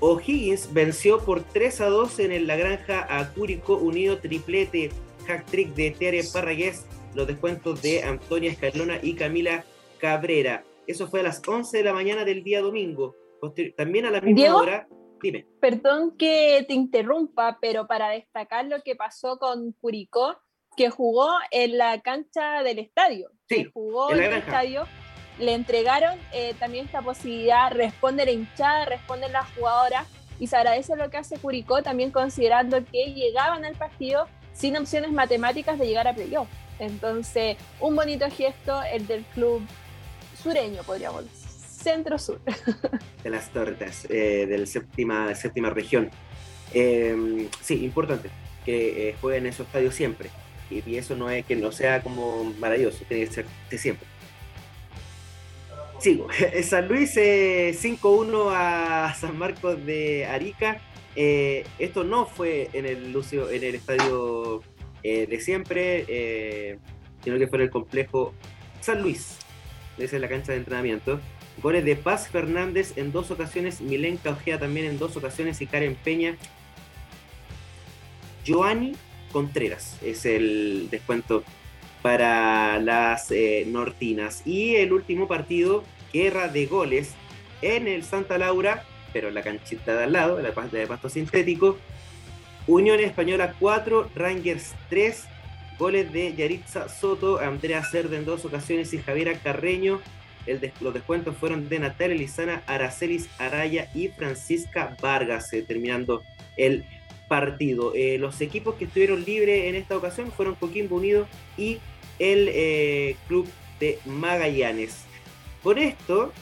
O'Higgins 0.01 0.73
venció 0.73 1.19
por 1.19 1.41
3 1.43 1.81
a 1.81 1.85
2 1.87 2.19
en 2.19 2.47
la 2.47 2.57
granja 2.57 3.07
a 3.09 3.31
Cúrico 3.33 3.77
Unido 3.77 4.17
triplete, 4.17 4.91
hack 5.25 5.45
trick 5.45 5.73
de 5.75 5.91
Tere 5.91 6.21
Parragués, 6.33 6.85
los 7.15 7.27
descuentos 7.27 7.81
de 7.81 8.03
Antonia 8.03 8.51
Escalona 8.51 8.99
y 9.01 9.13
Camila 9.13 9.63
Cabrera. 9.99 10.63
Eso 10.87 11.07
fue 11.07 11.21
a 11.21 11.23
las 11.23 11.41
11 11.47 11.77
de 11.77 11.83
la 11.83 11.93
mañana 11.93 12.25
del 12.25 12.43
día 12.43 12.61
domingo. 12.61 13.15
También 13.77 14.05
a 14.05 14.11
la 14.11 14.21
misma 14.21 14.55
hora 14.55 14.87
Perdón 15.59 16.17
que 16.17 16.65
te 16.67 16.73
interrumpa, 16.73 17.59
pero 17.61 17.87
para 17.87 18.09
destacar 18.09 18.65
lo 18.65 18.81
que 18.81 18.95
pasó 18.95 19.37
con 19.37 19.73
Curicó, 19.73 20.37
que 20.75 20.89
jugó 20.89 21.29
en 21.51 21.77
la 21.77 22.01
cancha 22.01 22.63
del 22.63 22.79
estadio. 22.79 23.29
Sí, 23.47 23.65
jugó 23.73 24.11
en, 24.11 24.23
el 24.23 24.33
estadio. 24.33 24.87
Le 25.39 25.53
entregaron 25.53 26.17
eh, 26.33 26.55
también 26.59 26.85
esta 26.85 27.01
posibilidad, 27.01 27.71
responde 27.71 28.25
la 28.25 28.31
hinchada, 28.31 28.85
responde 28.85 29.29
la 29.29 29.45
jugadora, 29.55 30.05
y 30.39 30.47
se 30.47 30.55
agradece 30.55 30.95
lo 30.95 31.09
que 31.09 31.17
hace 31.17 31.37
Curicó, 31.37 31.83
también 31.83 32.11
considerando 32.11 32.83
que 32.85 33.13
llegaban 33.13 33.63
al 33.65 33.75
partido 33.75 34.27
sin 34.53 34.75
opciones 34.77 35.11
matemáticas 35.11 35.77
de 35.77 35.87
llegar 35.87 36.07
a 36.07 36.13
playoff. 36.13 36.47
Entonces, 36.79 37.57
un 37.79 37.95
bonito 37.95 38.25
gesto 38.29 38.81
el 38.91 39.05
del 39.05 39.23
club 39.35 39.61
sureño, 40.41 40.81
podríamos 40.83 41.25
decir 41.25 41.40
centro-sur. 41.81 42.39
de 43.23 43.29
las 43.29 43.49
tortas, 43.51 44.05
eh, 44.09 44.45
de 44.47 44.57
la 44.57 44.65
séptima, 44.65 45.33
séptima 45.35 45.69
región. 45.69 46.09
Eh, 46.73 47.47
sí, 47.61 47.83
importante 47.83 48.29
que 48.65 49.09
eh, 49.09 49.15
en 49.35 49.45
esos 49.45 49.65
estadios 49.67 49.95
siempre. 49.95 50.29
Y, 50.69 50.95
eso 50.95 51.15
no 51.15 51.29
es 51.29 51.45
que 51.45 51.55
no 51.55 51.71
sea 51.71 52.01
como 52.01 52.45
maravilloso, 52.59 53.03
tiene 53.07 53.25
que 53.25 53.33
ser 53.33 53.45
de 53.69 53.77
siempre. 53.77 54.07
Sigo. 55.99 56.27
San 56.63 56.87
Luis 56.87 57.15
5-1 57.15 58.51
a 58.53 59.13
San 59.13 59.37
Marcos 59.37 59.85
de 59.85 60.25
Arica. 60.25 60.81
esto 61.15 62.03
no 62.03 62.25
fue 62.25 62.69
en 62.73 62.85
el 62.85 63.11
Lucio, 63.11 63.49
en 63.49 63.63
el 63.63 63.75
estadio 63.75 64.63
de 65.03 65.39
siempre, 65.41 66.79
sino 67.23 67.37
que 67.37 67.47
fue 67.47 67.57
en 67.57 67.63
el 67.63 67.69
complejo 67.69 68.33
San 68.79 69.01
Luis. 69.01 69.37
Esa 69.97 70.15
es 70.15 70.21
la 70.21 70.29
cancha 70.29 70.53
de 70.53 70.59
entrenamiento. 70.59 71.19
Goles 71.61 71.85
de 71.85 71.95
Paz 71.95 72.27
Fernández 72.27 72.93
en 72.97 73.11
dos 73.11 73.29
ocasiones, 73.29 73.81
Milenka 73.81 74.31
Ojea 74.31 74.57
también 74.59 74.87
en 74.87 74.97
dos 74.97 75.15
ocasiones 75.15 75.61
y 75.61 75.67
Karen 75.67 75.95
Peña. 75.95 76.35
Joanny 78.47 78.93
Contreras 79.31 79.97
es 80.01 80.25
el 80.25 80.89
descuento 80.89 81.43
para 82.01 82.79
las 82.79 83.29
eh, 83.31 83.65
nortinas. 83.67 84.41
Y 84.45 84.75
el 84.75 84.91
último 84.91 85.27
partido, 85.27 85.83
guerra 86.11 86.47
de 86.47 86.65
goles 86.65 87.13
en 87.61 87.87
el 87.87 88.03
Santa 88.03 88.39
Laura, 88.39 88.83
pero 89.13 89.27
en 89.27 89.35
la 89.35 89.43
canchita 89.43 89.95
de 89.95 90.05
al 90.05 90.13
lado, 90.13 90.41
la 90.41 90.51
de 90.51 90.87
pasto 90.87 91.09
sintético. 91.09 91.77
Unión 92.65 92.99
Española 92.99 93.55
4, 93.59 94.11
Rangers 94.15 94.73
3, 94.89 95.25
goles 95.77 96.11
de 96.11 96.33
Yaritza 96.35 96.89
Soto, 96.89 97.39
Andrea 97.39 97.83
Cerda 97.83 98.17
en 98.17 98.25
dos 98.25 98.45
ocasiones 98.45 98.93
y 98.93 98.99
Javiera 98.99 99.33
Carreño 99.33 99.99
los 100.79 100.93
descuentos 100.93 101.35
fueron 101.37 101.69
de 101.69 101.79
Natalia 101.79 102.15
Lizana, 102.15 102.63
Aracelis 102.65 103.29
Araya 103.37 103.89
y 103.93 104.07
Francisca 104.09 104.95
Vargas, 105.01 105.51
eh, 105.53 105.61
terminando 105.61 106.23
el 106.57 106.83
partido. 107.27 107.93
Eh, 107.95 108.17
los 108.17 108.41
equipos 108.41 108.75
que 108.75 108.85
estuvieron 108.85 109.23
libres 109.23 109.65
en 109.65 109.75
esta 109.75 109.95
ocasión 109.95 110.31
fueron 110.31 110.55
Coquimbo 110.55 110.97
Unido 110.97 111.27
y 111.57 111.79
el 112.19 112.49
eh, 112.51 113.15
Club 113.27 113.47
de 113.79 113.99
Magallanes. 114.05 115.05
Con 115.63 115.77
esto, 115.77 116.33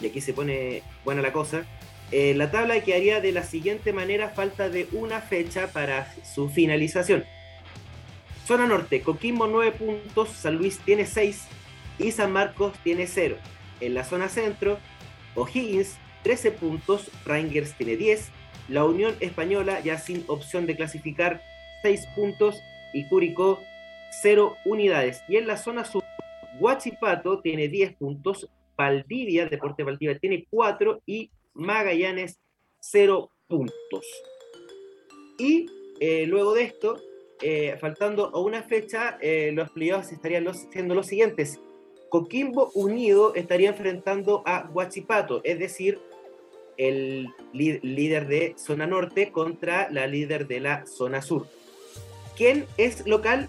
y 0.00 0.06
aquí 0.06 0.20
se 0.20 0.32
pone 0.32 0.82
buena 1.04 1.22
la 1.22 1.32
cosa, 1.32 1.64
la 2.12 2.50
tabla 2.50 2.82
quedaría 2.82 3.20
de 3.20 3.30
la 3.30 3.44
siguiente 3.44 3.92
manera, 3.92 4.30
falta 4.30 4.68
de 4.68 4.88
una 4.92 5.20
fecha 5.20 5.68
para 5.72 6.12
su 6.24 6.48
finalización. 6.48 7.24
Zona 8.44 8.66
Norte, 8.66 9.00
Coquimbo 9.02 9.46
9 9.46 9.72
puntos, 9.72 10.30
San 10.30 10.56
Luis 10.56 10.80
tiene 10.80 11.06
6 11.06 11.46
y 12.00 12.12
San 12.12 12.32
Marcos 12.32 12.72
tiene 12.82 13.06
0. 13.06 13.36
En 13.80 13.94
la 13.94 14.04
zona 14.04 14.28
centro, 14.28 14.78
O'Higgins 15.34 15.98
13 16.22 16.52
puntos, 16.52 17.10
Rangers 17.24 17.74
tiene 17.76 17.96
10, 17.96 18.30
la 18.68 18.84
Unión 18.84 19.14
Española 19.20 19.80
ya 19.80 19.98
sin 19.98 20.24
opción 20.28 20.66
de 20.66 20.76
clasificar 20.76 21.42
6 21.82 22.06
puntos 22.14 22.60
y 22.92 23.08
Curicó 23.08 23.60
0 24.22 24.56
unidades. 24.64 25.22
Y 25.28 25.36
en 25.36 25.46
la 25.46 25.56
zona 25.56 25.84
sur, 25.84 26.04
Huachipato 26.58 27.40
tiene 27.40 27.68
10 27.68 27.94
puntos, 27.94 28.48
Valdivia, 28.76 29.46
Deporte 29.46 29.82
Valdivia 29.82 30.18
tiene 30.18 30.46
4 30.50 31.02
y 31.06 31.30
Magallanes 31.54 32.38
0 32.80 33.30
puntos. 33.46 34.06
Y 35.38 35.66
eh, 36.00 36.26
luego 36.26 36.54
de 36.54 36.62
esto, 36.64 36.96
eh, 37.42 37.76
faltando 37.80 38.30
una 38.32 38.62
fecha, 38.62 39.18
eh, 39.20 39.52
los 39.52 39.70
playoffs 39.70 40.12
estarían 40.12 40.46
siendo 40.70 40.94
los 40.94 41.06
siguientes. 41.06 41.60
Coquimbo 42.10 42.70
Unido 42.74 43.34
estaría 43.34 43.70
enfrentando 43.70 44.42
a 44.44 44.68
Huachipato, 44.72 45.40
es 45.44 45.58
decir, 45.58 46.00
el 46.76 47.28
líder 47.52 48.26
de 48.26 48.54
zona 48.56 48.86
norte 48.86 49.30
contra 49.30 49.90
la 49.90 50.06
líder 50.06 50.46
de 50.46 50.60
la 50.60 50.86
zona 50.86 51.22
sur. 51.22 51.46
¿Quién 52.36 52.66
es 52.76 53.06
local? 53.06 53.48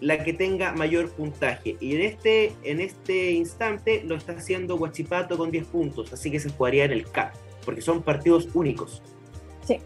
La 0.00 0.22
que 0.22 0.32
tenga 0.32 0.72
mayor 0.72 1.10
puntaje. 1.12 1.76
Y 1.80 1.94
en 1.94 2.02
este, 2.02 2.52
en 2.62 2.80
este 2.80 3.32
instante 3.32 4.02
lo 4.04 4.16
está 4.16 4.32
haciendo 4.32 4.76
Huachipato 4.76 5.38
con 5.38 5.50
10 5.50 5.66
puntos, 5.66 6.12
así 6.12 6.30
que 6.30 6.40
se 6.40 6.50
jugaría 6.50 6.84
en 6.84 6.92
el 6.92 7.10
CAP, 7.10 7.34
porque 7.64 7.80
son 7.80 8.02
partidos 8.02 8.48
únicos. 8.54 9.02
Sí. 9.66 9.78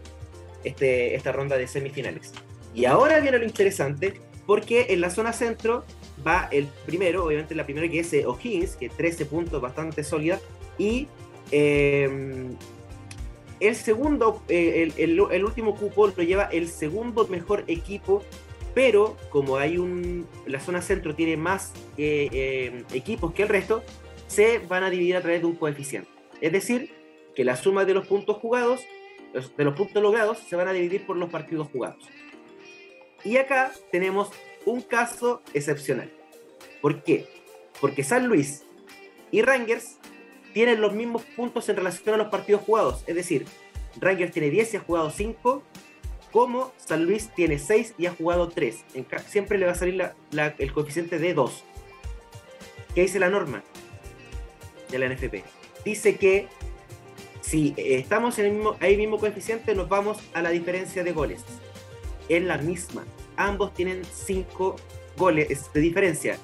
Este, 0.64 1.14
esta 1.14 1.30
ronda 1.30 1.56
de 1.56 1.68
semifinales. 1.68 2.32
Y 2.74 2.86
ahora 2.86 3.20
viene 3.20 3.38
lo 3.38 3.44
interesante, 3.44 4.14
porque 4.46 4.86
en 4.88 5.02
la 5.02 5.10
zona 5.10 5.32
centro 5.32 5.84
va 6.26 6.48
el 6.50 6.66
primero, 6.86 7.24
obviamente 7.24 7.54
la 7.54 7.64
primera 7.64 7.88
que 7.88 8.00
es 8.00 8.12
eh, 8.12 8.26
O'Higgins, 8.26 8.76
que 8.76 8.88
13 8.88 9.26
puntos, 9.26 9.60
bastante 9.60 10.04
sólida, 10.04 10.40
y 10.78 11.08
em, 11.50 12.56
el 13.60 13.74
segundo, 13.74 14.42
eh, 14.48 14.92
el, 14.96 15.44
último 15.44 15.74
cupo 15.74 16.06
lo 16.08 16.22
lleva 16.22 16.44
el 16.44 16.68
segundo 16.68 17.26
mejor 17.26 17.64
equipo, 17.66 18.22
pero 18.74 19.16
como 19.30 19.56
hay 19.56 19.78
un, 19.78 20.26
la 20.46 20.60
zona 20.60 20.82
centro 20.82 21.14
tiene 21.14 21.36
más 21.36 21.72
eh, 21.96 22.70
em, 22.72 22.84
equipos 22.96 23.32
que 23.32 23.42
el 23.42 23.48
resto, 23.48 23.82
se 24.26 24.58
van 24.58 24.84
a 24.84 24.90
dividir 24.90 25.16
a 25.16 25.22
través 25.22 25.40
de 25.40 25.46
un 25.46 25.56
coeficiente. 25.56 26.08
Es 26.40 26.52
decir, 26.52 26.92
que 27.34 27.44
la 27.44 27.56
suma 27.56 27.84
de 27.84 27.94
los 27.94 28.06
puntos 28.06 28.36
jugados, 28.36 28.82
de 29.56 29.64
los 29.64 29.74
puntos 29.74 30.02
logrados, 30.02 30.38
se 30.38 30.56
van 30.56 30.68
a 30.68 30.72
dividir 30.72 31.06
por 31.06 31.16
los 31.16 31.30
partidos 31.30 31.68
jugados. 31.68 32.04
Y 33.24 33.36
acá 33.36 33.72
tenemos 33.90 34.30
un 34.68 34.82
caso 34.82 35.42
excepcional. 35.54 36.10
¿Por 36.80 37.02
qué? 37.02 37.26
Porque 37.80 38.04
San 38.04 38.26
Luis 38.26 38.64
y 39.30 39.42
Rangers 39.42 39.98
tienen 40.52 40.80
los 40.80 40.92
mismos 40.92 41.22
puntos 41.36 41.68
en 41.68 41.76
relación 41.76 42.14
a 42.14 42.18
los 42.18 42.28
partidos 42.28 42.62
jugados. 42.62 43.04
Es 43.06 43.14
decir, 43.14 43.46
Rangers 44.00 44.32
tiene 44.32 44.50
10 44.50 44.74
y 44.74 44.76
ha 44.76 44.80
jugado 44.80 45.10
5, 45.10 45.62
como 46.32 46.72
San 46.76 47.04
Luis 47.04 47.30
tiene 47.34 47.58
6 47.58 47.94
y 47.98 48.06
ha 48.06 48.12
jugado 48.12 48.48
3. 48.48 48.84
siempre 49.26 49.58
le 49.58 49.66
va 49.66 49.72
a 49.72 49.74
salir 49.74 50.12
el 50.58 50.72
coeficiente 50.72 51.18
de 51.18 51.34
2. 51.34 51.64
¿Qué 52.94 53.02
dice 53.02 53.18
la 53.18 53.28
norma 53.28 53.62
de 54.90 54.98
la 54.98 55.08
NFP? 55.08 55.44
Dice 55.84 56.16
que 56.16 56.48
si 57.40 57.74
estamos 57.76 58.38
en 58.38 58.46
el 58.46 58.52
mismo, 58.52 58.76
ahí 58.80 58.96
mismo 58.96 59.18
coeficiente, 59.18 59.74
nos 59.74 59.88
vamos 59.88 60.18
a 60.34 60.42
la 60.42 60.50
diferencia 60.50 61.04
de 61.04 61.12
goles. 61.12 61.44
Es 62.28 62.42
la 62.42 62.58
misma. 62.58 63.04
Ambos 63.38 63.72
tienen 63.72 64.04
5 64.04 64.76
goles 65.16 65.72
de 65.72 65.80
diferencia. 65.80 66.38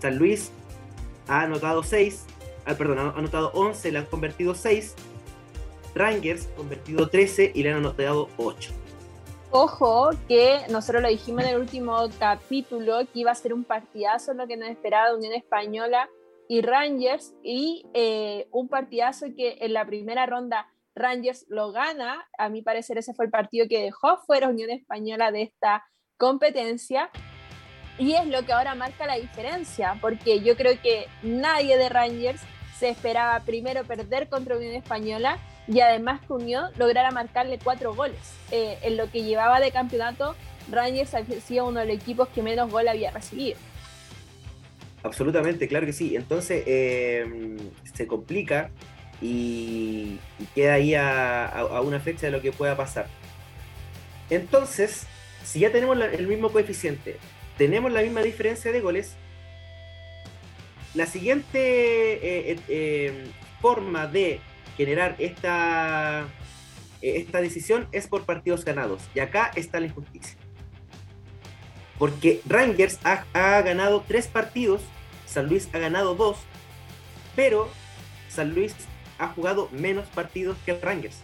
San 0.00 0.16
Luis 0.16 0.50
ha 1.28 1.42
anotado 1.42 1.82
6, 1.82 2.24
ah, 2.64 2.74
perdón, 2.74 2.98
ha 2.98 3.10
anotado 3.10 3.52
11, 3.54 3.92
le 3.92 3.98
han 3.98 4.06
convertido 4.06 4.54
6. 4.54 4.94
Rangers 5.94 6.48
convertido 6.56 7.08
13 7.08 7.52
y 7.54 7.62
le 7.62 7.70
han 7.70 7.76
anotado 7.76 8.30
8. 8.38 8.72
Ojo 9.50 10.10
que 10.26 10.60
nosotros 10.70 11.02
lo 11.02 11.08
dijimos 11.08 11.44
en 11.44 11.50
el 11.50 11.60
último 11.60 12.08
capítulo 12.18 13.00
que 13.12 13.20
iba 13.20 13.30
a 13.30 13.34
ser 13.34 13.52
un 13.52 13.64
partidazo 13.64 14.32
lo 14.32 14.46
que 14.46 14.56
nos 14.56 14.70
esperaba 14.70 15.14
Unión 15.14 15.34
Española 15.34 16.08
y 16.48 16.62
Rangers 16.62 17.34
y 17.42 17.84
eh, 17.92 18.48
un 18.50 18.68
partidazo 18.68 19.26
que 19.36 19.58
en 19.60 19.74
la 19.74 19.84
primera 19.84 20.24
ronda 20.24 20.66
Rangers 20.94 21.44
lo 21.48 21.72
gana. 21.72 22.26
A 22.38 22.48
mi 22.48 22.62
parecer 22.62 22.96
ese 22.96 23.12
fue 23.12 23.26
el 23.26 23.30
partido 23.30 23.66
que 23.68 23.82
dejó 23.82 24.16
fuera 24.26 24.48
Unión 24.48 24.70
Española 24.70 25.30
de 25.30 25.42
esta 25.42 25.84
competencia 26.22 27.10
y 27.98 28.12
es 28.14 28.28
lo 28.28 28.44
que 28.44 28.52
ahora 28.52 28.76
marca 28.76 29.06
la 29.06 29.16
diferencia, 29.16 29.98
porque 30.00 30.40
yo 30.40 30.56
creo 30.56 30.80
que 30.80 31.08
nadie 31.24 31.76
de 31.76 31.88
Rangers 31.88 32.40
se 32.78 32.90
esperaba 32.90 33.40
primero 33.40 33.82
perder 33.82 34.28
contra 34.28 34.56
Unión 34.56 34.72
Española 34.74 35.38
y 35.66 35.80
además 35.80 36.20
que 36.20 36.32
Unión 36.32 36.70
lograra 36.76 37.10
marcarle 37.10 37.58
cuatro 37.58 37.92
goles. 37.96 38.20
Eh, 38.52 38.78
en 38.82 38.96
lo 38.96 39.10
que 39.10 39.24
llevaba 39.24 39.58
de 39.58 39.72
campeonato, 39.72 40.36
Rangers 40.70 41.12
había 41.12 41.40
sido 41.40 41.66
uno 41.66 41.80
de 41.80 41.86
los 41.86 41.96
equipos 41.96 42.28
que 42.28 42.40
menos 42.40 42.70
gol 42.70 42.86
había 42.86 43.10
recibido. 43.10 43.58
Absolutamente, 45.02 45.66
claro 45.66 45.86
que 45.86 45.92
sí. 45.92 46.14
Entonces 46.14 46.62
eh, 46.68 47.56
se 47.94 48.06
complica 48.06 48.70
y, 49.20 50.20
queda 50.54 50.74
ahí 50.74 50.94
a, 50.94 51.82
una 51.82 51.98
fecha 51.98 52.26
de 52.26 52.32
lo 52.32 52.40
que 52.40 52.52
pueda 52.52 52.76
pasar. 52.76 53.08
Entonces, 54.30 55.08
si 55.44 55.60
ya 55.60 55.72
tenemos 55.72 55.98
el 56.00 56.26
mismo 56.26 56.50
coeficiente, 56.50 57.16
tenemos 57.56 57.92
la 57.92 58.02
misma 58.02 58.22
diferencia 58.22 58.72
de 58.72 58.80
goles. 58.80 59.16
La 60.94 61.06
siguiente 61.06 61.58
eh, 61.58 62.52
eh, 62.52 62.58
eh, 62.68 63.24
forma 63.60 64.06
de 64.06 64.40
generar 64.76 65.16
esta, 65.18 66.26
esta 67.00 67.40
decisión 67.40 67.88
es 67.92 68.06
por 68.06 68.24
partidos 68.24 68.64
ganados. 68.64 69.02
Y 69.14 69.20
acá 69.20 69.50
está 69.54 69.80
la 69.80 69.86
injusticia. 69.86 70.36
Porque 71.98 72.40
Rangers 72.46 72.98
ha, 73.04 73.24
ha 73.32 73.62
ganado 73.62 74.04
tres 74.06 74.26
partidos, 74.26 74.82
San 75.26 75.46
Luis 75.46 75.68
ha 75.72 75.78
ganado 75.78 76.14
dos, 76.14 76.38
pero 77.36 77.70
San 78.28 78.54
Luis 78.54 78.74
ha 79.18 79.28
jugado 79.28 79.68
menos 79.72 80.06
partidos 80.08 80.56
que 80.66 80.74
Rangers. 80.74 81.16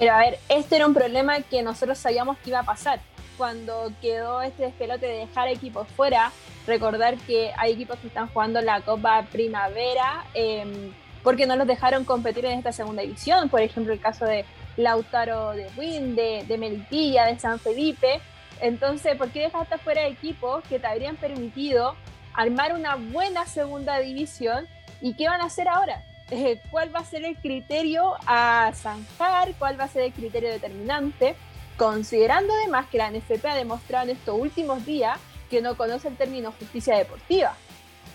Pero 0.00 0.14
a 0.14 0.18
ver, 0.18 0.38
este 0.48 0.76
era 0.76 0.86
un 0.86 0.94
problema 0.94 1.42
que 1.42 1.60
nosotros 1.60 1.98
sabíamos 1.98 2.38
que 2.38 2.48
iba 2.48 2.60
a 2.60 2.62
pasar 2.62 3.00
cuando 3.36 3.92
quedó 4.00 4.40
este 4.40 4.62
despelote 4.62 5.06
de 5.06 5.26
dejar 5.26 5.48
equipos 5.48 5.86
fuera, 5.88 6.32
recordar 6.66 7.18
que 7.18 7.52
hay 7.58 7.72
equipos 7.72 7.98
que 7.98 8.06
están 8.06 8.26
jugando 8.28 8.62
la 8.62 8.80
Copa 8.80 9.26
Primavera 9.30 10.24
em, 10.32 10.94
porque 11.22 11.46
no 11.46 11.54
los 11.54 11.66
dejaron 11.66 12.06
competir 12.06 12.46
en 12.46 12.58
esta 12.58 12.72
segunda 12.72 13.02
división, 13.02 13.50
por 13.50 13.60
ejemplo 13.60 13.92
el 13.92 14.00
caso 14.00 14.24
de 14.24 14.46
Lautaro 14.78 15.50
de 15.50 15.68
Win, 15.76 16.16
de, 16.16 16.44
de 16.48 16.56
Melipilla, 16.56 17.26
de 17.26 17.38
San 17.38 17.58
Felipe. 17.58 18.22
Entonces, 18.62 19.16
¿por 19.16 19.28
qué 19.28 19.40
dejaste 19.40 19.76
fuera 19.76 20.06
equipos 20.06 20.64
que 20.64 20.78
te 20.78 20.86
habrían 20.86 21.16
permitido 21.16 21.94
armar 22.32 22.72
una 22.72 22.96
buena 22.96 23.44
segunda 23.44 23.98
división? 23.98 24.66
¿Y 25.02 25.12
qué 25.12 25.28
van 25.28 25.42
a 25.42 25.44
hacer 25.44 25.68
ahora? 25.68 26.02
Eh, 26.30 26.60
¿Cuál 26.70 26.94
va 26.94 27.00
a 27.00 27.04
ser 27.04 27.24
el 27.24 27.36
criterio 27.36 28.14
a 28.26 28.72
zanjar? 28.74 29.52
¿Cuál 29.58 29.78
va 29.78 29.84
a 29.84 29.88
ser 29.88 30.04
el 30.04 30.12
criterio 30.12 30.50
determinante? 30.50 31.34
considerando 31.80 32.52
además 32.52 32.88
que 32.92 32.98
la 32.98 33.10
NFP 33.10 33.42
ha 33.46 33.54
demostrado 33.54 34.04
en 34.04 34.14
estos 34.14 34.38
últimos 34.38 34.84
días 34.84 35.18
que 35.48 35.62
no 35.62 35.78
conoce 35.78 36.08
el 36.08 36.16
término 36.16 36.52
justicia 36.52 36.94
deportiva. 36.98 37.56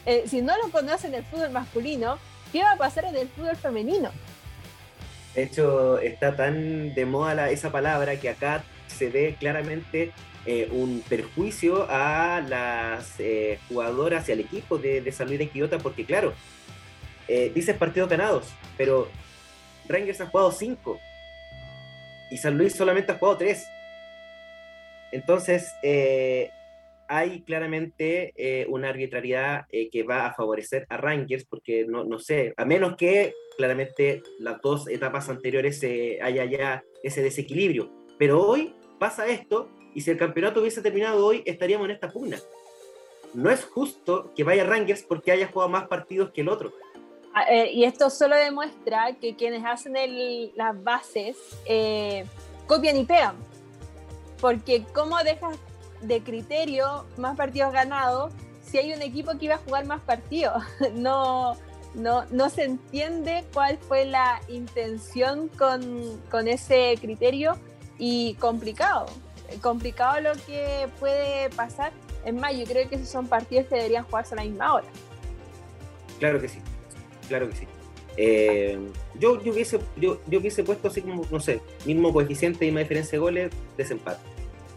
Eh, 0.05 0.25
si 0.27 0.43
no 0.43 0.55
lo 0.63 0.69
conoce 0.69 1.07
en 1.07 1.15
el 1.15 1.23
fútbol 1.23 1.49
masculino, 1.49 2.19
¿qué 2.51 2.61
va 2.61 2.73
a 2.73 2.77
pasar 2.77 3.05
en 3.05 3.15
el 3.15 3.27
fútbol 3.27 3.55
femenino? 3.55 4.11
De 5.33 5.41
hecho, 5.41 5.97
está 5.97 6.35
tan 6.35 6.93
de 6.93 7.05
moda 7.07 7.49
esa 7.49 7.71
palabra 7.71 8.19
que 8.19 8.29
acá 8.29 8.63
se 8.85 9.09
ve 9.09 9.35
claramente 9.39 10.11
eh, 10.45 10.69
un 10.71 11.01
perjuicio 11.09 11.87
a 11.89 12.41
las 12.47 13.15
jugadoras 13.67 14.29
y 14.29 14.31
al 14.31 14.41
equipo 14.41 14.77
de, 14.77 15.01
de 15.01 15.11
de 15.11 15.49
Quillota, 15.49 15.79
porque 15.79 16.05
claro, 16.05 16.35
dices 17.27 17.75
partidos 17.77 18.09
ganados, 18.09 18.53
pero 18.77 19.07
Rangers 19.87 20.21
ha 20.21 20.27
jugado 20.27 20.51
cinco 20.51 20.99
y 22.29 22.37
San 22.37 22.57
Luis 22.57 22.73
solamente 22.73 23.11
ha 23.11 23.17
jugado 23.17 23.37
tres. 23.37 23.67
Entonces, 25.11 25.73
eh, 25.83 26.51
hay 27.07 27.41
claramente 27.43 28.33
eh, 28.35 28.65
una 28.67 28.89
arbitrariedad 28.89 29.65
eh, 29.71 29.89
que 29.89 30.03
va 30.03 30.25
a 30.25 30.33
favorecer 30.33 30.85
a 30.89 30.97
Rangers, 30.97 31.45
porque 31.45 31.85
no, 31.87 32.03
no, 32.03 32.19
sé, 32.19 32.53
a 32.57 32.65
menos 32.65 32.95
que 32.97 33.33
claramente 33.57 34.23
las 34.39 34.59
dos 34.61 34.87
etapas 34.87 35.29
anteriores 35.29 35.81
haya 36.21 36.45
ya 36.45 36.83
ese 37.03 37.21
desequilibrio. 37.21 37.91
Pero 38.17 38.41
hoy 38.41 38.73
pasa 38.99 39.27
esto, 39.27 39.69
y 39.93 40.01
si 40.01 40.11
el 40.11 40.17
campeonato 40.17 40.61
hubiese 40.61 40.81
terminado 40.81 41.25
hoy, 41.25 41.43
estaríamos 41.45 41.85
en 41.85 41.95
esta 41.95 42.11
pugna. 42.11 42.37
No 43.33 43.49
es 43.49 43.63
justo 43.65 44.33
que 44.35 44.43
vaya 44.43 44.63
Rangers 44.63 45.03
porque 45.03 45.31
haya 45.31 45.47
jugado 45.47 45.69
más 45.69 45.87
partidos 45.87 46.31
que 46.31 46.41
el 46.41 46.49
otro. 46.49 46.73
Ah, 47.37 47.43
eh, 47.49 47.69
y 47.73 47.83
esto 47.83 48.09
solo 48.09 48.37
demuestra 48.37 49.13
que 49.19 49.35
quienes 49.35 49.65
hacen 49.65 49.93
las 50.55 50.81
bases 50.81 51.35
eh, 51.65 52.25
copian 52.65 52.95
y 52.95 53.03
pegan. 53.03 53.35
Porque 54.39 54.85
¿cómo 54.93 55.17
dejas 55.17 55.57
de 56.01 56.23
criterio, 56.23 57.05
más 57.17 57.35
partidos 57.35 57.73
ganados, 57.73 58.31
si 58.63 58.77
hay 58.77 58.93
un 58.93 59.01
equipo 59.01 59.37
que 59.37 59.45
iba 59.45 59.55
a 59.55 59.57
jugar 59.57 59.85
más 59.85 60.01
partidos. 60.01 60.63
No, 60.93 61.57
no, 61.93 62.25
no 62.31 62.49
se 62.49 62.63
entiende 62.63 63.43
cuál 63.53 63.77
fue 63.79 64.05
la 64.05 64.39
intención 64.47 65.49
con, 65.49 66.21
con 66.31 66.47
ese 66.47 66.95
criterio 67.01 67.57
y 67.97 68.35
complicado. 68.35 69.07
Complicado 69.61 70.21
lo 70.21 70.33
que 70.45 70.87
puede 71.01 71.49
pasar. 71.49 71.91
Es 72.23 72.33
más, 72.33 72.55
yo 72.55 72.63
creo 72.65 72.87
que 72.89 72.95
esos 72.95 73.09
son 73.09 73.27
partidos 73.27 73.67
que 73.67 73.75
deberían 73.75 74.05
jugarse 74.05 74.35
a 74.35 74.37
la 74.37 74.43
misma 74.43 74.73
hora. 74.73 74.87
Claro 76.19 76.39
que 76.39 76.47
sí, 76.47 76.59
claro 77.25 77.49
que 77.49 77.55
sí. 77.55 77.67
Eh, 78.17 78.79
yo, 79.19 79.43
yo, 79.43 79.51
hubiese, 79.51 79.79
yo, 79.97 80.21
yo, 80.27 80.39
hubiese 80.39 80.63
puesto 80.63 80.87
así 80.87 81.01
como, 81.01 81.25
no 81.29 81.39
sé, 81.39 81.61
mismo 81.85 82.13
coeficiente 82.13 82.65
y 82.65 82.71
más 82.71 82.83
diferencia 82.83 83.11
de 83.11 83.17
goles, 83.19 83.51
desempate. 83.77 84.21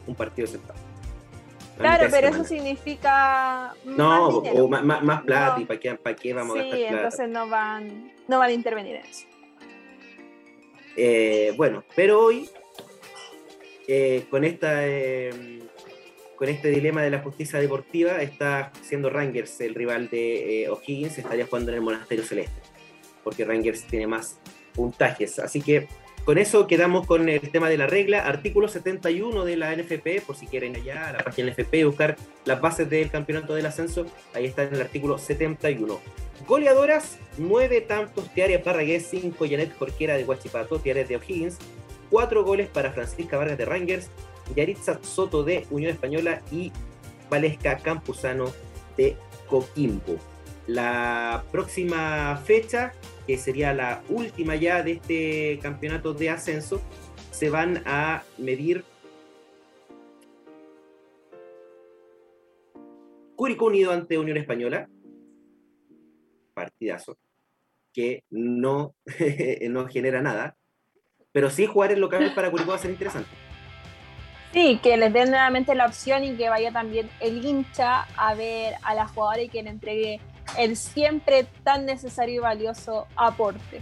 Un 0.06 0.14
partido 0.14 0.46
desempate. 0.46 0.80
Claro, 1.78 2.08
pero 2.10 2.28
eso 2.28 2.44
significa. 2.44 3.74
No, 3.84 4.42
más 4.42 4.52
o 4.54 4.68
más, 4.68 5.02
más, 5.04 5.22
plata, 5.22 5.60
¿y 5.60 5.64
para 5.64 5.78
qué, 5.78 5.94
para 5.94 6.16
qué 6.16 6.34
vamos 6.34 6.54
sí, 6.54 6.60
a 6.60 6.62
gastar 6.64 6.78
plata? 6.80 6.96
entonces 6.96 7.28
no 7.28 7.48
van, 7.48 8.12
no 8.26 8.38
van 8.38 8.50
a 8.50 8.52
intervenir 8.52 8.96
en 8.96 9.06
eso. 9.06 9.26
Eh, 10.96 11.54
bueno, 11.56 11.84
pero 11.94 12.20
hoy, 12.20 12.50
eh, 13.86 14.26
con 14.28 14.44
esta. 14.44 14.86
Eh, 14.86 15.62
con 16.38 16.48
este 16.48 16.70
dilema 16.70 17.02
de 17.02 17.10
la 17.10 17.18
justicia 17.18 17.58
deportiva, 17.58 18.22
está 18.22 18.70
siendo 18.82 19.10
Rangers 19.10 19.60
el 19.60 19.74
rival 19.74 20.08
de 20.08 20.62
eh, 20.62 20.68
O'Higgins, 20.68 21.18
estaría 21.18 21.46
jugando 21.46 21.72
en 21.72 21.78
el 21.78 21.82
Monasterio 21.82 22.24
Celeste, 22.24 22.60
porque 23.24 23.44
Rangers 23.44 23.82
tiene 23.84 24.06
más 24.06 24.38
puntajes. 24.72 25.40
Así 25.40 25.60
que 25.60 25.88
con 26.24 26.38
eso 26.38 26.68
quedamos 26.68 27.06
con 27.08 27.28
el 27.28 27.40
tema 27.50 27.68
de 27.68 27.76
la 27.76 27.88
regla, 27.88 28.24
artículo 28.24 28.68
71 28.68 29.44
de 29.44 29.56
la 29.56 29.74
NFP, 29.74 30.22
por 30.24 30.36
si 30.36 30.46
quieren 30.46 30.76
allá 30.76 31.08
a 31.08 31.12
la 31.14 31.18
página 31.18 31.50
NFP 31.50 31.84
buscar 31.84 32.16
las 32.44 32.60
bases 32.60 32.88
del 32.88 33.10
campeonato 33.10 33.54
del 33.56 33.66
ascenso, 33.66 34.06
ahí 34.32 34.44
está 34.44 34.62
en 34.62 34.74
el 34.74 34.80
artículo 34.80 35.18
71. 35.18 35.98
Goleadoras, 36.46 37.18
9 37.38 37.80
tantos 37.80 38.32
Tiare 38.32 38.60
Parragués, 38.60 39.08
5 39.10 39.44
Janet 39.44 39.76
Jorquera 39.76 40.16
de 40.16 40.24
Huachipato, 40.24 40.78
Tiare 40.78 41.04
de 41.04 41.16
O'Higgins, 41.16 41.58
4 42.10 42.44
goles 42.44 42.68
para 42.68 42.92
Francisca 42.92 43.36
Vargas 43.36 43.58
de 43.58 43.64
Rangers, 43.64 44.08
Yaritza 44.54 44.98
Soto 45.02 45.42
de 45.42 45.66
Unión 45.70 45.92
Española 45.92 46.42
y 46.50 46.72
Valesca 47.30 47.78
Campuzano 47.78 48.52
de 48.96 49.16
Coquimbo. 49.48 50.16
La 50.66 51.44
próxima 51.50 52.36
fecha, 52.44 52.92
que 53.26 53.38
sería 53.38 53.72
la 53.72 54.02
última 54.08 54.54
ya 54.56 54.82
de 54.82 54.92
este 54.92 55.58
campeonato 55.62 56.12
de 56.12 56.30
ascenso, 56.30 56.80
se 57.30 57.50
van 57.50 57.82
a 57.86 58.22
medir 58.36 58.84
Curicó 63.34 63.66
Unido 63.66 63.92
ante 63.92 64.18
Unión 64.18 64.36
Española. 64.36 64.88
Partidazo. 66.54 67.16
Que 67.92 68.24
no, 68.30 68.94
no 69.70 69.88
genera 69.88 70.20
nada. 70.20 70.56
Pero 71.32 71.48
sí 71.48 71.66
jugar 71.66 71.92
en 71.92 72.00
local 72.00 72.32
para 72.34 72.50
Curicó 72.50 72.70
va 72.70 72.76
a 72.76 72.80
ser 72.80 72.90
interesante. 72.90 73.30
Sí, 74.52 74.80
que 74.82 74.96
les 74.96 75.12
den 75.12 75.30
nuevamente 75.30 75.74
la 75.74 75.86
opción 75.86 76.24
y 76.24 76.34
que 76.34 76.48
vaya 76.48 76.72
también 76.72 77.10
el 77.20 77.44
hincha 77.44 78.06
a 78.16 78.34
ver 78.34 78.74
a 78.82 78.94
la 78.94 79.06
jugadora 79.06 79.42
y 79.42 79.48
que 79.48 79.62
le 79.62 79.70
entregue 79.70 80.20
el 80.56 80.76
siempre 80.76 81.46
tan 81.64 81.84
necesario 81.84 82.36
y 82.36 82.38
valioso 82.38 83.06
aporte. 83.14 83.80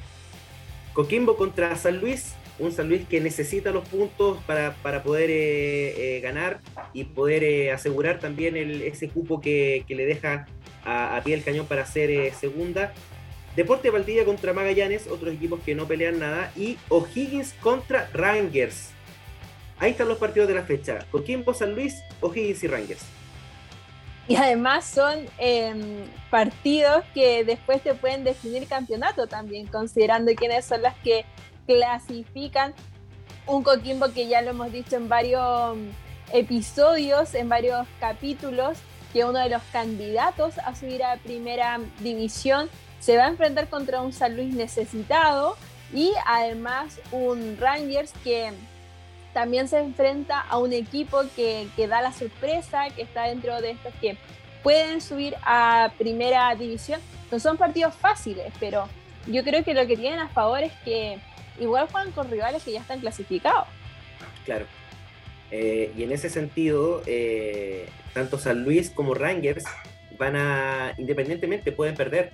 Coquimbo 0.93 1.37
contra 1.37 1.77
San 1.77 2.01
Luis, 2.01 2.35
un 2.59 2.73
San 2.73 2.89
Luis 2.89 3.07
que 3.07 3.21
necesita 3.21 3.71
los 3.71 3.87
puntos 3.89 4.39
para, 4.47 4.75
para 4.83 5.03
poder 5.03 5.31
eh, 5.31 6.17
eh, 6.17 6.21
ganar 6.21 6.61
y 6.93 7.05
poder 7.05 7.45
eh, 7.45 7.71
asegurar 7.71 8.19
también 8.19 8.57
ese 8.57 9.09
cupo 9.09 9.41
que, 9.41 9.85
que, 9.87 9.95
le 9.95 10.07
deja 10.07 10.47
a, 10.85 11.17
a 11.17 11.23
pie 11.23 11.35
el 11.35 11.45
cañón 11.45 11.67
para 11.67 11.87
ser 11.87 12.35
segunda. 12.35 12.93
Deporte 13.55 13.91
Valdivia 13.91 14.25
contra 14.25 14.53
Magallanes, 14.53 15.07
otros 15.07 15.35
equipos 15.35 15.61
que 15.61 15.75
no 15.75 15.87
pelean 15.87 16.19
nada. 16.19 16.51
Y 16.57 16.77
O'Higgins 16.89 17.55
contra 17.61 18.11
Rangers. 18.13 18.96
Ahí 19.79 19.91
están 19.91 20.09
los 20.09 20.19
partidos 20.19 20.49
de 20.49 20.55
la 20.55 20.63
fecha. 20.63 21.07
Coquimbo, 21.11 21.53
San 21.53 21.75
Luis, 21.75 22.03
O'Higgins 22.21 22.65
y 22.65 22.67
Rangers. 22.69 23.05
Y 24.29 24.37
además 24.37 24.85
son 24.85 25.27
eh, 25.39 26.05
partidos 26.31 27.05
que 27.15 27.45
después 27.45 27.83
te 27.83 27.95
pueden 27.95 28.25
definir 28.25 28.67
campeonato 28.67 29.27
también, 29.27 29.67
considerando 29.67 30.35
quiénes 30.35 30.65
son 30.65 30.83
las 30.83 30.97
que 30.97 31.25
clasifican 31.67 32.75
un 33.47 33.63
Coquimbo 33.63 34.13
que 34.13 34.27
ya 34.27 34.43
lo 34.43 34.51
hemos 34.51 34.73
dicho 34.73 34.97
en 34.97 35.09
varios 35.09 35.77
episodios, 36.33 37.35
en 37.35 37.49
varios 37.49 37.87
capítulos, 38.01 38.79
que 39.13 39.25
uno 39.25 39.39
de 39.39 39.49
los 39.49 39.63
candidatos 39.73 40.59
a 40.59 40.75
subir 40.75 41.05
a 41.05 41.17
primera 41.19 41.79
división 42.01 42.69
se 42.99 43.17
va 43.17 43.27
a 43.27 43.29
enfrentar 43.29 43.69
contra 43.69 44.03
un 44.03 44.13
San 44.13 44.37
Luis 44.37 44.55
necesitado 44.55 45.57
y 45.95 46.13
además 46.27 46.99
un 47.13 47.57
Rangers 47.61 48.13
que 48.25 48.51
también 49.37 49.69
se 49.69 49.79
enfrenta 49.79 50.41
a 50.41 50.57
un 50.57 50.73
equipo 50.73 51.21
que, 51.37 51.69
que, 51.77 51.87
da 51.87 52.01
la 52.01 52.11
sorpresa, 52.11 52.89
que 52.97 53.03
está 53.03 53.25
dentro 53.25 53.61
de 53.61 53.73
estos 53.73 53.93
que 54.01 54.17
pueden 54.63 55.03
subir 55.03 55.35
a 55.43 55.93
primera 55.99 56.55
división. 56.55 57.03
No 57.31 57.39
son 57.39 57.59
partidos 57.59 57.95
fáciles, 57.95 58.51
pero 58.59 58.89
yo 59.27 59.45
creo 59.45 59.63
que 59.63 59.75
lo 59.75 59.87
que 59.87 59.99
tienen 59.99 60.21
a 60.21 60.29
favor 60.31 60.63
es 60.63 60.73
que 60.87 61.19
igual 61.61 61.87
juegan 61.93 62.13
con 62.13 62.31
rivales 62.31 62.65
que 62.65 62.73
ya 62.73 62.81
están 62.81 63.01
clasificados. 63.01 63.69
Claro. 64.47 64.65
Eh, 65.51 65.93
y 65.95 66.05
en 66.05 66.13
ese 66.13 66.31
sentido, 66.31 67.03
eh, 67.05 67.91
tanto 68.15 68.39
San 68.39 68.65
Luis 68.65 68.89
como 68.89 69.13
Rangers 69.13 69.67
van 70.19 70.37
a, 70.37 70.95
independientemente, 70.97 71.73
pueden 71.73 71.95
perder. 71.95 72.33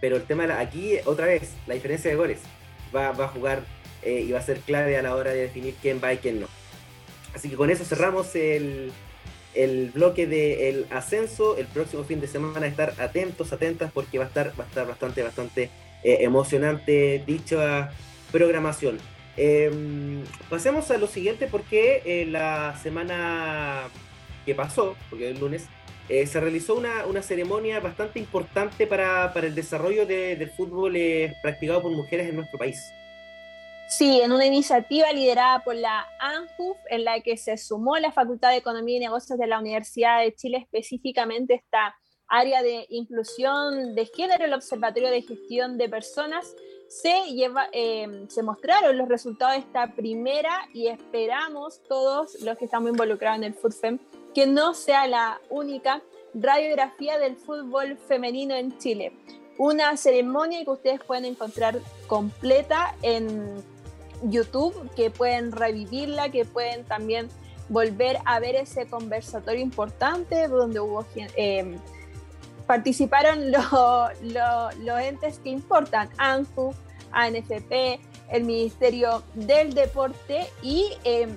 Pero 0.00 0.16
el 0.16 0.22
tema 0.22 0.44
aquí, 0.58 0.94
otra 1.04 1.26
vez, 1.26 1.52
la 1.66 1.74
diferencia 1.74 2.10
de 2.10 2.16
goles 2.16 2.40
va, 2.96 3.12
va 3.12 3.26
a 3.26 3.28
jugar 3.28 3.60
eh, 4.02 4.24
y 4.26 4.32
va 4.32 4.38
a 4.38 4.42
ser 4.42 4.60
clave 4.60 4.96
a 4.96 5.02
la 5.02 5.14
hora 5.14 5.32
de 5.32 5.42
definir 5.42 5.74
quién 5.80 6.00
va 6.02 6.12
y 6.12 6.18
quién 6.18 6.40
no. 6.40 6.48
Así 7.34 7.48
que 7.48 7.56
con 7.56 7.70
eso 7.70 7.84
cerramos 7.84 8.34
el, 8.34 8.92
el 9.54 9.90
bloque 9.90 10.26
del 10.26 10.86
ascenso. 10.90 11.56
El 11.56 11.66
próximo 11.66 12.04
fin 12.04 12.20
de 12.20 12.26
semana 12.26 12.66
estar 12.66 12.94
atentos, 12.98 13.52
atentas, 13.52 13.90
porque 13.92 14.18
va 14.18 14.24
a 14.24 14.28
estar, 14.28 14.52
va 14.58 14.64
a 14.64 14.66
estar 14.66 14.86
bastante, 14.86 15.22
bastante 15.22 15.70
eh, 16.02 16.18
emocionante 16.20 17.22
dicha 17.26 17.90
programación. 18.30 18.98
Eh, 19.36 19.70
pasemos 20.50 20.90
a 20.90 20.98
lo 20.98 21.06
siguiente, 21.06 21.46
porque 21.50 22.02
eh, 22.04 22.26
la 22.26 22.78
semana 22.82 23.84
que 24.44 24.54
pasó, 24.54 24.96
porque 25.10 25.30
el 25.30 25.40
lunes, 25.40 25.66
se 26.08 26.40
realizó 26.40 26.74
una, 26.74 27.06
una, 27.06 27.22
ceremonia 27.22 27.80
bastante 27.80 28.18
importante 28.18 28.86
para, 28.86 29.32
para 29.32 29.46
el 29.46 29.54
desarrollo 29.54 30.04
de, 30.04 30.36
del 30.36 30.50
fútbol 30.50 30.94
practicado 31.40 31.80
por 31.80 31.90
mujeres 31.92 32.28
en 32.28 32.36
nuestro 32.36 32.58
país. 32.58 32.92
Sí, 33.98 34.22
en 34.22 34.32
una 34.32 34.46
iniciativa 34.46 35.12
liderada 35.12 35.62
por 35.62 35.74
la 35.74 36.06
ANJUF, 36.18 36.78
en 36.88 37.04
la 37.04 37.20
que 37.20 37.36
se 37.36 37.58
sumó 37.58 37.98
la 37.98 38.10
Facultad 38.10 38.48
de 38.48 38.56
Economía 38.56 38.96
y 38.96 39.00
Negocios 39.00 39.38
de 39.38 39.46
la 39.46 39.58
Universidad 39.58 40.20
de 40.20 40.34
Chile, 40.34 40.58
específicamente 40.58 41.54
esta 41.54 41.94
área 42.26 42.62
de 42.62 42.86
inclusión 42.88 43.94
de 43.94 44.06
género, 44.06 44.46
el 44.46 44.54
Observatorio 44.54 45.10
de 45.10 45.20
Gestión 45.20 45.76
de 45.76 45.90
Personas, 45.90 46.56
se, 46.88 47.34
lleva, 47.34 47.68
eh, 47.72 48.24
se 48.28 48.42
mostraron 48.42 48.96
los 48.96 49.08
resultados 49.10 49.56
de 49.56 49.60
esta 49.60 49.94
primera 49.94 50.68
y 50.72 50.86
esperamos 50.86 51.82
todos 51.86 52.40
los 52.40 52.56
que 52.56 52.64
estamos 52.64 52.90
involucrados 52.90 53.38
en 53.38 53.44
el 53.44 53.54
FUTFEM 53.54 53.98
que 54.34 54.46
no 54.46 54.72
sea 54.72 55.06
la 55.06 55.38
única 55.50 56.02
radiografía 56.32 57.18
del 57.18 57.36
fútbol 57.36 57.98
femenino 57.98 58.54
en 58.54 58.78
Chile. 58.78 59.12
Una 59.58 59.98
ceremonia 59.98 60.64
que 60.64 60.70
ustedes 60.70 61.04
pueden 61.04 61.26
encontrar 61.26 61.78
completa 62.06 62.96
en 63.02 63.62
YouTube, 64.22 64.90
que 64.94 65.10
pueden 65.10 65.52
revivirla, 65.52 66.30
que 66.30 66.44
pueden 66.44 66.84
también 66.84 67.28
volver 67.68 68.18
a 68.24 68.38
ver 68.40 68.56
ese 68.56 68.86
conversatorio 68.86 69.60
importante 69.60 70.48
donde 70.48 70.80
hubo 70.80 71.04
eh, 71.16 71.76
participaron 72.66 73.50
los 73.50 73.72
lo, 74.22 74.70
lo 74.80 74.98
entes 74.98 75.38
que 75.38 75.50
importan, 75.50 76.08
ANFU, 76.18 76.74
ANFP, 77.12 78.00
el 78.30 78.44
Ministerio 78.44 79.22
del 79.34 79.74
Deporte 79.74 80.46
y 80.62 80.88
eh, 81.04 81.28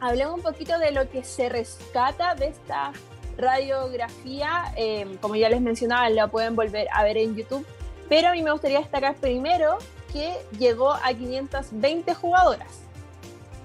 hablemos 0.00 0.36
un 0.36 0.42
poquito 0.42 0.78
de 0.78 0.92
lo 0.92 1.08
que 1.10 1.24
se 1.24 1.48
rescata 1.48 2.34
de 2.34 2.48
esta 2.48 2.92
radiografía, 3.36 4.72
eh, 4.76 5.16
como 5.20 5.36
ya 5.36 5.48
les 5.48 5.60
mencionaba, 5.60 6.08
la 6.10 6.28
pueden 6.28 6.56
volver 6.56 6.88
a 6.92 7.04
ver 7.04 7.16
en 7.16 7.36
YouTube, 7.36 7.64
pero 8.08 8.28
a 8.28 8.32
mí 8.32 8.42
me 8.42 8.50
gustaría 8.50 8.80
destacar 8.80 9.14
primero 9.16 9.78
que 10.12 10.34
llegó 10.58 10.92
a 10.92 11.14
520 11.14 12.14
jugadoras. 12.14 12.80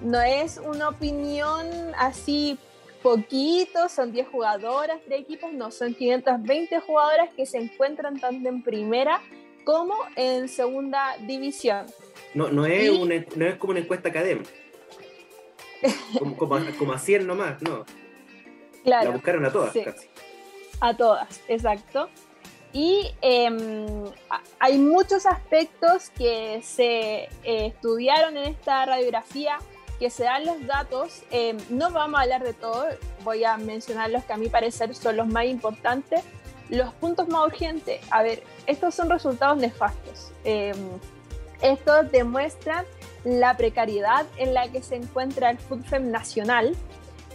No 0.00 0.20
es 0.20 0.58
una 0.58 0.88
opinión 0.88 1.66
así 1.96 2.58
poquito, 3.02 3.88
son 3.88 4.12
10 4.12 4.28
jugadoras, 4.28 4.98
3 5.06 5.20
equipos, 5.20 5.52
no, 5.52 5.70
son 5.70 5.94
520 5.94 6.80
jugadoras 6.80 7.28
que 7.36 7.44
se 7.44 7.58
encuentran 7.58 8.18
tanto 8.18 8.48
en 8.48 8.62
primera 8.62 9.20
como 9.64 9.94
en 10.16 10.48
segunda 10.48 11.16
división. 11.26 11.86
No, 12.32 12.50
no, 12.50 12.64
es, 12.66 12.84
y... 12.84 12.88
una, 12.88 13.24
no 13.36 13.46
es 13.46 13.56
como 13.56 13.72
una 13.72 13.80
encuesta 13.80 14.08
académica. 14.08 14.50
Como, 16.18 16.36
como, 16.36 16.58
como 16.78 16.92
a 16.94 16.98
100 16.98 17.26
nomás, 17.26 17.60
no. 17.62 17.84
la 18.84 19.10
buscaron 19.10 19.44
a 19.44 19.52
todas 19.52 19.72
casi. 19.72 20.08
A 20.80 20.96
todas, 20.96 21.40
exacto. 21.48 22.08
Y 22.74 23.14
em, 23.22 23.86
hay 24.58 24.78
muchos 24.78 25.26
aspectos 25.26 26.10
que 26.10 26.60
se 26.62 27.28
eh, 27.44 27.66
estudiaron 27.66 28.36
en 28.36 28.46
esta 28.46 28.84
radiografía, 28.84 29.58
que 30.00 30.10
se 30.10 30.24
dan 30.24 30.44
los 30.44 30.66
datos. 30.66 31.22
Em, 31.30 31.56
no 31.70 31.92
vamos 31.92 32.18
a 32.18 32.24
hablar 32.24 32.42
de 32.42 32.52
todo, 32.52 32.86
voy 33.22 33.44
a 33.44 33.56
mencionar 33.56 34.10
los 34.10 34.24
que 34.24 34.32
a 34.32 34.36
mi 34.36 34.48
parecer 34.48 34.92
son 34.96 35.16
los 35.16 35.28
más 35.28 35.44
importantes. 35.44 36.24
Los 36.68 36.92
puntos 36.94 37.28
más 37.28 37.46
urgentes, 37.46 38.00
a 38.10 38.24
ver, 38.24 38.42
estos 38.66 38.92
son 38.92 39.08
resultados 39.08 39.56
nefastos. 39.56 40.32
Em, 40.42 40.76
estos 41.62 42.10
demuestran 42.10 42.84
la 43.22 43.56
precariedad 43.56 44.26
en 44.36 44.52
la 44.52 44.66
que 44.68 44.82
se 44.82 44.96
encuentra 44.96 45.50
el 45.50 45.58
FUTFEM 45.58 46.10
nacional, 46.10 46.74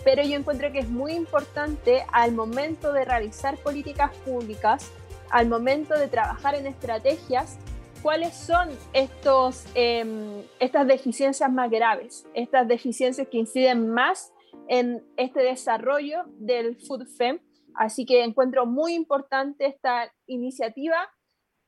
pero 0.04 0.22
yo 0.22 0.36
encuentro 0.36 0.70
que 0.74 0.80
es 0.80 0.90
muy 0.90 1.14
importante 1.14 2.06
al 2.12 2.34
momento 2.34 2.92
de 2.92 3.06
realizar 3.06 3.56
políticas 3.58 4.12
públicas 4.26 4.92
al 5.32 5.48
momento 5.48 5.98
de 5.98 6.08
trabajar 6.08 6.56
en 6.56 6.68
estrategias, 6.68 7.58
cuáles 8.02 8.34
son 8.34 8.70
estos, 8.94 9.66
em, 9.76 10.44
estas 10.60 10.88
deficiencias 10.88 11.52
más 11.52 11.70
graves, 11.70 12.26
estas 12.34 12.68
deficiencias 12.68 13.28
que 13.28 13.38
inciden 13.38 13.90
más 13.90 14.34
en 14.68 15.04
este 15.18 15.42
desarrollo 15.42 16.24
del 16.38 16.78
FoodFem. 16.78 17.40
Así 17.76 18.06
que 18.06 18.24
encuentro 18.24 18.66
muy 18.66 18.94
importante 18.94 19.66
esta 19.66 20.12
iniciativa 20.28 21.10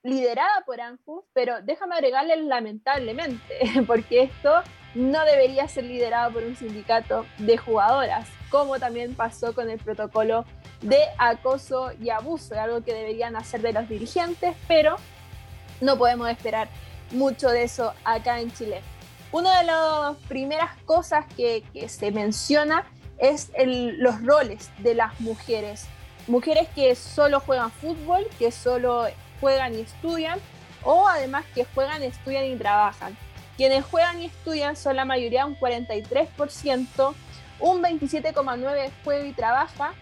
liderada 0.03 0.63
por 0.65 0.81
ANJUS, 0.81 1.25
pero 1.33 1.61
déjame 1.61 1.95
agregarle 1.95 2.35
lamentablemente, 2.37 3.53
porque 3.87 4.23
esto 4.23 4.61
no 4.95 5.23
debería 5.25 5.67
ser 5.67 5.85
liderado 5.85 6.33
por 6.33 6.43
un 6.43 6.55
sindicato 6.55 7.25
de 7.37 7.57
jugadoras, 7.57 8.27
como 8.49 8.79
también 8.79 9.15
pasó 9.15 9.53
con 9.53 9.69
el 9.69 9.79
protocolo 9.79 10.43
de 10.81 10.99
acoso 11.17 11.91
y 12.01 12.09
abuso, 12.09 12.59
algo 12.59 12.83
que 12.83 12.93
deberían 12.93 13.35
hacer 13.35 13.61
de 13.61 13.73
los 13.73 13.87
dirigentes, 13.87 14.55
pero 14.67 14.95
no 15.79 15.97
podemos 15.97 16.29
esperar 16.29 16.69
mucho 17.11 17.49
de 17.49 17.63
eso 17.63 17.93
acá 18.03 18.39
en 18.39 18.51
Chile. 18.51 18.81
Una 19.31 19.59
de 19.59 19.65
las 19.65 20.17
primeras 20.27 20.75
cosas 20.85 21.25
que, 21.37 21.63
se 21.87 22.11
menciona 22.11 22.85
es 23.17 23.51
los 23.57 24.21
roles 24.23 24.71
de 24.79 24.95
las 24.95 25.19
mujeres. 25.21 25.87
Mujeres 26.27 26.67
que 26.75 26.95
solo 26.95 27.39
juegan 27.39 27.71
fútbol, 27.71 28.27
que 28.37 28.51
solo 28.51 29.05
juegan 29.39 29.75
y 29.75 29.81
estudian, 29.81 30.39
o 30.83 31.07
además 31.07 31.45
que 31.53 31.65
juegan, 31.65 32.03
estudian 32.03 32.45
y 32.45 32.55
trabajan. 32.55 33.17
Quienes 33.57 33.85
juegan 33.85 34.21
y 34.21 34.25
estudian 34.25 34.75
son 34.75 34.95
la 34.95 35.05
mayoría, 35.05 35.45
un 35.45 35.55
43%, 35.57 37.13
un 37.59 37.83
27,9% 37.83 38.91
juega 39.03 39.25
y 39.25 39.33
trabaja, 39.33 39.93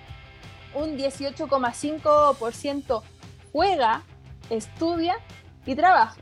un 0.73 0.97
18,5% 0.97 3.03
juega, 3.51 4.03
estudia 4.49 5.17
y 5.65 5.75
trabaja. 5.75 6.15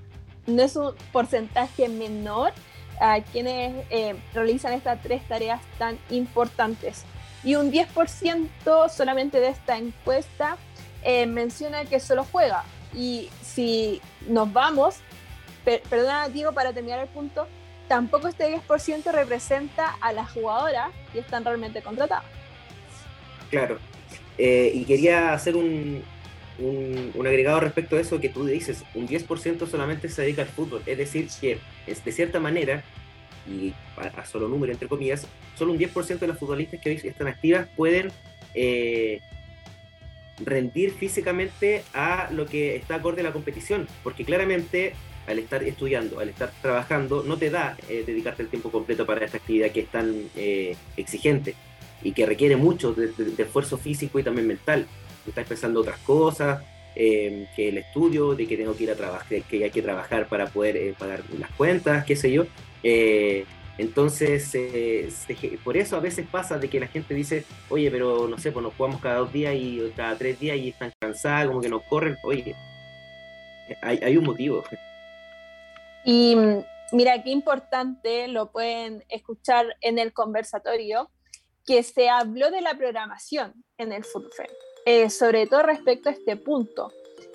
No 0.45 0.63
es 0.63 0.75
un 0.75 0.93
porcentaje 1.11 1.89
menor 1.89 2.53
a 2.99 3.21
quienes 3.21 3.85
eh, 3.89 4.15
realizan 4.33 4.73
estas 4.73 5.01
tres 5.01 5.27
tareas 5.27 5.61
tan 5.77 5.99
importantes. 6.09 7.05
Y 7.43 7.55
un 7.55 7.71
10% 7.71 8.89
solamente 8.89 9.39
de 9.39 9.49
esta 9.49 9.77
encuesta 9.77 10.57
eh, 11.03 11.25
menciona 11.25 11.85
que 11.85 11.99
solo 11.99 12.25
juega. 12.31 12.63
Y 12.93 13.29
si 13.41 14.01
nos 14.27 14.51
vamos, 14.51 14.97
perdona 15.63 16.29
Diego 16.29 16.53
para 16.53 16.73
terminar 16.73 16.99
el 16.99 17.07
punto, 17.07 17.47
tampoco 17.87 18.27
este 18.27 18.57
10% 18.57 19.11
representa 19.11 19.95
a 20.01 20.13
las 20.13 20.31
jugadoras 20.31 20.89
que 21.13 21.19
están 21.19 21.45
realmente 21.45 21.81
contratadas. 21.81 22.25
Claro, 23.49 23.79
eh, 24.37 24.71
y 24.73 24.85
quería 24.85 25.33
hacer 25.33 25.55
un, 25.55 26.03
un, 26.59 27.27
agregado 27.27 27.59
respecto 27.59 27.95
a 27.95 27.99
eso 27.99 28.19
que 28.19 28.29
tú 28.29 28.45
dices, 28.45 28.83
un 28.93 29.07
10% 29.07 29.67
solamente 29.67 30.09
se 30.09 30.21
dedica 30.21 30.43
al 30.43 30.47
fútbol, 30.47 30.83
es 30.85 30.97
decir, 30.97 31.27
que 31.41 31.59
es, 31.87 32.03
de 32.05 32.11
cierta 32.11 32.39
manera, 32.39 32.83
y 33.47 33.73
a, 33.97 34.25
solo 34.25 34.47
número 34.47 34.73
entre 34.73 34.87
comillas, 34.87 35.27
solo 35.55 35.71
un 35.71 35.79
10% 35.79 36.19
de 36.19 36.27
las 36.27 36.37
futbolistas 36.37 36.79
que 36.81 36.89
hoy 36.89 37.01
están 37.03 37.27
activas 37.27 37.67
pueden 37.75 38.11
eh, 38.53 39.21
rendir 40.45 40.91
físicamente 40.91 41.83
a 41.93 42.29
lo 42.31 42.45
que 42.45 42.75
está 42.75 42.95
acorde 42.95 43.21
a 43.21 43.23
la 43.23 43.33
competición, 43.33 43.87
porque 44.03 44.23
claramente 44.23 44.93
al 45.25 45.39
estar 45.39 45.63
estudiando, 45.63 46.19
al 46.19 46.29
estar 46.29 46.51
trabajando, 46.61 47.23
no 47.23 47.37
te 47.37 47.49
da 47.49 47.75
eh, 47.89 48.03
dedicarte 48.05 48.43
el 48.43 48.49
tiempo 48.49 48.71
completo 48.71 49.05
para 49.05 49.25
esta 49.25 49.37
actividad 49.37 49.71
que 49.71 49.81
es 49.81 49.87
tan 49.87 50.13
exigente 50.95 51.55
y 52.03 52.11
que 52.11 52.25
requiere 52.25 52.55
mucho 52.55 52.93
de, 52.93 53.11
esfuerzo 53.37 53.77
físico 53.77 54.19
y 54.19 54.23
también 54.23 54.47
mental. 54.47 54.87
Estás 55.27 55.47
pensando 55.47 55.81
otras 55.81 55.99
cosas, 55.99 56.63
eh, 56.95 57.47
que 57.55 57.69
el 57.69 57.77
estudio, 57.77 58.33
de 58.35 58.47
que 58.47 58.57
tengo 58.57 58.75
que 58.75 58.83
ir 58.83 58.91
a 58.91 58.95
trabajar, 58.95 59.43
que 59.43 59.63
hay 59.63 59.71
que 59.71 59.81
trabajar 59.81 60.27
para 60.27 60.47
poder 60.47 60.77
eh, 60.77 60.95
pagar 60.97 61.23
las 61.37 61.51
cuentas, 61.51 62.05
qué 62.05 62.15
sé 62.15 62.31
yo. 62.31 62.45
Eh, 62.83 63.45
entonces, 63.77 64.57
por 65.63 65.77
eso 65.77 65.97
a 65.97 65.99
veces 65.99 66.25
pasa 66.31 66.57
de 66.57 66.67
que 66.67 66.79
la 66.79 66.87
gente 66.87 67.13
dice, 67.13 67.43
oye, 67.69 67.91
pero 67.91 68.27
no 68.27 68.39
sé, 68.39 68.51
pues 68.51 68.63
nos 68.63 68.73
jugamos 68.73 68.99
cada 69.01 69.17
dos 69.17 69.31
días 69.31 69.53
y 69.55 69.91
cada 69.95 70.17
tres 70.17 70.39
días 70.39 70.57
y 70.57 70.69
están 70.69 70.91
cansadas, 70.99 71.47
como 71.47 71.61
que 71.61 71.69
nos 71.69 71.83
corren. 71.83 72.17
Oye, 72.23 72.55
hay, 73.81 73.99
hay 74.01 74.17
un 74.17 74.25
motivo. 74.25 74.63
Y 76.03 76.35
mira, 76.91 77.21
qué 77.21 77.29
importante, 77.29 78.27
lo 78.27 78.51
pueden 78.51 79.03
escuchar 79.09 79.75
en 79.81 79.99
el 79.99 80.13
conversatorio, 80.13 81.09
que 81.67 81.83
se 81.83 82.09
habló 82.09 82.49
de 82.49 82.61
la 82.61 82.75
programación 82.75 83.53
en 83.77 83.91
el 83.91 84.05
FUTFEM, 84.05 84.47
eh, 84.85 85.09
sobre 85.09 85.45
todo 85.47 85.63
respecto 85.63 86.07
a 86.07 86.13
este 86.13 86.37
punto, 86.37 86.93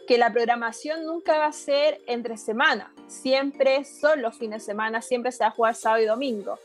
que 0.09 0.17
la 0.17 0.33
programación 0.33 1.05
nunca 1.05 1.39
va 1.39 1.47
a 1.47 1.53
ser 1.53 2.01
entre 2.07 2.39
semana, 2.39 2.93
siempre 3.07 3.85
son 3.85 4.23
los 4.23 4.37
fines 4.39 4.63
de 4.63 4.73
semana, 4.73 5.03
siempre 5.03 5.31
se 5.33 5.45
va 5.45 5.49
a 5.49 5.53
jugar 5.53 5.75
sábado 5.75 6.03
y 6.03 6.07
domingo. 6.07 6.59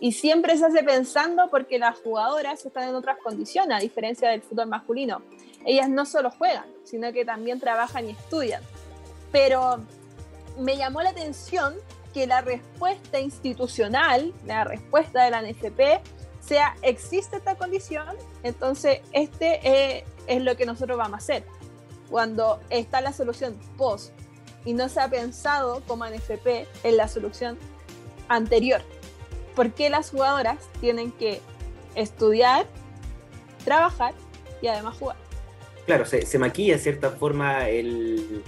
Y 0.00 0.12
siempre 0.12 0.58
se 0.58 0.66
hace 0.66 0.82
pensando 0.82 1.48
porque 1.50 1.78
las 1.78 1.98
jugadoras 1.98 2.66
están 2.66 2.90
en 2.90 2.94
otras 2.94 3.16
condiciones, 3.18 3.78
a 3.78 3.80
diferencia 3.80 4.28
del 4.28 4.42
fútbol 4.42 4.66
masculino. 4.66 5.22
Ellas 5.64 5.88
no 5.88 6.04
solo 6.04 6.30
juegan, 6.30 6.66
sino 6.84 7.10
que 7.12 7.24
también 7.24 7.58
trabajan 7.58 8.06
y 8.06 8.10
estudian. 8.10 8.62
Pero 9.32 9.80
me 10.58 10.76
llamó 10.76 11.00
la 11.00 11.10
atención 11.10 11.74
que 12.12 12.26
la 12.26 12.42
respuesta 12.42 13.18
institucional, 13.18 14.34
la 14.44 14.64
respuesta 14.64 15.24
de 15.24 15.30
la 15.30 15.42
NFP, 15.42 16.02
sea, 16.44 16.76
existe 16.82 17.36
esta 17.36 17.56
condición, 17.56 18.16
entonces 18.42 19.00
este 19.12 20.04
es, 20.26 20.42
lo 20.42 20.56
que 20.56 20.66
nosotros 20.66 20.98
vamos 20.98 21.14
a 21.14 21.16
hacer. 21.18 21.44
Cuando 22.10 22.60
está 22.70 23.00
la 23.00 23.12
solución 23.12 23.58
post 23.76 24.12
y 24.64 24.74
no 24.74 24.88
se 24.88 25.00
ha 25.00 25.08
pensado 25.08 25.82
como 25.86 26.06
NFP 26.06 26.66
en 26.84 26.96
la 26.96 27.08
solución 27.08 27.58
anterior. 28.28 28.82
¿Por 29.54 29.72
qué 29.72 29.88
las 29.88 30.10
jugadoras 30.10 30.58
tienen 30.80 31.12
que 31.12 31.40
estudiar, 31.94 32.66
trabajar 33.64 34.14
y 34.60 34.68
además 34.68 34.96
jugar? 34.98 35.16
Claro, 35.86 36.04
se, 36.06 36.38
maquilla 36.38 36.74
de 36.74 36.78
cierta 36.78 37.10
forma 37.10 37.68
el, 37.68 38.42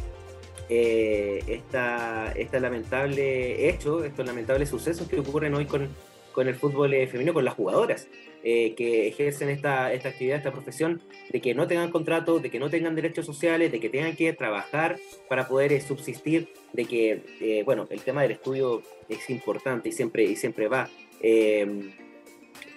eh, 0.69 1.43
esta, 1.47 2.33
esta 2.33 2.61
lamentable 2.61 3.69
hecho, 3.69 4.05
estos 4.05 4.27
lamentables 4.27 4.69
sucesos 4.69 5.07
que 5.09 5.21
ocurren 5.21 5.55
hoy 5.55 5.67
con, 5.67 5.89
con 6.37 6.49
el 6.49 6.55
fútbol 6.55 6.93
eh, 6.93 7.07
femenino, 7.07 7.33
con 7.33 7.47
las 7.47 7.55
jugadoras 7.55 8.09
eh, 8.45 8.75
que 8.77 9.09
ejercen 9.09 9.49
esta, 9.49 9.91
esta 9.95 10.11
actividad, 10.11 10.37
esta 10.37 10.53
profesión, 10.53 11.01
de 11.31 11.41
que 11.41 11.55
no 11.55 11.67
tengan 11.67 11.91
contrato, 11.91 12.39
de 12.41 12.51
que 12.51 12.59
no 12.59 12.69
tengan 12.69 12.95
derechos 12.95 13.25
sociales, 13.25 13.73
de 13.73 13.81
que 13.81 13.89
tengan 13.89 14.15
que 14.15 14.35
trabajar 14.35 14.99
para 15.31 15.49
poder 15.49 15.73
eh, 15.73 15.81
subsistir, 15.81 16.51
de 16.75 16.85
que, 16.85 17.63
bueno, 17.65 17.87
el 17.89 18.03
tema 18.03 18.21
del 18.21 18.33
estudio 18.33 18.83
es 19.09 19.31
importante 19.31 19.89
y 19.89 19.93
siempre, 19.93 20.25
y 20.25 20.37
siempre 20.37 20.69
va. 20.69 20.91
Em, 21.23 21.93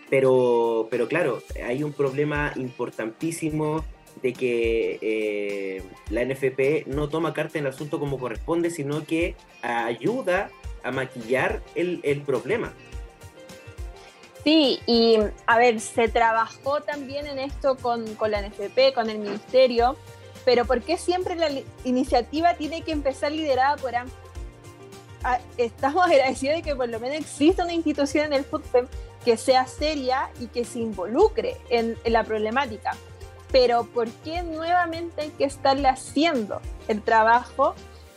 pero, 0.10 0.88
pero 0.90 1.10
claro, 1.10 1.44
hay 1.61 1.84
un 1.84 1.91
problema 1.91 2.53
importantísimo 2.56 3.84
de 4.22 4.31
que 4.31 5.84
la 6.10 6.23
NFP 6.23 6.88
no 6.88 7.10
toma 7.10 7.34
carta 7.34 7.60
en 7.60 7.65
el 7.65 7.73
asunto 7.73 7.99
como 7.99 8.18
corresponde, 8.18 8.69
sino 8.69 9.06
que 9.06 9.36
ayuda 9.61 10.49
a 10.81 10.91
maquillar 10.91 11.61
el, 11.76 11.99
el 12.03 12.22
problema. 12.22 12.73
Sí, 14.44 14.80
y 14.86 15.18
a 15.48 15.57
ver, 15.57 15.80
se 15.80 16.07
trabajó 16.07 16.82
también 16.82 17.28
en 17.28 17.40
esto 17.40 17.76
con, 17.76 18.06
la 18.30 18.41
NFP, 18.41 18.94
con 18.94 19.10
el 19.10 19.20
ministerio, 19.20 19.98
pero 20.45 20.66
¿por 20.66 20.82
qué 20.82 20.98
siempre 20.98 21.36
la 21.36 21.49
iniciativa 21.84 22.53
tiene 22.53 22.82
que 22.82 22.91
empezar 22.91 23.32
liderada 23.32 23.76
por 23.78 23.95
AMP? 23.95 24.11
Ah, 25.24 25.40
estamos 25.57 26.06
agradecidos 26.06 26.57
de 26.57 26.61
que 26.64 26.76
por 26.76 26.88
lo 26.88 26.99
menos 26.99 27.18
exista 27.18 27.64
una 27.64 27.74
institución 27.74 28.28
en 28.28 28.34
el 28.34 28.45
FUTFEM 28.45 28.88
que 29.26 29.36
sea 29.36 29.68
seria 29.68 30.30
y 30.40 30.48
que 30.48 30.64
se 30.64 30.80
involucre 30.80 31.57
en, 31.70 31.98
en 32.06 32.14
la 32.14 32.24
problemática. 32.24 32.95
Pero 33.52 33.84
¿por 33.84 34.10
qué 34.24 34.44
nuevamente 34.44 35.24
hay 35.24 35.30
que 35.32 35.44
estarle 35.44 35.90
haciendo 35.90 36.61
el 36.88 37.02
trabajo 37.02 37.76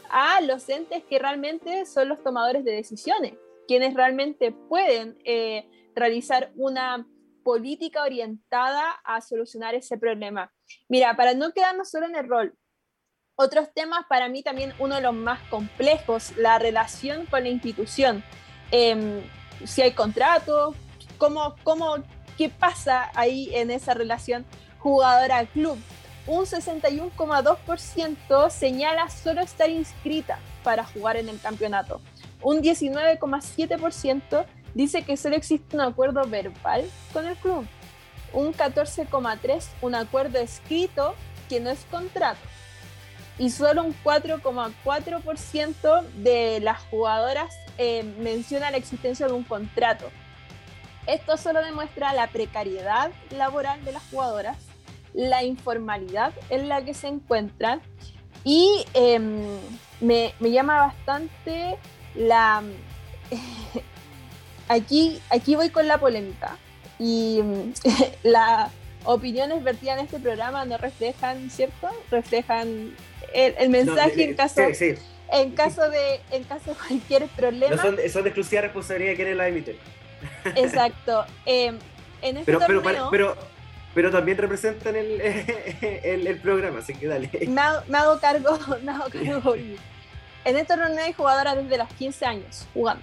a 0.09 0.41
los 0.43 0.69
entes 0.69 1.03
que 1.05 1.19
realmente 1.19 1.85
son 1.87 2.09
los 2.09 2.23
tomadores 2.23 2.65
de 2.65 2.73
decisiones, 2.73 3.35
quienes 3.67 3.95
realmente 3.95 4.53
pueden... 4.53 5.19
Eh, 5.25 5.69
realizar 5.95 6.53
una 6.57 7.07
política 7.43 8.03
orientada 8.03 8.93
a 9.05 9.21
solucionar 9.21 9.75
ese 9.75 9.99
problema. 9.99 10.53
Mira, 10.89 11.17
para 11.17 11.35
no 11.35 11.53
quedarnos 11.53 11.91
solo 11.91 12.07
en 12.07 12.17
el 12.17 12.29
rol, 12.29 12.57
otros 13.35 13.73
temas 13.75 14.05
para 14.09 14.29
mí 14.29 14.43
también 14.43 14.73
uno 14.79 14.97
de 14.97 15.01
los 15.01 15.15
más 15.15 15.41
complejos, 15.49 16.37
la 16.37 16.59
relación 16.59 17.25
con 17.27 17.43
la 17.43 17.49
institución. 17.49 18.23
Em, 18.71 19.23
si 19.65 19.83
hay 19.83 19.93
contrato, 19.93 20.75
cómo, 21.19 21.57
cómo, 21.65 21.97
qué 22.37 22.51
pasa 22.51 23.11
ahí 23.15 23.51
en 23.55 23.71
esa 23.71 23.95
relación 23.95 24.45
jugadora-club. 24.79 25.79
Un 26.27 26.45
61,2% 26.45 28.51
señala 28.51 29.09
solo 29.11 29.41
estar 29.41 29.71
inscrita 29.71 30.39
para 30.63 30.85
jugar 30.85 31.17
en 31.17 31.29
el 31.29 31.41
campeonato. 31.41 32.01
Un 32.43 32.63
19,7% 32.63 34.47
dice 34.75 35.03
que 35.03 35.17
solo 35.17 35.37
existe 35.37 35.77
un 35.77 35.83
acuerdo 35.83 36.27
verbal 36.27 36.85
con 37.13 37.27
el 37.27 37.37
club. 37.37 37.67
Un 38.33 38.53
14,3% 38.55 39.65
un 39.83 39.95
acuerdo 39.95 40.39
escrito 40.39 41.15
que 41.49 41.61
no 41.61 41.71
es 41.71 41.85
contrato. 41.91 42.41
Y 43.39 43.51
solo 43.51 43.85
un 43.85 43.95
4,4% 44.05 46.03
de 46.17 46.61
las 46.61 46.81
jugadoras 46.85 47.55
eh, 47.79 48.03
menciona 48.19 48.71
la 48.71 48.77
existencia 48.77 49.27
de 49.27 49.33
un 49.33 49.45
contrato. 49.45 50.11
Esto 51.07 51.37
solo 51.37 51.63
demuestra 51.63 52.13
la 52.13 52.29
precariedad 52.29 53.11
laboral 53.31 53.85
de 53.85 53.93
las 53.93 54.03
jugadoras, 54.11 54.57
la 55.15 55.43
informalidad 55.43 56.33
en 56.49 56.69
la 56.69 56.85
que 56.85 56.95
se 56.95 57.09
encuentran 57.09 57.83
y 58.45 58.85
em, 58.95 59.59
me, 60.01 60.35
me, 60.41 60.51
llama 60.51 60.87
bastante 60.87 61.79
la... 62.15 62.63
aquí, 64.73 65.21
aquí 65.31 65.55
voy 65.55 65.71
con 65.71 65.87
la 65.87 65.99
polémica 65.99 66.57
y 66.99 67.41
las 68.23 68.71
opiniones 69.05 69.63
vertidas 69.63 69.99
en 69.99 70.05
este 70.05 70.19
programa 70.19 70.65
no 70.65 70.79
reflejan, 70.79 71.51
¿cierto? 71.51 71.89
Reflejan 72.11 72.95
el, 73.35 73.71
mensaje 73.71 74.25
en 74.25 74.35
caso... 74.35 74.63
En 75.35 75.53
caso 75.53 75.89
de 75.89 76.21
en 76.31 76.45
caso 76.45 76.73
de 76.73 76.77
cualquier 76.77 77.27
problema. 77.29 77.75
No 77.75 77.81
son, 77.81 77.97
son 78.11 78.23
de 78.23 78.29
exclusiva 78.29 78.61
responsabilidad 78.61 79.13
de 79.13 79.17
quienes 79.17 79.37
la 79.37 79.49
emiten. 79.49 79.77
Exacto. 80.57 81.25
Em, 81.47 81.79
en 82.21 82.37
este 82.37 82.53
pero, 82.53 82.83
pero, 82.83 83.09
pero, 83.11 83.37
pero, 83.95 84.11
también 84.11 84.37
representan 84.37 84.95
el, 84.95 85.21
el, 85.81 86.27
el, 86.27 86.37
programa, 86.39 86.81
así 86.81 86.95
que 86.95 87.07
dale. 87.07 87.31
Me 87.49 87.61
hago, 87.63 87.83
me 87.89 87.97
hago 87.97 88.21
cargo, 88.21 88.59
me 88.83 88.93
hago 88.93 89.07
cargo 89.09 89.55
En 89.55 89.77
este 90.45 90.77
torneo 90.77 91.03
hay 91.03 91.15
jugadoras 91.15 91.57
desde 91.57 91.79
los 91.79 91.89
15 91.95 92.27
años 92.27 92.67
jugando. 92.75 93.03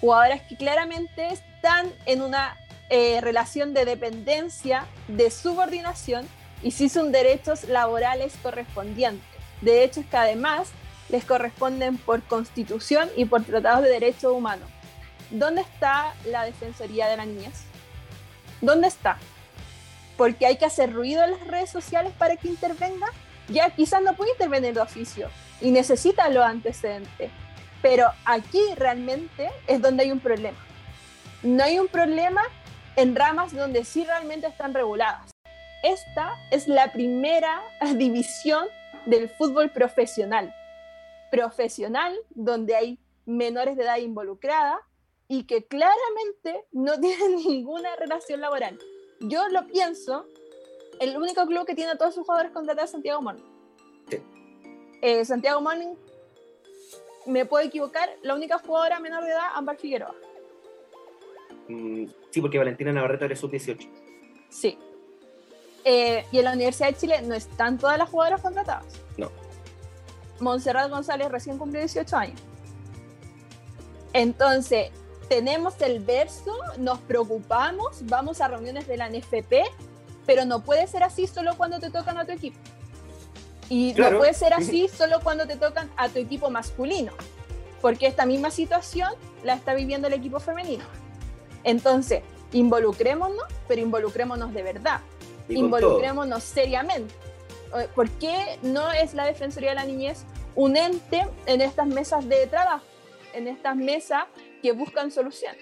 Jugadoras 0.00 0.42
que 0.42 0.56
claramente 0.56 1.28
están 1.28 1.92
en 2.06 2.22
una 2.22 2.56
eh, 2.88 3.20
relación 3.20 3.74
de 3.74 3.84
dependencia, 3.84 4.86
de 5.08 5.30
subordinación 5.30 6.26
y 6.62 6.70
sí 6.72 6.88
son 6.88 7.12
derechos 7.12 7.64
laborales 7.64 8.34
correspondientes. 8.42 9.24
Derechos 9.60 10.04
que 10.10 10.16
además 10.16 10.68
les 11.08 11.24
corresponden 11.24 11.98
por 11.98 12.22
constitución 12.22 13.10
y 13.16 13.24
por 13.24 13.42
tratados 13.44 13.82
de 13.82 13.90
derechos 13.90 14.32
humanos. 14.32 14.68
¿dónde 15.30 15.62
está 15.62 16.14
la 16.26 16.44
Defensoría 16.44 17.08
de 17.08 17.16
la 17.16 17.24
Niñez? 17.24 17.62
¿Dónde 18.60 18.88
está? 18.88 19.18
Porque 20.16 20.46
hay 20.46 20.56
que 20.56 20.66
hacer 20.66 20.92
ruido 20.92 21.24
en 21.24 21.32
las 21.32 21.46
redes 21.46 21.70
sociales 21.70 22.12
para 22.18 22.36
que 22.36 22.48
intervenga. 22.48 23.06
Ya 23.48 23.70
quizás 23.70 24.02
no 24.02 24.14
puede 24.14 24.32
intervenir 24.32 24.74
de 24.74 24.80
oficio 24.80 25.30
y 25.60 25.70
necesita 25.70 26.28
los 26.28 26.44
antecedentes. 26.44 27.30
Pero 27.82 28.06
aquí 28.24 28.60
realmente 28.76 29.50
es 29.66 29.80
donde 29.80 30.04
hay 30.04 30.12
un 30.12 30.20
problema. 30.20 30.58
No 31.42 31.64
hay 31.64 31.78
un 31.78 31.88
problema 31.88 32.42
en 32.96 33.16
ramas 33.16 33.54
donde 33.54 33.84
sí 33.84 34.04
realmente 34.04 34.46
están 34.46 34.74
reguladas. 34.74 35.30
Esta 35.82 36.36
es 36.50 36.68
la 36.68 36.92
primera 36.92 37.62
división 37.96 38.66
del 39.06 39.28
fútbol 39.30 39.70
profesional. 39.70 40.54
Profesional 41.30 42.14
donde 42.30 42.76
hay 42.76 42.98
menores 43.24 43.76
de 43.76 43.84
edad 43.84 43.98
involucrada, 43.98 44.80
y 45.30 45.44
que 45.44 45.64
claramente 45.64 46.66
no 46.72 46.98
tienen 47.00 47.36
ninguna 47.36 47.94
relación 47.94 48.40
laboral. 48.40 48.76
Yo 49.20 49.48
lo 49.50 49.64
pienso, 49.68 50.26
el 50.98 51.16
único 51.16 51.46
club 51.46 51.64
que 51.64 51.76
tiene 51.76 51.92
a 51.92 51.96
todos 51.96 52.16
sus 52.16 52.26
jugadores 52.26 52.50
contratados 52.50 52.88
es 52.88 52.92
Santiago 52.92 53.22
Morning. 53.22 53.44
Eh, 55.02 55.24
Santiago 55.24 55.60
Morning, 55.60 55.94
me 57.30 57.46
puedo 57.46 57.64
equivocar, 57.64 58.08
la 58.22 58.34
única 58.34 58.58
jugadora 58.58 59.00
menor 59.00 59.24
de 59.24 59.30
edad, 59.30 59.48
Ámbar 59.54 59.76
Figueroa. 59.76 60.14
Mm, 61.68 62.06
sí, 62.30 62.40
porque 62.40 62.58
Valentina 62.58 62.92
Navarrete 62.92 63.32
es 63.32 63.38
sub-18. 63.38 63.88
Sí. 64.48 64.78
Eh, 65.84 66.26
y 66.30 66.38
en 66.38 66.44
la 66.44 66.52
Universidad 66.52 66.88
de 66.88 66.96
Chile 66.96 67.22
no 67.22 67.34
están 67.34 67.78
todas 67.78 67.96
las 67.96 68.08
jugadoras 68.08 68.42
contratadas. 68.42 69.00
No. 69.16 69.30
Montserrat 70.40 70.90
González 70.90 71.30
recién 71.30 71.58
cumplió 71.58 71.80
18 71.80 72.16
años. 72.16 72.40
Entonces, 74.12 74.90
tenemos 75.28 75.80
el 75.80 76.00
verso, 76.00 76.52
nos 76.78 76.98
preocupamos, 77.00 78.04
vamos 78.06 78.40
a 78.40 78.48
reuniones 78.48 78.88
de 78.88 78.96
la 78.96 79.08
NFP, 79.08 79.62
pero 80.26 80.44
no 80.44 80.64
puede 80.64 80.86
ser 80.88 81.04
así 81.04 81.26
solo 81.26 81.56
cuando 81.56 81.78
te 81.78 81.90
tocan 81.90 82.18
a 82.18 82.24
tu 82.24 82.32
equipo. 82.32 82.58
Y 83.70 83.94
no 83.94 84.18
puede 84.18 84.34
ser 84.34 84.52
así 84.52 84.88
solo 84.88 85.20
cuando 85.22 85.46
te 85.46 85.56
tocan 85.56 85.88
a 85.96 86.08
tu 86.08 86.18
equipo 86.18 86.50
masculino, 86.50 87.12
porque 87.80 88.08
esta 88.08 88.26
misma 88.26 88.50
situación 88.50 89.10
la 89.44 89.54
está 89.54 89.74
viviendo 89.74 90.08
el 90.08 90.12
equipo 90.12 90.40
femenino. 90.40 90.84
Entonces, 91.62 92.22
involucrémonos, 92.52 93.44
pero 93.68 93.80
involucrémonos 93.80 94.52
de 94.52 94.62
verdad, 94.64 95.00
involucrémonos 95.48 96.42
seriamente. 96.42 97.14
¿Por 97.94 98.10
qué 98.10 98.58
no 98.62 98.90
es 98.90 99.14
la 99.14 99.24
Defensoría 99.24 99.70
de 99.70 99.76
la 99.76 99.84
Niñez 99.84 100.24
un 100.56 100.76
ente 100.76 101.24
en 101.46 101.60
estas 101.60 101.86
mesas 101.86 102.28
de 102.28 102.48
trabajo? 102.48 102.84
En 103.32 103.46
estas 103.46 103.76
mesas 103.76 104.24
que 104.60 104.72
buscan 104.72 105.12
solución. 105.12 105.54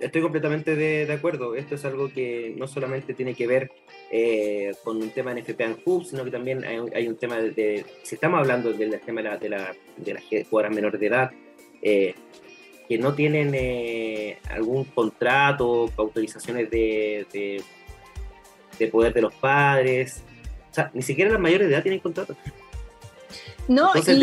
Estoy 0.00 0.20
completamente 0.20 0.76
de, 0.76 1.10
acuerdo. 1.12 1.54
Esto 1.54 1.74
es 1.74 1.84
algo 1.84 2.12
que 2.12 2.54
no 2.56 2.66
solamente 2.66 3.14
tiene 3.14 3.34
que 3.34 3.46
ver 3.46 3.70
eh, 4.10 4.72
con 4.84 4.98
un 4.98 5.10
tema 5.10 5.32
en 5.32 5.44
FPA 5.44 5.64
en 5.64 5.76
Hub, 5.84 6.04
sino 6.04 6.24
que 6.24 6.30
también 6.30 6.64
hay, 6.64 7.08
un 7.08 7.16
tema 7.16 7.36
de, 7.38 7.84
si 8.02 8.14
estamos 8.14 8.40
hablando 8.40 8.72
del 8.72 9.00
tema 9.00 9.22
de, 9.22 9.28
la, 9.28 9.38
de, 9.38 9.48
la, 9.48 9.74
de 9.96 10.14
las 10.14 10.22
jugadoras 10.24 10.74
menores 10.74 11.00
de 11.00 11.06
edad, 11.06 11.30
eh, 11.80 12.14
que 12.88 12.98
no 12.98 13.14
tienen 13.14 13.52
eh, 13.54 14.38
algún 14.50 14.84
contrato, 14.84 15.90
autorizaciones 15.96 16.70
de, 16.70 17.26
de, 17.32 17.62
de, 18.78 18.88
poder 18.88 19.14
de 19.14 19.22
los 19.22 19.34
padres. 19.34 20.22
O 20.70 20.74
sea, 20.74 20.90
ni 20.92 21.02
siquiera 21.02 21.30
las 21.30 21.40
mayores 21.40 21.68
de 21.68 21.74
edad 21.74 21.82
tienen 21.82 22.00
contrato. 22.00 22.36
No, 23.66 23.88
Entonces 23.94 24.18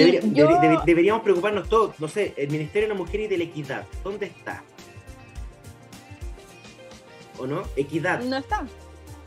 deberíamos 0.85 1.23
preocuparnos 1.23 1.67
todos. 1.67 1.99
No 1.99 2.07
sé, 2.07 2.33
el 2.37 2.49
Ministerio 2.49 2.87
de 2.87 2.93
la 2.93 2.99
Mujer 2.99 3.21
y 3.21 3.27
de 3.27 3.37
la 3.37 3.43
Equidad, 3.43 3.85
¿dónde 4.03 4.27
está? 4.27 4.63
¿O 7.39 7.47
no? 7.47 7.63
Equidad. 7.75 8.21
No 8.21 8.37
está. 8.37 8.67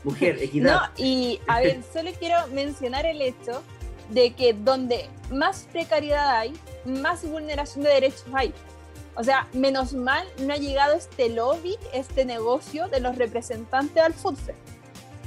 Mujer, 0.03 0.37
equidad. 0.41 0.81
No, 0.81 1.03
y 1.03 1.39
a 1.47 1.61
ver, 1.61 1.81
solo 1.93 2.11
quiero 2.17 2.47
mencionar 2.47 3.05
el 3.05 3.21
hecho 3.21 3.63
de 4.09 4.33
que 4.33 4.53
donde 4.53 5.09
más 5.31 5.67
precariedad 5.71 6.37
hay, 6.37 6.53
más 6.85 7.29
vulneración 7.29 7.83
de 7.83 7.89
derechos 7.89 8.25
hay. 8.33 8.53
O 9.15 9.23
sea, 9.23 9.47
menos 9.51 9.93
mal 9.93 10.27
no 10.39 10.53
ha 10.53 10.57
llegado 10.57 10.95
este 10.95 11.29
lobby, 11.29 11.75
este 11.91 12.23
negocio 12.23 12.87
de 12.87 12.99
los 12.99 13.17
representantes 13.17 14.01
al 14.01 14.13
fútbol, 14.13 14.53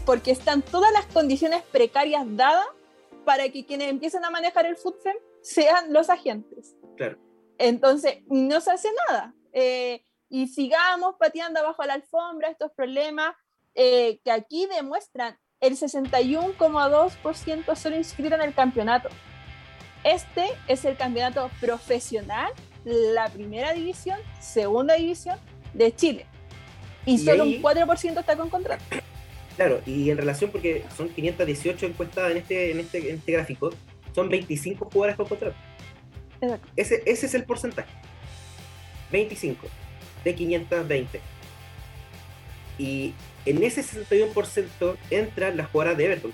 porque 0.07 0.31
están 0.31 0.63
todas 0.63 0.93
las 0.93 1.07
condiciones 1.07 1.63
precarias 1.63 2.25
dadas 2.37 2.69
para 3.25 3.49
que 3.49 3.67
quienes 3.67 3.89
empiecen 3.89 4.25
a 4.25 4.31
manejar 4.31 4.67
el 4.67 4.77
FUTFEM 4.77 5.17
sean 5.43 5.93
los 5.93 6.09
agentes. 6.09 6.77
Claro. 6.97 7.19
Entonces, 7.59 8.19
no 8.29 8.61
se 8.61 8.71
hace 8.71 8.89
nada. 9.09 9.35
Eh, 9.53 10.05
y 10.31 10.47
sigamos 10.47 11.17
pateando 11.19 11.61
abajo 11.61 11.85
la 11.85 11.93
alfombra 11.95 12.49
estos 12.49 12.71
problemas 12.73 13.35
eh, 13.75 14.21
que 14.25 14.31
aquí 14.31 14.67
demuestran 14.67 15.37
el 15.61 15.77
61,2% 15.77 17.77
solo 17.77 17.97
inscrito 17.97 18.37
en 18.37 18.43
el 18.43 18.55
campeonato. 18.55 19.09
Este 20.05 20.47
es 20.69 20.85
el 20.87 20.97
campeonato 20.97 21.51
profesional, 21.61 22.53
la 22.85 23.29
primera 23.29 23.73
división, 23.73 24.19
segunda 24.41 24.95
división 24.95 25.37
de 25.75 25.93
Chile. 25.95 26.25
Y, 27.05 27.19
solo 27.19 27.45
un 27.45 27.61
4% 27.61 28.21
está 28.21 28.37
con 28.37 28.49
contrato. 28.49 28.83
Claro, 29.57 29.83
y 29.85 30.09
en 30.11 30.17
relación, 30.17 30.51
porque 30.51 30.87
son 30.97 31.11
518 31.11 31.85
encuestadas 31.87 32.31
en 32.31 32.39
este, 32.39 32.71
en 32.71 32.81
este, 32.81 33.11
en 33.11 33.17
este 33.17 33.33
gráfico, 33.33 33.71
son 34.15 34.31
25 34.31 34.89
jugadores 34.91 35.17
con 35.17 35.27
contrato. 35.27 35.57
Ese, 36.77 37.03
ese 37.05 37.27
es 37.27 37.35
el 37.35 37.45
porcentaje. 37.45 37.93
25 39.11 39.67
de 40.25 40.35
520. 40.35 41.21
Y 42.79 43.15
en 43.47 43.63
ese 43.63 43.83
61% 43.83 44.97
entran 45.11 45.57
las 45.57 45.69
jugadoras 45.71 45.99
de 45.99 46.05
Everton, 46.07 46.33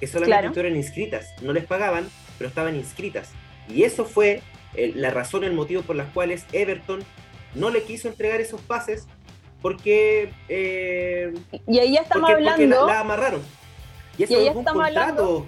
que 0.00 0.06
solamente 0.06 0.46
estuvieron 0.46 0.76
inscritas. 0.76 1.30
No 1.42 1.52
les 1.52 1.64
pagaban, 1.64 2.08
pero 2.38 2.48
estaban 2.48 2.76
inscritas. 2.76 3.30
Y 3.68 3.84
eso 3.84 4.04
fue 4.04 4.42
la 4.74 5.10
razón, 5.10 5.44
el 5.44 5.52
motivo 5.52 5.82
por 5.82 5.96
las 5.96 6.10
cuales 6.12 6.46
Everton 6.52 7.04
no 7.54 7.70
le 7.70 7.82
quiso 7.82 8.08
entregar 8.08 8.40
esos 8.40 8.60
pases 8.60 9.06
porque... 9.60 10.32
Eh, 10.48 11.32
y 11.66 11.78
ahí 11.78 11.92
ya 11.92 12.00
estamos 12.00 12.30
hablando... 12.30 12.86
la, 12.86 13.00
amarraron. 13.00 13.42
Y, 14.18 14.24
ahí 14.34 14.48
estamos 14.48 14.84
hablando... 14.84 15.46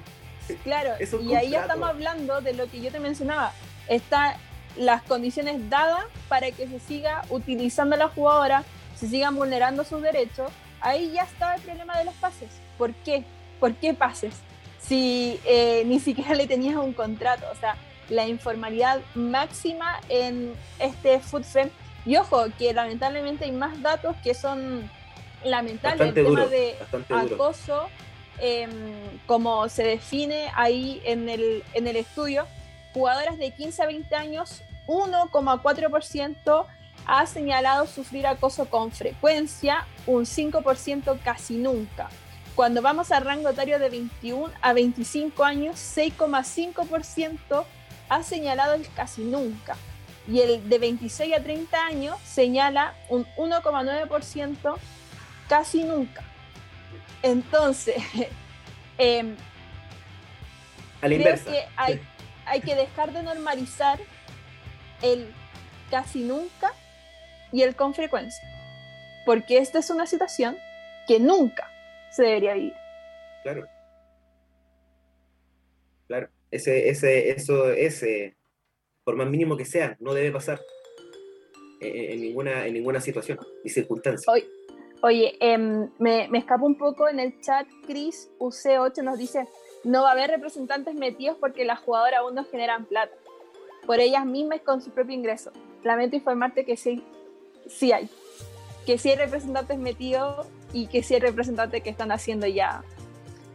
Claro, 0.62 0.91
y 1.23 1.35
ahí 1.35 1.51
ya 1.51 1.62
estamos 1.62 1.89
hablando 1.89 2.41
de 2.43 2.53
lo 2.53 2.66
que 2.71 2.81
yo 2.81 2.91
te 2.91 3.01
mencionaba. 3.01 3.53
Está 3.89 4.39
las 4.77 5.03
condiciones 5.03 5.69
dadas 5.71 6.05
para 6.29 6.51
que 6.51 6.67
se 6.67 6.79
siga 6.81 7.23
utilizando 7.31 7.95
a 7.95 7.99
la 7.99 8.09
jugadora, 8.09 8.65
se 8.97 9.09
sigan 9.09 9.37
vulnerando 9.37 9.85
sus 9.85 10.03
derechos. 10.03 10.51
Ahí 10.81 11.13
ya 11.13 11.23
está 11.23 11.55
el 11.55 11.63
problema 11.63 11.99
de 11.99 12.05
los 12.05 12.15
pases. 12.15 12.51
¿Por 12.79 12.93
qué? 12.95 13.25
¿Por 13.61 13.75
qué 13.75 13.95
pases? 13.95 14.35
Si 14.81 15.41
eh, 15.45 15.83
ni 15.87 16.01
siquiera 16.01 16.35
le 16.35 16.47
tenías 16.47 16.77
un 16.77 16.93
contrato. 16.93 17.47
O 17.53 17.57
sea, 17.57 17.77
la 18.09 18.27
informalidad 18.27 19.01
máxima 19.15 20.01
en 20.09 20.55
este 20.79 21.21
FootFem. 21.21 21.71
Y 22.07 22.17
ojo, 22.17 22.45
que 22.59 22.73
lamentablemente 22.75 23.45
hay 23.45 23.53
más 23.53 23.81
datos 23.81 24.15
que 24.23 24.35
son 24.35 24.91
lamentables. 25.43 26.09
el 26.09 26.15
tema 26.15 26.47
de 26.47 26.77
acoso, 27.09 27.89
em, 28.39 28.71
como 29.27 29.69
se 29.69 29.85
define 29.85 30.49
ahí 30.55 31.01
en 31.05 31.29
el, 31.29 31.63
en 31.73 31.87
el 31.87 31.97
estudio, 31.97 32.47
jugadoras 32.95 33.37
de 33.37 33.51
15 33.51 33.83
a 33.83 33.87
20 33.87 34.15
años, 34.15 34.62
1,4% 34.87 36.66
ha 37.07 37.27
señalado 37.27 37.87
sufrir 37.87 38.27
acoso 38.27 38.66
con 38.66 38.93
frecuencia, 38.93 39.87
un 40.07 40.25
5% 40.25 41.19
casi 41.23 41.57
nunca. 41.57 42.09
Cuando 42.55 42.81
vamos 42.83 43.11
al 43.11 43.25
rango 43.25 43.49
etario 43.49 43.79
de 43.79 43.91
21 43.91 44.53
a 44.62 44.73
25 44.73 45.45
años, 45.45 45.77
6,5% 45.77 47.65
ha 48.09 48.23
señalado 48.23 48.75
el 48.75 48.89
casi 48.95 49.23
nunca. 49.23 49.77
Y 50.29 50.41
el 50.41 50.69
de 50.69 50.79
26 50.79 51.35
a 51.35 51.43
30 51.43 51.85
años 51.85 52.16
señala 52.25 52.95
un 53.11 53.27
1,9% 53.37 54.77
casi 55.49 55.83
nunca. 55.83 56.23
Entonces, 57.23 57.97
eh, 58.99 59.35
creo 61.01 61.45
que 61.45 61.65
hay, 61.77 62.01
hay 62.47 62.61
que 62.61 62.75
dejar 62.75 63.12
de 63.12 63.23
normalizar 63.23 63.99
el 65.03 65.33
casi 65.91 66.23
nunca 66.23 66.73
y 67.53 67.62
el 67.62 67.77
con 67.77 67.95
frecuencia. 67.95 68.43
Porque 69.27 69.59
esta 69.59 69.79
es 69.79 69.91
una 69.91 70.07
situación 70.07 70.57
que 71.07 71.21
nunca 71.21 71.71
se 72.11 72.25
debería 72.25 72.55
vivir. 72.55 72.75
Claro. 73.43 73.66
Claro. 76.07 76.29
Ese, 76.51 76.89
ese, 76.89 77.31
eso, 77.31 77.71
ese, 77.71 78.37
por 79.05 79.16
más 79.16 79.29
mínimo 79.29 79.57
que 79.57 79.65
sea, 79.65 79.97
no 80.01 80.15
debe 80.15 80.31
pasar 80.31 80.61
en, 81.81 82.21
ninguna, 82.21 82.66
en 82.66 82.75
ninguna 82.75 83.01
situación 83.01 83.39
y 83.65 83.69
circunstancia. 83.71 84.33
Oye, 84.33 84.47
oye 85.03 85.37
em, 85.41 85.91
me, 85.99 86.29
me 86.29 86.39
escapo 86.39 86.66
un 86.66 86.77
poco 86.77 87.09
en 87.09 87.21
el 87.21 87.41
chat. 87.41 87.66
Chris 87.87 88.31
UC8 88.39 89.03
nos 89.03 89.19
dice: 89.19 89.47
no 89.85 90.02
va 90.02 90.11
a 90.11 90.12
haber 90.12 90.31
representantes 90.31 90.94
metidos 90.94 91.36
porque 91.39 91.65
las 91.65 91.78
jugadoras 91.81 92.20
aún 92.20 92.35
no 92.35 92.44
generan 92.44 92.86
plata 92.86 93.15
por 93.86 94.01
ellas 94.01 94.24
mismas 94.24 94.61
con 94.61 94.81
su 94.81 94.90
propio 94.90 95.15
ingreso. 95.15 95.52
Lamento 95.82 96.16
informarte 96.16 96.65
que 96.65 96.77
sí, 96.77 97.05
sí 97.69 97.93
hay, 97.93 98.09
que 98.86 98.98
sí 98.98 99.11
hay 99.11 99.16
representantes 99.16 99.78
metidos 99.78 100.47
y 100.73 100.86
que 100.86 101.02
sí 101.02 101.15
hay 101.15 101.20
representantes 101.20 101.82
que 101.82 101.90
están 101.90 102.11
haciendo 102.11 102.47
ya 102.47 102.82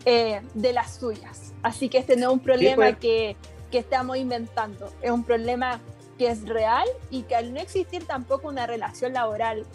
eh, 0.06 0.42
de 0.54 0.74
las 0.74 0.96
suyas. 0.96 1.54
Así 1.64 1.90
que 1.90 1.98
este 1.98 2.16
no 2.16 2.28
es 2.28 2.34
un 2.34 2.40
problema 2.40 2.86
pues. 2.86 2.98
que, 2.98 3.36
que 3.72 3.80
estamos 3.80 4.18
inventando, 4.18 4.92
es 5.02 5.12
un 5.12 5.24
problema 5.24 5.80
que 6.18 6.28
es 6.28 6.48
real 6.48 6.88
y 7.10 7.24
que 7.24 7.36
al 7.36 7.54
no 7.54 7.60
existir 7.60 8.06
tampoco 8.06 8.50
una 8.50 8.68
relación 8.68 9.14
laboral 9.14 9.66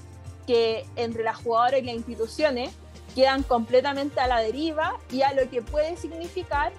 que 0.46 0.84
entre 0.96 1.24
las 1.24 1.36
jugadoras 1.38 1.80
y 1.80 1.84
las 1.84 1.94
instituciones 1.94 2.70
quedan 3.14 3.42
completamente 3.42 4.20
a 4.20 4.26
la 4.26 4.40
deriva 4.40 4.98
y 5.10 5.22
a 5.22 5.32
lo 5.32 5.48
que 5.48 5.62
puede 5.62 5.96
significar 5.96 6.72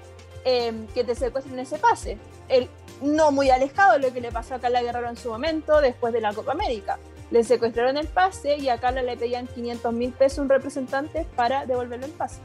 eh, 0.44 0.74
que 0.94 1.04
te 1.04 1.16
secuestren 1.16 1.58
ese 1.60 1.78
pase. 1.80 2.18
El, 2.50 2.70
no 3.02 3.32
muy 3.32 3.50
alejado 3.50 3.94
de 3.94 4.00
lo 4.00 4.14
que 4.14 4.22
le 4.22 4.32
pasó 4.32 4.56
a 4.56 4.60
Carla 4.60 4.82
Guerrero 4.82 5.10
en 5.10 5.18
su 5.18 5.30
momento 5.30 5.82
después 5.82 6.14
de 6.14 6.22
la 6.22 6.34
Copa 6.34 6.52
América. 6.52 7.00
Le 7.32 7.44
secuestraron 7.44 7.98
el 7.98 8.08
pase 8.08 8.58
y 8.58 8.70
a 8.70 8.80
Carla 8.80 9.02
le 9.02 9.18
pedían 9.18 9.48
500 9.48 9.94
mil 9.94 10.12
pesos 10.12 10.40
un 10.40 10.50
representante 10.50 11.26
para 11.36 11.66
devolverle 11.66 12.06
el 12.06 12.12
pase. 12.12 12.40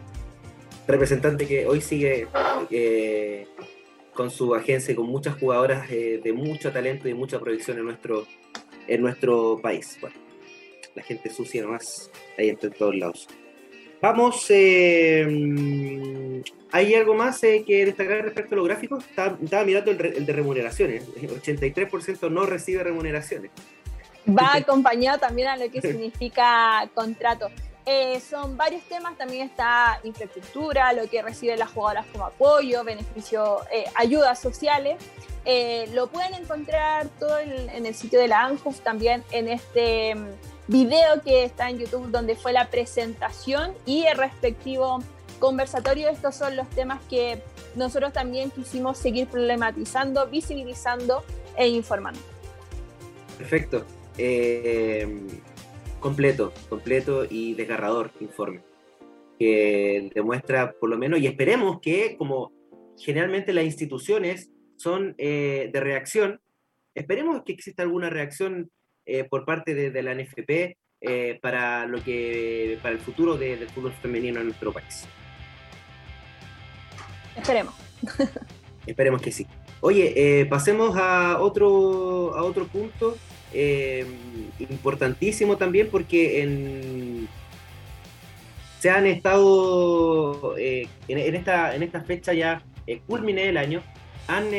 Representante 0.86 1.46
que 1.46 1.66
hoy 1.66 1.80
sigue 1.80 2.26
eh, 2.70 3.46
con 4.14 4.30
su 4.30 4.54
agencia 4.54 4.92
y 4.92 4.94
con 4.94 5.06
muchas 5.06 5.38
jugadoras 5.38 5.90
eh, 5.90 6.20
de 6.22 6.32
mucho 6.32 6.72
talento 6.72 7.08
y 7.08 7.14
mucha 7.14 7.38
proyección 7.38 7.78
en 7.78 7.84
nuestro, 7.84 8.26
en 8.88 9.02
nuestro 9.02 9.60
país. 9.60 9.98
Bueno, 10.00 10.16
la 10.94 11.02
gente 11.02 11.30
sucia 11.30 11.62
nomás 11.62 12.10
ahí 12.38 12.48
en 12.48 12.56
todos 12.56 12.96
lados. 12.96 13.28
Vamos, 14.00 14.46
eh, 14.48 16.42
¿hay 16.72 16.94
algo 16.94 17.14
más 17.14 17.42
eh, 17.44 17.62
que 17.66 17.84
destacar 17.84 18.24
respecto 18.24 18.54
a 18.54 18.56
los 18.56 18.66
gráficos? 18.66 19.04
Estaba, 19.04 19.64
mirando 19.64 19.90
el, 19.90 20.24
de 20.24 20.32
remuneraciones. 20.32 21.06
83% 21.06 22.30
no 22.30 22.46
recibe 22.46 22.82
remuneraciones. 22.82 23.50
Va 24.26 24.54
acompañado 24.54 25.18
también 25.18 25.48
a 25.48 25.56
lo 25.56 25.70
que 25.70 25.82
significa 25.82 26.88
contrato. 26.94 27.50
Eh, 27.84 28.20
son 28.20 28.56
varios 28.56 28.82
temas, 28.84 29.18
también 29.18 29.48
está 29.48 30.00
infraestructura, 30.04 30.92
lo 30.92 31.08
que 31.08 31.20
reciben 31.20 31.58
las 31.58 31.70
jugadoras 31.70 32.06
como 32.12 32.26
apoyo, 32.26 32.84
beneficio, 32.84 33.58
ayudas 33.96 34.40
sociales. 34.40 34.96
lo 35.92 36.06
pueden 36.06 36.34
encontrar 36.34 37.08
todo 37.18 37.38
en, 37.38 37.84
el 37.84 37.94
sitio 37.94 38.18
de 38.18 38.28
la 38.28 38.44
ANJUF, 38.44 38.80
también 38.80 39.24
en 39.30 39.48
este 39.48 40.14
video 40.70 41.20
que 41.24 41.42
está 41.42 41.68
en 41.68 41.78
YouTube 41.78 42.10
donde 42.10 42.36
fue 42.36 42.52
la 42.52 42.70
presentación 42.70 43.72
y 43.86 44.04
el 44.04 44.16
respectivo 44.16 45.02
conversatorio. 45.40 46.08
Estos 46.08 46.36
son 46.36 46.56
los 46.56 46.70
temas 46.70 47.02
que 47.10 47.42
nosotros 47.74 48.12
también 48.12 48.50
quisimos 48.50 48.96
seguir 48.96 49.26
problematizando, 49.26 50.28
visibilizando 50.28 51.24
e 51.56 51.68
informando. 51.68 52.20
Perfecto. 53.36 53.84
Eh, 54.16 55.08
completo, 55.98 56.52
completo 56.68 57.24
y 57.28 57.54
desgarrador 57.54 58.10
informe 58.20 58.62
que 59.38 60.10
demuestra 60.14 60.72
por 60.78 60.90
lo 60.90 60.98
menos, 60.98 61.18
y 61.18 61.26
esperemos 61.26 61.80
que 61.80 62.16
como 62.18 62.52
generalmente 62.98 63.54
las 63.54 63.64
instituciones 63.64 64.50
son 64.76 65.14
eh, 65.16 65.70
de 65.72 65.80
reacción, 65.80 66.40
esperemos 66.94 67.42
que 67.44 67.52
exista 67.52 67.82
alguna 67.82 68.10
reacción 68.10 68.70
eh, 69.12 69.24
por 69.24 69.44
parte 69.44 69.74
de, 69.74 70.02
la 70.04 70.14
NFP 70.14 70.76
eh, 71.00 71.38
para, 71.42 71.84
lo 71.86 72.00
que, 72.00 72.78
para 72.80 72.94
el 72.94 73.00
futuro 73.00 73.36
del 73.36 73.68
fútbol 73.70 73.92
femenino 74.00 74.38
en 74.38 74.46
nuestro 74.46 74.72
país. 74.72 75.04
Esperemos. 77.36 77.74
Esperemos 78.86 79.20
que 79.20 79.32
sí. 79.32 79.48
Oye, 79.80 80.12
eh, 80.14 80.46
pasemos 80.46 80.96
a 80.96 81.40
otro, 81.40 82.36
a 82.36 82.44
otro 82.44 82.68
punto 82.68 83.16
importantísimo 84.60 85.56
también 85.56 85.88
porque 85.90 86.42
en, 86.42 87.28
se 88.78 88.90
han 88.90 89.08
estado 89.08 90.56
en, 90.56 91.34
esta, 91.34 91.74
en 91.74 91.82
esta 91.82 92.00
fecha 92.02 92.32
ya 92.32 92.62
culmine 93.08 93.48
el 93.48 93.56
año, 93.56 93.82
han, 94.28 94.50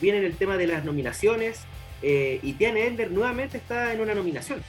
viene 0.00 0.24
el 0.24 0.36
tema 0.36 0.56
de 0.56 0.68
las 0.68 0.86
nominaciones, 0.86 1.66
eh, 2.06 2.38
y 2.42 2.52
Tiane 2.52 2.86
Elder 2.86 3.10
nuevamente 3.10 3.56
está 3.56 3.94
en 3.94 4.00
una 4.02 4.14
nominación. 4.14 4.62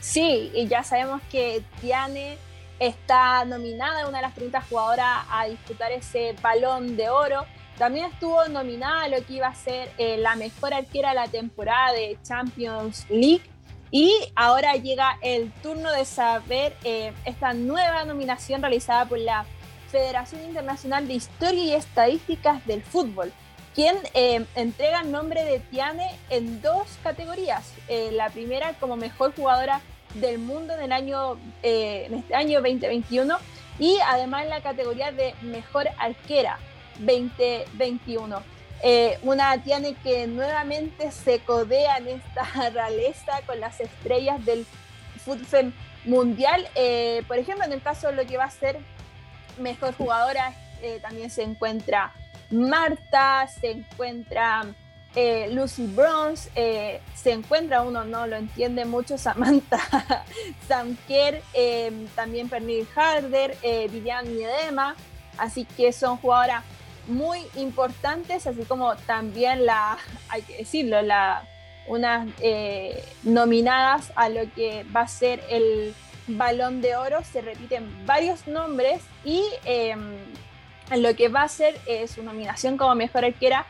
Sí, 0.00 0.50
y 0.54 0.68
ya 0.68 0.84
sabemos 0.84 1.22
que 1.30 1.62
Tiane 1.80 2.36
está 2.78 3.46
nominada, 3.46 4.06
una 4.06 4.18
de 4.18 4.22
las 4.22 4.34
primeras 4.34 4.68
jugadoras 4.68 5.24
a 5.30 5.46
disputar 5.46 5.90
ese 5.90 6.34
balón 6.42 6.96
de 6.96 7.08
oro. 7.08 7.46
También 7.78 8.06
estuvo 8.12 8.46
nominada 8.48 9.04
a 9.04 9.08
lo 9.08 9.24
que 9.24 9.34
iba 9.34 9.46
a 9.46 9.54
ser 9.54 9.90
eh, 9.96 10.18
la 10.18 10.36
mejor 10.36 10.74
arquera 10.74 11.10
de 11.10 11.14
la 11.14 11.28
temporada 11.28 11.92
de 11.92 12.18
Champions 12.22 13.06
League. 13.08 13.42
Y 13.90 14.12
ahora 14.34 14.74
llega 14.74 15.18
el 15.22 15.50
turno 15.62 15.90
de 15.92 16.04
saber 16.04 16.76
eh, 16.84 17.14
esta 17.24 17.54
nueva 17.54 18.04
nominación 18.04 18.60
realizada 18.60 19.06
por 19.06 19.18
la 19.18 19.46
Federación 19.90 20.42
Internacional 20.42 21.08
de 21.08 21.14
Historia 21.14 21.64
y 21.64 21.72
Estadísticas 21.72 22.66
del 22.66 22.82
Fútbol 22.82 23.32
quien 23.74 23.96
eh, 24.14 24.44
entrega 24.54 25.00
el 25.00 25.12
nombre 25.12 25.44
de 25.44 25.60
Tiane 25.60 26.10
en 26.30 26.60
dos 26.62 26.86
categorías. 27.02 27.72
Eh, 27.88 28.10
la 28.12 28.30
primera 28.30 28.74
como 28.74 28.96
mejor 28.96 29.34
jugadora 29.34 29.80
del 30.14 30.38
mundo 30.38 30.74
en, 30.74 30.80
el 30.80 30.92
año, 30.92 31.38
eh, 31.62 32.06
en 32.06 32.14
este 32.14 32.34
año 32.34 32.60
2021 32.60 33.36
y 33.78 33.96
además 34.06 34.46
la 34.46 34.60
categoría 34.62 35.12
de 35.12 35.34
mejor 35.42 35.88
arquera 35.98 36.58
2021. 36.98 38.42
una 39.22 39.62
Tiane 39.62 39.94
que 40.02 40.26
nuevamente 40.26 41.12
se 41.12 41.40
codea 41.40 41.98
en 41.98 42.08
esta 42.08 42.70
realeza 42.70 43.42
con 43.46 43.60
las 43.60 43.80
estrellas 43.80 44.44
del 44.44 44.66
fútbol 45.24 45.72
mundial. 46.04 46.66
por 47.28 47.38
ejemplo, 47.38 47.64
en 47.64 47.72
el 47.72 47.82
caso 47.82 48.08
de 48.08 48.14
lo 48.14 48.26
que 48.26 48.36
va 48.36 48.44
a 48.44 48.50
ser 48.50 48.78
mejor 49.58 49.94
jugadora, 49.94 50.54
también 51.02 51.30
se 51.30 51.42
encuentra 51.42 52.12
Marta, 52.50 53.46
se 53.48 53.70
encuentra 53.70 54.64
eh, 55.14 55.48
Lucy 55.52 55.86
Bronze, 55.86 56.50
eh, 56.54 57.00
se 57.14 57.32
encuentra, 57.32 57.82
uno 57.82 58.04
no 58.04 58.26
lo 58.26 58.36
entiende 58.36 58.84
mucho, 58.84 59.18
Samantha 59.18 60.24
Samker, 60.68 61.42
eh, 61.54 62.06
también 62.14 62.48
Pernil 62.48 62.86
Harder, 62.94 63.56
eh, 63.62 63.88
Vivian 63.90 64.32
Miedema, 64.32 64.94
así 65.36 65.64
que 65.64 65.92
son 65.92 66.18
jugadoras 66.18 66.62
muy 67.06 67.40
importantes, 67.56 68.46
así 68.46 68.62
como 68.64 68.94
también 68.96 69.66
la, 69.66 69.98
hay 70.28 70.42
que 70.42 70.58
decirlo, 70.58 71.02
la, 71.02 71.44
unas 71.88 72.28
nominadas 73.22 74.12
a 74.14 74.28
lo 74.28 74.42
que 74.52 74.84
va 74.94 75.00
a 75.00 75.08
ser 75.08 75.42
el 75.48 75.94
balón 76.26 76.82
de 76.82 76.96
oro, 76.96 77.24
se 77.24 77.40
repiten 77.40 77.88
varios 78.04 78.46
nombres 78.46 79.00
y 79.24 79.42
en 79.64 80.18
lo 80.96 81.14
que 81.14 81.28
va 81.28 81.42
a 81.42 81.48
ser 81.48 81.74
su 82.08 82.22
nominación 82.22 82.76
como 82.76 82.94
mejor 82.94 83.24
arquera 83.24 83.66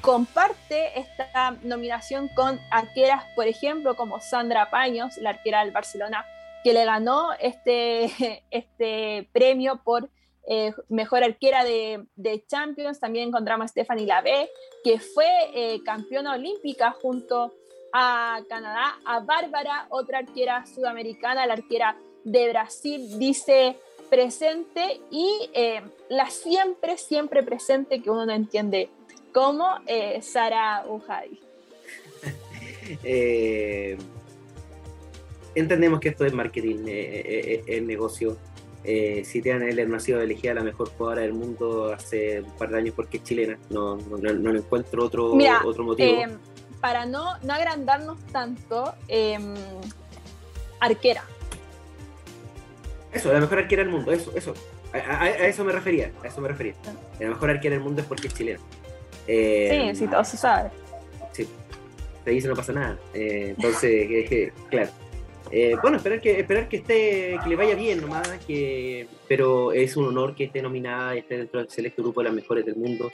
comparte 0.00 0.98
esta 0.98 1.56
nominación 1.62 2.28
con 2.28 2.58
arqueras, 2.70 3.24
por 3.34 3.46
ejemplo, 3.46 3.96
como 3.96 4.20
Sandra 4.20 4.70
Paños, 4.70 5.16
la 5.18 5.30
arquera 5.30 5.62
del 5.62 5.72
Barcelona, 5.72 6.24
que 6.64 6.72
le 6.72 6.84
ganó 6.84 7.32
este, 7.38 8.42
este 8.50 9.28
premio 9.32 9.80
por 9.82 10.08
eh, 10.46 10.72
mejor 10.88 11.22
arquera 11.22 11.64
de, 11.64 12.06
Champions. 12.48 13.00
También 13.00 13.28
encontramos 13.28 13.66
a 13.66 13.68
Stephanie 13.68 14.06
Lavey, 14.06 14.48
que 14.82 14.98
fue 14.98 15.26
eh, 15.54 15.82
campeona 15.84 16.34
olímpica 16.34 16.92
junto 16.92 17.52
a 17.92 18.40
Canadá, 18.48 18.98
a 19.04 19.20
Bárbara, 19.20 19.86
otra 19.90 20.18
arquera 20.18 20.64
sudamericana, 20.66 21.46
la 21.46 21.54
arquera 21.54 21.96
de 22.24 22.50
Brasil, 22.50 23.18
dice 23.18 23.76
presente 24.10 25.00
y 25.10 25.48
eh, 25.54 25.80
la 26.08 26.28
siempre, 26.28 26.98
siempre 26.98 27.42
presente 27.42 28.02
que 28.02 28.10
uno 28.10 28.26
no 28.26 28.32
entiende 28.32 28.90
como 29.32 29.66
eh, 29.86 30.20
Sara 30.22 30.84
Ujadi. 30.86 31.40
Eh, 33.04 33.96
entendemos 35.54 36.00
que 36.00 36.08
esto 36.08 36.24
es 36.24 36.32
marketing, 36.32 36.86
eh, 36.88 37.62
es 37.64 37.82
negocio. 37.84 38.36
si 38.82 39.40
Tiana 39.40 39.68
Heller 39.68 39.88
no 39.88 39.96
ha 39.96 40.00
sido 40.00 40.20
elegida 40.20 40.54
la 40.54 40.64
mejor 40.64 40.90
jugadora 40.90 41.22
del 41.22 41.32
mundo 41.32 41.92
hace 41.92 42.40
un 42.40 42.50
par 42.56 42.70
de 42.70 42.78
años 42.78 42.94
porque 42.96 43.18
es 43.18 43.22
chilena, 43.22 43.60
no, 43.68 43.96
no, 43.96 44.50
encuentro 44.50 45.04
otro, 45.04 45.34
otro 45.64 45.84
motivo. 45.84 46.20
para 46.80 47.06
no, 47.06 47.38
no 47.44 47.52
agrandarnos 47.52 48.18
tanto, 48.32 48.92
arquera. 50.80 51.22
Eso, 53.12 53.32
la 53.32 53.40
mejor 53.40 53.58
arquera 53.58 53.82
del 53.82 53.90
mundo, 53.90 54.12
eso, 54.12 54.32
eso. 54.36 54.54
A, 54.92 55.28
eso 55.28 55.64
me 55.64 55.72
refería, 55.72 56.12
a 56.22 56.26
eso 56.28 56.40
me 56.40 56.48
refería. 56.48 56.74
La 57.18 57.28
mejor 57.28 57.50
arquera 57.50 57.74
del 57.74 57.84
mundo 57.84 58.02
es 58.02 58.06
porque 58.06 58.28
es 58.28 58.34
chilena. 58.34 58.60
Eh, 59.26 59.90
sí, 59.92 60.00
sí, 60.00 60.06
todo 60.08 60.24
se 60.24 60.36
sabe. 60.36 60.70
Sí, 61.32 61.46
te 62.24 62.30
dice 62.30 62.48
no 62.48 62.54
pasa 62.54 62.72
nada. 62.72 62.98
Eh, 63.14 63.54
entonces, 63.56 64.52
claro. 64.70 64.90
Eh, 65.52 65.76
bueno, 65.82 65.96
esperar 65.96 66.20
que 66.20 66.38
esperar 66.38 66.68
que 66.68 66.76
esté 66.76 67.38
que 67.42 67.48
le 67.48 67.56
vaya 67.56 67.74
bien 67.74 68.00
nomás, 68.00 68.28
que, 68.46 69.08
pero 69.28 69.72
es 69.72 69.96
un 69.96 70.06
honor 70.06 70.36
que 70.36 70.44
esté 70.44 70.62
nominada, 70.62 71.16
esté 71.16 71.38
dentro 71.38 71.58
del 71.58 71.68
selecto 71.68 72.02
grupo 72.02 72.20
de 72.20 72.24
las 72.24 72.34
mejores 72.34 72.64
del 72.64 72.76
mundo. 72.76 73.10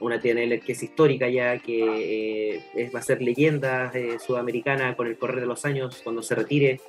una 0.00 0.20
TNL 0.20 0.60
que 0.60 0.72
es 0.72 0.82
histórica 0.82 1.28
ya, 1.28 1.58
que 1.58 2.60
va 2.92 2.98
a 2.98 3.02
ser 3.02 3.22
leyenda 3.22 3.92
sudamericana 4.18 4.96
con 4.96 5.06
el 5.06 5.16
correr 5.16 5.40
de 5.40 5.46
los 5.46 5.64
años 5.64 6.00
cuando 6.02 6.22
se 6.22 6.34
retire. 6.34 6.80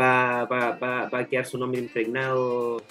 Va, 0.00 0.44
va, 0.44 0.72
va, 0.72 1.08
va, 1.08 1.18
a 1.18 1.24
quedar 1.26 1.46
su 1.46 1.56
nombre 1.56 1.80
impregnado 1.80 2.82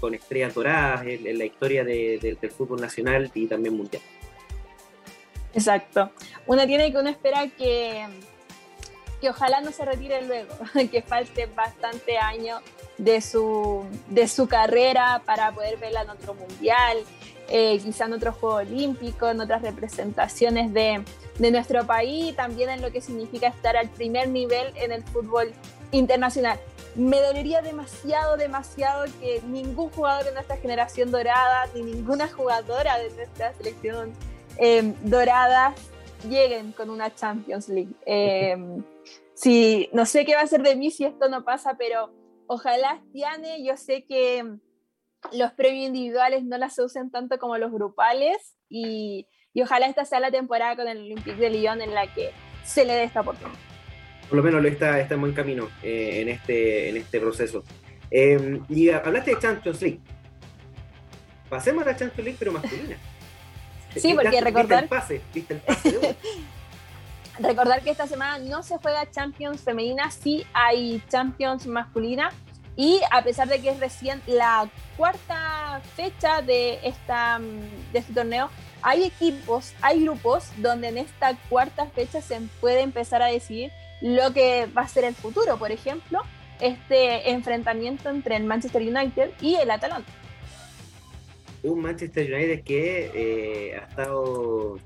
con 0.00 0.14
estrellas 0.14 0.54
doradas 0.54 1.06
en, 1.06 1.38
la 1.38 1.44
historia 1.44 1.84
del 1.84 2.38
fútbol 2.50 2.80
nacional 2.80 3.30
y 3.34 3.46
también 3.46 3.76
mundial. 3.76 4.02
Exacto. 5.54 6.10
Uno 6.46 6.66
tiene 6.66 6.90
que 6.90 6.98
uno 6.98 7.10
espera 7.10 7.46
que, 7.48 8.06
que 9.20 9.28
ojalá 9.28 9.60
no 9.60 9.72
se 9.72 9.84
retire 9.84 10.22
luego, 10.22 10.54
que 10.90 11.02
falte 11.02 11.46
bastante 11.46 12.18
años 12.18 12.62
de 12.98 13.20
su, 13.20 13.84
de 14.08 14.28
su 14.28 14.46
carrera 14.46 15.22
para 15.24 15.52
poder 15.52 15.76
verla 15.78 16.02
en 16.02 16.10
otro 16.10 16.34
mundial, 16.34 16.98
eh, 17.48 17.78
quizá 17.82 18.06
en 18.06 18.12
otro 18.12 18.32
Juego 18.32 18.56
Olímpico, 18.56 19.28
en 19.28 19.40
otras 19.40 19.62
representaciones 19.62 20.72
de, 20.72 21.02
de 21.38 21.50
nuestro 21.50 21.84
país, 21.84 22.36
también 22.36 22.70
en 22.70 22.80
lo 22.80 22.92
que 22.92 23.00
significa 23.00 23.48
estar 23.48 23.76
al 23.76 23.88
primer 23.88 24.28
nivel 24.28 24.72
en 24.76 24.92
el 24.92 25.02
fútbol 25.02 25.52
internacional. 25.92 26.58
Me 26.94 27.20
dolería 27.20 27.62
demasiado, 27.62 28.36
demasiado 28.36 29.04
que 29.20 29.40
ningún 29.46 29.90
jugador 29.90 30.24
de 30.24 30.32
nuestra 30.32 30.56
generación 30.56 31.10
dorada, 31.10 31.66
ni 31.74 31.82
ninguna 31.82 32.28
jugadora 32.28 32.98
de 32.98 33.10
nuestra 33.10 33.54
selección 33.54 34.12
em, 34.56 34.94
dorada 35.04 35.74
lleguen 36.28 36.72
con 36.72 36.90
una 36.90 37.14
Champions 37.14 37.68
League. 37.68 37.94
Eh, 39.42 39.88
no 39.92 40.04
sé 40.04 40.26
qué 40.26 40.34
va 40.34 40.42
a 40.42 40.46
ser 40.46 40.62
de 40.62 40.76
mí 40.76 40.90
si 40.90 41.06
esto 41.06 41.30
no 41.30 41.44
pasa, 41.44 41.76
pero 41.78 42.12
ojalá 42.46 43.02
Tiane, 43.10 43.64
yo 43.64 43.74
sé 43.78 44.04
que 44.04 44.44
los 45.32 45.52
premios 45.52 45.86
individuales 45.86 46.44
no 46.44 46.58
las 46.58 46.78
usen 46.78 47.10
tanto 47.10 47.38
como 47.38 47.56
los 47.56 47.72
grupales 47.72 48.36
y, 48.68 49.26
y 49.54 49.62
ojalá 49.62 49.86
esta 49.86 50.04
sea 50.04 50.20
la 50.20 50.30
temporada 50.30 50.76
con 50.76 50.88
el 50.88 50.98
Olympique 50.98 51.40
de 51.40 51.48
Lyon 51.48 51.80
en 51.80 51.94
la 51.94 52.12
que 52.12 52.32
se 52.64 52.84
le 52.84 52.92
dé 52.92 53.04
esta 53.04 53.22
oportunidad 53.22 53.69
por 54.30 54.36
lo 54.36 54.44
menos 54.44 54.62
lo 54.62 54.68
está, 54.68 55.00
está 55.00 55.14
en 55.14 55.20
buen 55.20 55.32
camino 55.32 55.68
eh, 55.82 56.20
en, 56.20 56.28
este, 56.28 56.88
en 56.88 56.96
este 56.96 57.18
proceso. 57.18 57.64
Eh, 58.12 58.60
y 58.68 58.88
hablaste 58.88 59.34
de 59.34 59.40
Champions 59.40 59.82
League. 59.82 60.00
Pasemos 61.48 61.82
a 61.82 61.86
la 61.86 61.96
Champions 61.96 62.24
League, 62.24 62.36
pero 62.38 62.52
masculina. 62.52 62.96
Sí, 63.96 64.14
porque 64.14 64.40
recordar. 64.40 64.84
el 64.84 64.88
pase, 64.88 65.20
¿viste 65.34 65.54
el 65.54 65.60
pase 65.60 66.16
recordar 67.40 67.82
que 67.82 67.90
esta 67.90 68.06
semana 68.06 68.38
no 68.38 68.62
se 68.62 68.78
juega 68.78 69.10
Champions 69.10 69.62
femenina, 69.62 70.12
sí 70.12 70.46
hay 70.52 71.02
Champions 71.08 71.66
masculina. 71.66 72.30
Y 72.76 73.00
a 73.10 73.24
pesar 73.24 73.48
de 73.48 73.60
que 73.60 73.70
es 73.70 73.80
recién 73.80 74.22
la 74.28 74.70
cuarta 74.96 75.80
fecha 75.96 76.40
de, 76.40 76.78
esta, 76.84 77.40
de 77.92 77.98
este 77.98 78.12
torneo, 78.12 78.48
hay 78.80 79.02
equipos, 79.02 79.74
hay 79.82 80.04
grupos 80.04 80.50
donde 80.58 80.86
en 80.86 80.98
esta 80.98 81.36
cuarta 81.48 81.86
fecha 81.86 82.22
se 82.22 82.40
puede 82.60 82.82
empezar 82.82 83.22
a 83.22 83.26
decidir 83.26 83.72
lo 84.00 84.32
que 84.32 84.66
va 84.66 84.82
a 84.82 84.88
ser 84.88 85.04
el 85.04 85.14
futuro. 85.14 85.56
Por 85.58 85.72
ejemplo, 85.72 86.20
este 86.60 87.30
enfrentamiento 87.30 88.10
entre 88.10 88.36
el 88.36 88.44
Manchester 88.44 88.82
United 88.82 89.30
y 89.40 89.56
el 89.56 89.70
Atalanta. 89.70 90.12
Un 91.62 91.80
Manchester 91.80 92.32
United 92.32 92.62
que 92.62 93.10
eh, 93.14 93.76
ha 93.76 93.86
estado 93.86 94.78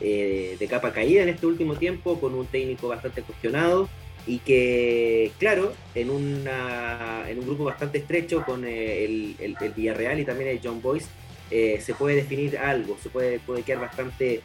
eh, 0.00 0.56
de 0.58 0.66
capa 0.66 0.92
caída 0.92 1.22
en 1.22 1.28
este 1.28 1.46
último 1.46 1.76
tiempo, 1.76 2.18
con 2.20 2.34
un 2.34 2.46
técnico 2.46 2.88
bastante 2.88 3.22
cuestionado 3.22 3.88
y 4.26 4.38
que, 4.38 5.30
claro, 5.38 5.74
en, 5.94 6.10
una, 6.10 7.24
en 7.28 7.38
un 7.38 7.46
grupo 7.46 7.64
bastante 7.64 7.98
estrecho 7.98 8.44
con 8.44 8.64
eh, 8.64 9.04
el, 9.04 9.36
el, 9.38 9.72
Villarreal 9.72 10.18
y 10.18 10.24
también 10.24 10.50
el 10.50 10.60
John 10.62 10.80
Boyce, 10.82 11.08
se 11.50 11.94
puede 11.94 12.16
definir 12.16 12.58
algo, 12.58 12.96
se 13.00 13.10
puede, 13.10 13.38
puede 13.38 13.62
quedar 13.62 13.82
bastante 13.82 14.40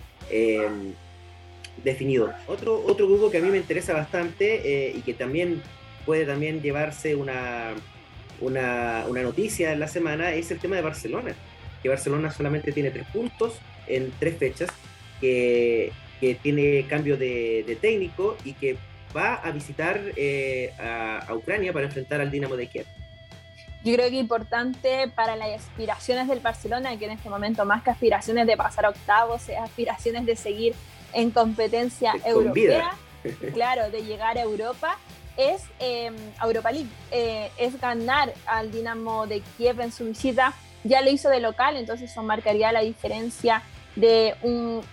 definido. 1.84 2.34
Otro, 2.48 2.84
otro 2.86 3.08
grupo 3.08 3.30
que 3.30 3.38
a 3.38 3.42
mí 3.42 3.50
me 3.50 3.58
interesa 3.58 3.94
bastante 3.94 4.62
eh, 4.64 4.94
y 4.96 5.02
que 5.02 5.14
también 5.14 5.62
puede 6.06 6.26
también 6.26 6.62
llevarse 6.62 7.16
una, 7.16 7.74
una, 8.42 9.06
noticia 9.08 9.74
en 9.74 9.80
la 9.80 9.88
semana 9.88 10.34
es 10.34 10.52
el 10.52 10.60
tema 10.60 10.76
de 10.76 10.82
Barcelona, 10.82 11.36
que 11.82 11.90
Barcelona 11.90 12.32
solamente 12.32 12.72
tiene 12.72 12.92
tres 12.92 13.06
puntos 13.08 13.60
en 13.88 14.12
tres 14.20 14.38
fechas, 14.38 14.70
que, 15.20 15.92
tiene 16.42 16.86
cambio 16.90 17.16
de, 17.16 17.78
técnico 17.80 18.36
y 18.44 18.54
que 18.54 18.76
va 19.16 19.36
a 19.36 19.52
visitar 19.52 20.02
eh, 20.16 20.72
a, 20.78 21.34
Ucrania 21.34 21.72
para 21.72 21.86
enfrentar 21.86 22.22
al 22.22 22.32
Dinamo 22.32 22.58
de 22.58 22.68
Kiev. 22.68 22.86
Yo 23.84 23.96
creo 23.96 24.10
que 24.10 24.18
importante 24.18 25.08
para 25.16 25.36
las 25.36 25.50
aspiraciones 25.62 26.28
del 26.28 26.40
Barcelona, 26.42 26.98
que 26.98 27.06
en 27.06 27.12
este 27.12 27.30
momento 27.30 27.64
más 27.64 27.82
que 27.82 27.92
aspiraciones 27.92 28.46
de 28.46 28.58
pasar 28.58 28.86
a 28.86 28.90
octavos, 28.90 29.48
es 29.48 29.58
aspiraciones 29.58 30.26
de 30.26 30.36
seguir 30.36 30.76
en 31.14 31.32
competencia 31.32 32.14
europea, 32.26 32.92
claro, 33.54 33.90
de 33.90 34.04
llegar 34.04 34.38
a 34.38 34.42
Europa, 34.42 34.98
es 35.38 35.64
eh, 35.80 36.12
Europa 36.44 36.72
League, 36.72 36.90
eh, 37.12 37.50
es 37.58 37.80
ganar 37.80 38.34
al 38.46 38.72
Dinamo 38.72 39.26
de 39.28 39.42
Kiev 39.58 39.80
en 39.80 39.92
su 39.94 40.06
visita. 40.06 40.54
Ya 40.84 41.02
lo 41.02 41.10
hizo 41.10 41.30
de 41.30 41.40
local, 41.40 41.78
entonces 41.78 42.12
eso 42.12 42.22
marcaría 42.24 42.72
la 42.74 42.82
diferencia 42.82 43.64
de 43.96 44.36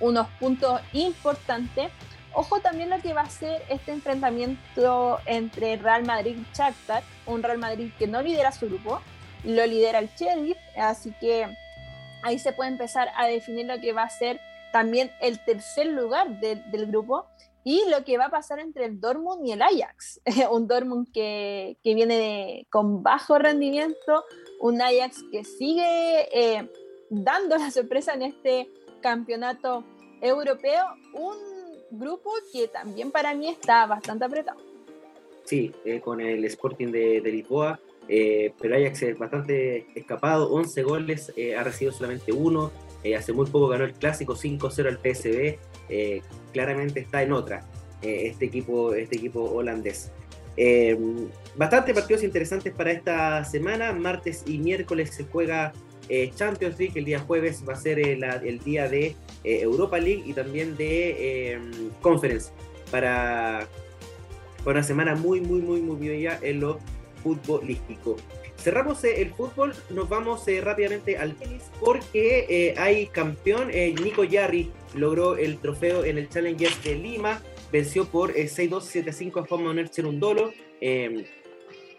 unos 0.00 0.28
puntos 0.38 0.80
importantes. 0.92 1.90
Ojo 2.38 2.60
también 2.60 2.90
lo 2.90 3.00
que 3.00 3.14
va 3.14 3.22
a 3.22 3.30
ser 3.30 3.62
este 3.70 3.92
enfrentamiento 3.92 5.18
entre 5.24 5.78
Real 5.78 6.04
Madrid 6.04 6.36
y 6.36 6.54
Shakhtar, 6.54 7.02
un 7.24 7.42
Real 7.42 7.56
Madrid 7.56 7.90
que 7.98 8.06
no 8.06 8.20
lidera 8.20 8.52
su 8.52 8.66
grupo, 8.66 9.00
lo 9.42 9.64
lidera 9.64 10.00
el 10.00 10.10
Sheriff, 10.18 10.58
así 10.76 11.14
que 11.18 11.46
ahí 12.22 12.38
se 12.38 12.52
puede 12.52 12.68
empezar 12.68 13.08
a 13.16 13.26
definir 13.26 13.64
lo 13.64 13.80
que 13.80 13.94
va 13.94 14.02
a 14.02 14.10
ser 14.10 14.38
también 14.70 15.10
el 15.22 15.42
tercer 15.46 15.86
lugar 15.86 16.38
del 16.38 16.86
grupo 16.88 17.24
y 17.64 17.82
lo 17.88 18.04
que 18.04 18.18
va 18.18 18.26
a 18.26 18.30
pasar 18.30 18.58
entre 18.58 18.84
el 18.84 19.00
Dortmund 19.00 19.46
y 19.46 19.52
el 19.52 19.62
Ajax. 19.62 20.20
un 20.50 20.68
Dortmund 20.68 21.10
que, 21.14 21.78
que 21.82 21.94
viene 21.94 22.66
con 22.68 23.02
bajo 23.02 23.38
rendimiento, 23.38 24.24
un 24.60 24.82
Ajax 24.82 25.24
que 25.32 25.42
sigue 25.42 26.28
eh, 26.38 26.70
dando 27.08 27.56
la 27.56 27.70
sorpresa 27.70 28.12
en 28.12 28.22
este 28.22 28.68
campeonato 29.00 29.84
europeo. 30.20 30.84
Un 31.14 31.55
grupo 31.90 32.30
que 32.52 32.68
también 32.68 33.10
para 33.10 33.34
mí 33.34 33.48
está 33.48 33.86
bastante 33.86 34.24
apretado. 34.24 34.58
Sí, 35.44 35.72
eh, 35.84 36.00
con 36.00 36.20
el 36.20 36.44
Sporting 36.44 36.88
de, 36.88 37.20
Lisboa, 37.20 37.78
eh, 38.08 38.52
pero 38.60 38.74
Ajax 38.76 39.02
es 39.02 39.18
bastante 39.18 39.86
escapado, 39.94 40.52
11 40.52 40.82
goles, 40.82 41.32
eh, 41.36 41.54
ha 41.54 41.62
recibido 41.62 41.92
solamente 41.92 42.32
uno, 42.32 42.72
hace 43.16 43.32
muy 43.32 43.46
poco 43.46 43.68
ganó 43.68 43.84
el 43.84 43.92
clásico 43.92 44.34
5-0 44.34 44.88
al 44.88 44.98
PSV, 44.98 45.60
claramente 46.52 46.98
está 46.98 47.22
en 47.22 47.32
otra 47.32 47.64
este, 48.02 48.46
equipo, 48.46 48.94
este 48.94 49.14
equipo 49.14 49.44
holandés. 49.44 50.10
bastante 51.54 51.94
partidos 51.94 52.24
interesantes 52.24 52.74
para 52.74 52.90
esta 52.90 53.44
semana, 53.44 53.92
martes 53.92 54.42
y 54.44 54.58
miércoles 54.58 55.10
se 55.14 55.22
juega 55.22 55.72
Champions 56.34 56.78
League, 56.78 56.92
el 56.96 57.04
día 57.04 57.18
jueves 57.20 57.64
va 57.68 57.72
a 57.72 57.76
ser 57.76 57.98
el 57.98 58.58
día 58.64 58.88
de 58.88 59.16
Europa 59.44 59.98
League 59.98 60.22
y 60.26 60.32
también 60.32 60.76
de 60.76 61.58
Conference 62.00 62.50
para 62.90 63.68
una 64.64 64.82
semana 64.82 65.14
muy, 65.14 65.40
muy, 65.40 65.60
muy, 65.60 65.80
muy 65.80 66.08
bella 66.08 66.38
en 66.42 66.60
lo 66.60 66.78
futbolístico. 67.22 68.16
Cerramos 68.58 69.04
eh, 69.04 69.22
el 69.22 69.32
fútbol, 69.32 69.74
nos 69.90 70.08
vamos 70.08 70.46
eh, 70.48 70.60
rápidamente 70.60 71.18
al 71.18 71.36
tenis 71.36 71.62
porque 71.78 72.46
eh, 72.48 72.74
hay 72.78 73.06
campeón. 73.06 73.68
Nico 73.68 74.24
Yarri 74.24 74.72
logró 74.94 75.36
el 75.36 75.58
trofeo 75.58 76.04
en 76.04 76.18
el 76.18 76.28
Challenger 76.28 76.72
de 76.82 76.94
Lima, 76.96 77.42
venció 77.70 78.06
por 78.06 78.34
6-2, 78.34 79.04
7-5 79.04 79.42
a 79.42 79.46
Juan 79.46 79.64
Manuel. 79.64 79.90
Em, 80.80 81.24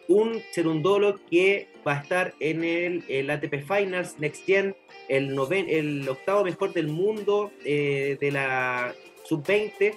un 0.10 0.42
Cherundolo 0.54 1.20
que 1.30 1.68
va 1.88 2.00
a 2.00 2.02
estar 2.02 2.34
en 2.40 2.64
el, 2.64 3.30
ATP 3.30 3.64
Finals 3.66 4.20
Next 4.20 4.46
Gen, 4.46 4.76
el, 5.08 5.34
noven, 5.34 5.68
el 5.70 6.08
octavo 6.10 6.44
mejor 6.44 6.74
del 6.74 6.88
mundo 6.88 7.52
de 7.64 8.30
la 8.32 8.94
sub-20. 9.24 9.94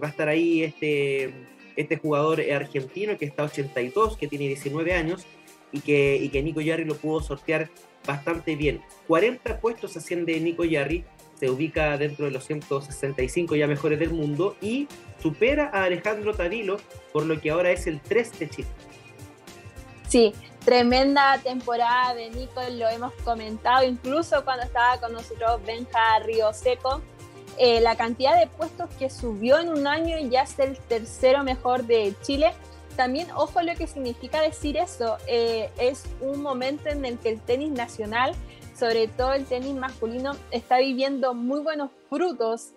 va 0.00 0.06
a 0.06 0.10
estar 0.10 0.28
ahí 0.28 0.62
este 0.62 1.32
este 1.76 1.96
jugador 1.96 2.40
argentino 2.40 3.16
que 3.16 3.24
está 3.24 3.44
82, 3.44 4.16
que 4.16 4.28
tiene 4.28 4.46
19 4.48 4.92
años 4.92 5.26
y 5.70 5.80
que, 5.80 6.16
y 6.16 6.28
que 6.28 6.42
Nico 6.42 6.60
Yarri 6.60 6.84
lo 6.84 6.96
pudo 6.96 7.20
sortear 7.20 7.70
bastante 8.06 8.56
bien. 8.56 8.80
40 9.06 9.60
puestos 9.60 9.96
asciende 9.96 10.38
Nico 10.40 10.64
Yarri, 10.64 11.04
se 11.38 11.50
ubica 11.50 11.96
dentro 11.96 12.26
de 12.26 12.30
los 12.30 12.44
165 12.46 13.56
ya 13.56 13.66
mejores 13.66 13.98
del 13.98 14.10
mundo 14.10 14.56
y 14.60 14.86
supera 15.20 15.70
a 15.72 15.84
Alejandro 15.84 16.34
Tavilo, 16.34 16.78
por 17.12 17.26
lo 17.26 17.40
que 17.40 17.50
ahora 17.50 17.70
es 17.70 17.86
el 17.86 18.00
3 18.00 18.38
de 18.38 18.48
Chile. 18.48 18.68
Sí, 20.08 20.32
tremenda 20.64 21.38
temporada 21.42 22.14
de 22.14 22.30
Nico, 22.30 22.60
lo 22.72 22.88
hemos 22.88 23.12
comentado 23.24 23.84
incluso 23.84 24.44
cuando 24.44 24.64
estaba 24.64 24.98
con 24.98 25.12
nosotros 25.12 25.60
Benja 25.64 26.18
Río 26.20 26.52
Seco 26.52 27.02
eh, 27.58 27.80
la 27.80 27.96
cantidad 27.96 28.38
de 28.38 28.46
puestos 28.46 28.88
que 28.98 29.10
subió 29.10 29.58
en 29.58 29.68
un 29.68 29.86
año 29.86 30.18
y 30.18 30.30
ya 30.30 30.42
es 30.42 30.58
el 30.58 30.78
tercero 30.78 31.44
mejor 31.44 31.84
de 31.84 32.14
Chile. 32.22 32.52
También, 32.96 33.30
ojo 33.34 33.62
lo 33.62 33.74
que 33.74 33.86
significa 33.86 34.40
decir 34.42 34.76
eso, 34.76 35.16
eh, 35.26 35.70
es 35.78 36.04
un 36.20 36.42
momento 36.42 36.88
en 36.88 37.04
el 37.04 37.18
que 37.18 37.30
el 37.30 37.40
tenis 37.40 37.70
nacional, 37.70 38.34
sobre 38.74 39.08
todo 39.08 39.32
el 39.34 39.44
tenis 39.46 39.74
masculino, 39.74 40.32
está 40.50 40.78
viviendo 40.78 41.34
muy 41.34 41.60
buenos 41.60 41.90
frutos 42.08 42.72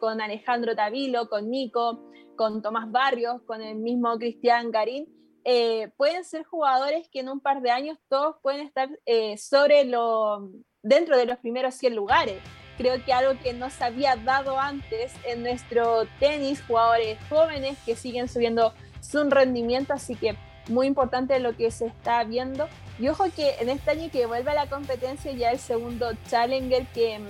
con 0.00 0.20
Alejandro 0.20 0.74
Tavilo, 0.74 1.28
con 1.28 1.50
Nico, 1.50 2.00
con 2.36 2.60
Tomás 2.60 2.90
Barrios, 2.90 3.40
con 3.46 3.62
el 3.62 3.76
mismo 3.76 4.16
Cristian 4.18 4.70
Garín. 4.70 5.06
Eh, 5.44 5.90
pueden 5.96 6.24
ser 6.24 6.44
jugadores 6.44 7.08
que 7.10 7.20
en 7.20 7.28
un 7.28 7.40
par 7.40 7.60
de 7.60 7.70
años 7.70 7.98
todos 8.08 8.36
pueden 8.42 8.66
estar 8.66 8.88
sobre 9.36 9.84
lo, 9.84 10.50
dentro 10.82 11.16
de 11.16 11.26
los 11.26 11.38
primeros 11.38 11.74
100 11.74 11.94
lugares 11.94 12.42
creo 12.76 13.02
que 13.04 13.12
algo 13.12 13.40
que 13.42 13.52
no 13.52 13.70
se 13.70 13.84
había 13.84 14.16
dado 14.16 14.58
antes 14.58 15.12
en 15.24 15.42
nuestro 15.42 16.06
tenis, 16.18 16.62
jugadores 16.66 17.18
jóvenes 17.28 17.78
que 17.84 17.96
siguen 17.96 18.28
subiendo 18.28 18.72
su 19.00 19.22
rendimiento, 19.30 19.92
así 19.92 20.16
que 20.16 20.36
muy 20.68 20.86
importante 20.86 21.38
lo 21.40 21.56
que 21.56 21.70
se 21.70 21.86
está 21.86 22.24
viendo. 22.24 22.68
Y 22.98 23.08
ojo 23.08 23.24
que 23.34 23.56
en 23.60 23.68
este 23.68 23.90
año 23.90 24.10
que 24.10 24.26
vuelve 24.26 24.50
a 24.50 24.54
la 24.54 24.66
competencia 24.68 25.32
ya 25.32 25.50
el 25.50 25.58
segundo 25.58 26.12
Challenger 26.28 26.86
que, 26.88 27.20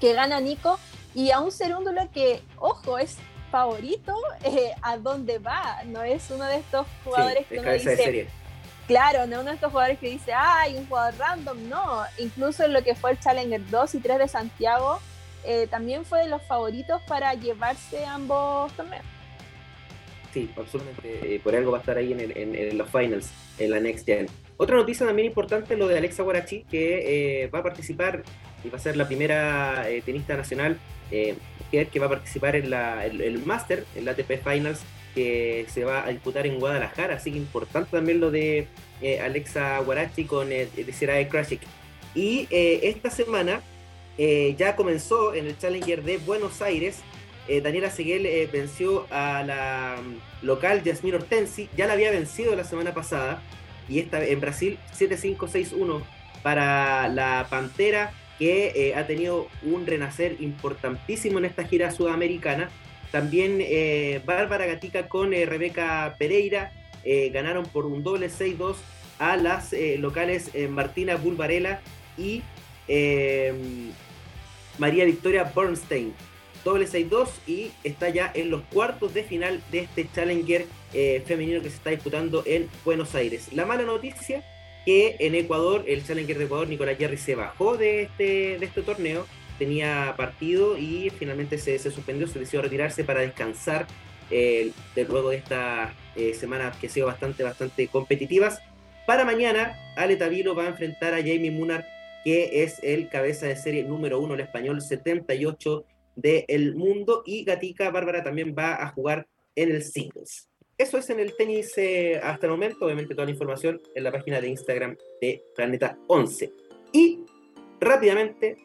que 0.00 0.12
gana 0.12 0.40
Nico 0.40 0.78
y 1.14 1.30
a 1.30 1.40
un 1.40 1.52
segundo 1.52 1.92
lo 1.92 2.10
que, 2.10 2.42
ojo, 2.56 2.98
es 2.98 3.16
favorito 3.52 4.16
eh, 4.44 4.72
a 4.80 4.96
dónde 4.96 5.38
va, 5.38 5.82
no 5.84 6.02
es 6.02 6.30
uno 6.30 6.44
de 6.46 6.56
estos 6.56 6.86
jugadores 7.04 7.46
que 7.46 7.60
uno 7.60 7.70
dice, 7.70 8.26
Claro, 8.88 9.26
no 9.26 9.40
uno 9.40 9.50
de 9.50 9.54
estos 9.54 9.70
jugadores 9.70 9.98
que 9.98 10.08
dice, 10.08 10.32
ay, 10.34 10.74
un 10.76 10.86
jugador 10.88 11.14
random, 11.18 11.68
no. 11.68 12.02
Incluso 12.18 12.64
en 12.64 12.72
lo 12.72 12.82
que 12.82 12.96
fue 12.96 13.12
el 13.12 13.20
Challenger 13.20 13.70
2 13.70 13.94
y 13.94 14.00
3 14.00 14.18
de 14.18 14.28
Santiago, 14.28 15.00
eh, 15.44 15.68
también 15.70 16.04
fue 16.04 16.22
de 16.22 16.28
los 16.28 16.42
favoritos 16.42 17.00
para 17.06 17.32
llevarse 17.34 18.04
ambos 18.04 18.72
torneos. 18.72 19.04
Sí, 20.32 20.50
absolutamente. 20.56 21.36
Eh, 21.36 21.40
por 21.40 21.54
algo 21.54 21.70
va 21.70 21.78
a 21.78 21.80
estar 21.80 21.96
ahí 21.96 22.12
en, 22.12 22.76
los 22.76 22.90
finals, 22.90 23.30
en 23.58 23.70
la 23.70 23.78
Next 23.78 24.04
Gen. 24.04 24.26
Otra 24.56 24.76
noticia 24.76 25.06
también 25.06 25.28
importante 25.28 25.74
es 25.74 25.78
lo 25.78 25.86
de 25.86 25.98
Alexa 25.98 26.22
Guarachi, 26.22 26.64
que 26.64 27.44
eh, 27.44 27.46
va 27.48 27.60
a 27.60 27.62
participar 27.62 28.24
y 28.64 28.68
va 28.68 28.78
a 28.78 28.80
ser 28.80 28.96
la 28.96 29.06
primera 29.06 29.86
tenista 30.04 30.36
nacional 30.36 30.78
que 31.70 31.98
va 31.98 32.06
a 32.06 32.10
participar 32.10 32.56
en 32.56 32.72
el, 32.72 33.42
Master, 33.44 33.84
en 33.94 34.04
la 34.04 34.12
ATP 34.12 34.42
Finals 34.42 34.80
que 35.14 35.66
se 35.68 35.84
va 35.84 36.06
a 36.06 36.08
disputar 36.08 36.46
en 36.46 36.58
Guadalajara, 36.58 37.16
así 37.16 37.32
que 37.32 37.38
importante 37.38 37.90
también 37.90 38.20
lo 38.20 38.30
de 38.30 38.66
eh, 39.00 39.20
Alexa 39.20 39.78
Guarachi 39.80 40.24
con 40.24 40.52
el, 40.52 40.68
el 40.76 41.28
Krasik. 41.28 41.60
Y 42.14 42.46
eh, 42.50 42.80
esta 42.84 43.10
semana 43.10 43.60
eh, 44.18 44.54
ya 44.58 44.76
comenzó 44.76 45.34
en 45.34 45.46
el 45.46 45.58
Challenger 45.58 46.02
de 46.02 46.18
Buenos 46.18 46.62
Aires. 46.62 47.00
Daniela 47.62 47.90
Seguel 47.90 48.48
venció 48.52 49.06
a 49.10 49.42
la 49.42 49.98
mm, 50.00 50.46
local 50.46 50.82
Yasmin 50.84 51.16
Hortensi, 51.16 51.68
ya 51.76 51.88
la 51.88 51.94
había 51.94 52.12
vencido 52.12 52.54
la 52.54 52.62
semana 52.62 52.94
pasada, 52.94 53.42
y 53.88 53.98
esta 53.98 54.24
en 54.24 54.40
Brasil 54.40 54.78
7-5-6-1 54.96 56.02
para 56.42 57.08
la 57.08 57.48
Pantera, 57.50 58.14
que 58.42 58.92
ha 58.96 59.06
tenido 59.06 59.48
un 59.62 59.86
renacer 59.86 60.36
importantísimo 60.40 61.38
en 61.38 61.44
esta 61.44 61.62
gira 61.62 61.92
sudamericana 61.92 62.70
también 63.12 63.58
eh, 63.60 64.20
Bárbara 64.24 64.66
Gatica 64.66 65.06
con 65.06 65.34
eh, 65.34 65.44
Rebeca 65.44 66.16
Pereira 66.18 66.72
eh, 67.04 67.28
ganaron 67.28 67.66
por 67.66 67.84
un 67.84 68.02
doble 68.02 68.28
6-2 68.30 68.76
a 69.18 69.36
las 69.36 69.72
locales 69.98 70.50
Martina 70.70 71.14
Bulvarela 71.14 71.80
y 72.18 72.42
María 74.78 75.04
Victoria 75.04 75.44
Bernstein. 75.54 76.12
Doble 76.64 76.88
6-2 76.88 77.28
y 77.46 77.70
está 77.84 78.08
ya 78.08 78.32
en 78.34 78.50
los 78.50 78.62
cuartos 78.62 79.14
de 79.14 79.22
final 79.22 79.62
de 79.70 79.80
este 79.80 80.08
Challenger 80.12 80.66
femenino 81.24 81.62
que 81.62 81.70
se 81.70 81.76
está 81.76 81.90
disputando 81.90 82.42
en 82.46 82.68
Buenos 82.84 83.14
Aires. 83.14 83.52
La 83.52 83.64
mala 83.64 83.84
noticia 83.84 84.42
que 84.84 85.16
en 85.20 85.34
Ecuador, 85.34 85.84
el 85.86 86.04
Challenger 86.04 86.38
de 86.38 86.44
Ecuador, 86.44 86.68
Nicolás 86.68 86.98
Jerry 86.98 87.16
se 87.16 87.34
bajó 87.34 87.76
de 87.76 88.02
este, 88.02 88.58
de 88.58 88.66
este 88.66 88.82
torneo 88.82 89.26
tenía 89.62 90.14
partido 90.16 90.76
y 90.76 91.10
finalmente 91.10 91.56
se, 91.56 91.78
suspendió, 91.78 92.26
se 92.26 92.40
decidió 92.40 92.62
retirarse 92.62 93.04
para 93.04 93.20
descansar 93.20 93.86
eh, 94.30 94.72
de 94.96 95.04
luego 95.04 95.30
de 95.30 95.36
esta 95.36 95.94
eh, 96.16 96.34
semana 96.34 96.72
que 96.80 96.88
ha 96.88 96.90
sido 96.90 97.06
bastante, 97.06 97.44
bastante 97.44 97.86
competitivas. 97.86 98.60
Para 99.06 99.24
mañana, 99.24 99.76
Ale 99.96 100.16
Tavilo 100.16 100.56
va 100.56 100.64
a 100.64 100.68
enfrentar 100.68 101.14
a 101.14 101.18
Jamie 101.18 101.52
Munar, 101.52 101.86
que 102.24 102.64
es 102.64 102.80
el 102.82 103.08
cabeza 103.08 103.46
de 103.46 103.56
serie 103.56 103.84
número 103.84 104.18
uno, 104.20 104.34
el 104.34 104.40
español 104.40 104.80
78 104.80 105.84
del 106.16 106.74
mundo, 106.74 107.22
y 107.24 107.44
Gatica 107.44 107.90
Bárbara 107.90 108.24
también 108.24 108.54
va 108.58 108.82
a 108.82 108.88
jugar 108.88 109.28
en 109.54 109.70
el 109.70 109.84
singles. 109.84 110.48
Eso 110.78 110.98
es 110.98 111.10
en 111.10 111.20
el 111.20 111.36
tenis 111.36 111.72
eh, 111.76 112.20
hasta 112.22 112.46
el 112.46 112.52
momento, 112.52 112.84
obviamente 112.84 113.14
toda 113.14 113.26
la 113.26 113.32
información 113.32 113.80
en 113.94 114.04
la 114.04 114.10
página 114.10 114.40
de 114.40 114.48
Instagram 114.48 114.96
de 115.20 115.44
Planeta 115.54 115.98
11. 116.08 116.52
Y 116.92 117.24
rápidamente 117.80 118.56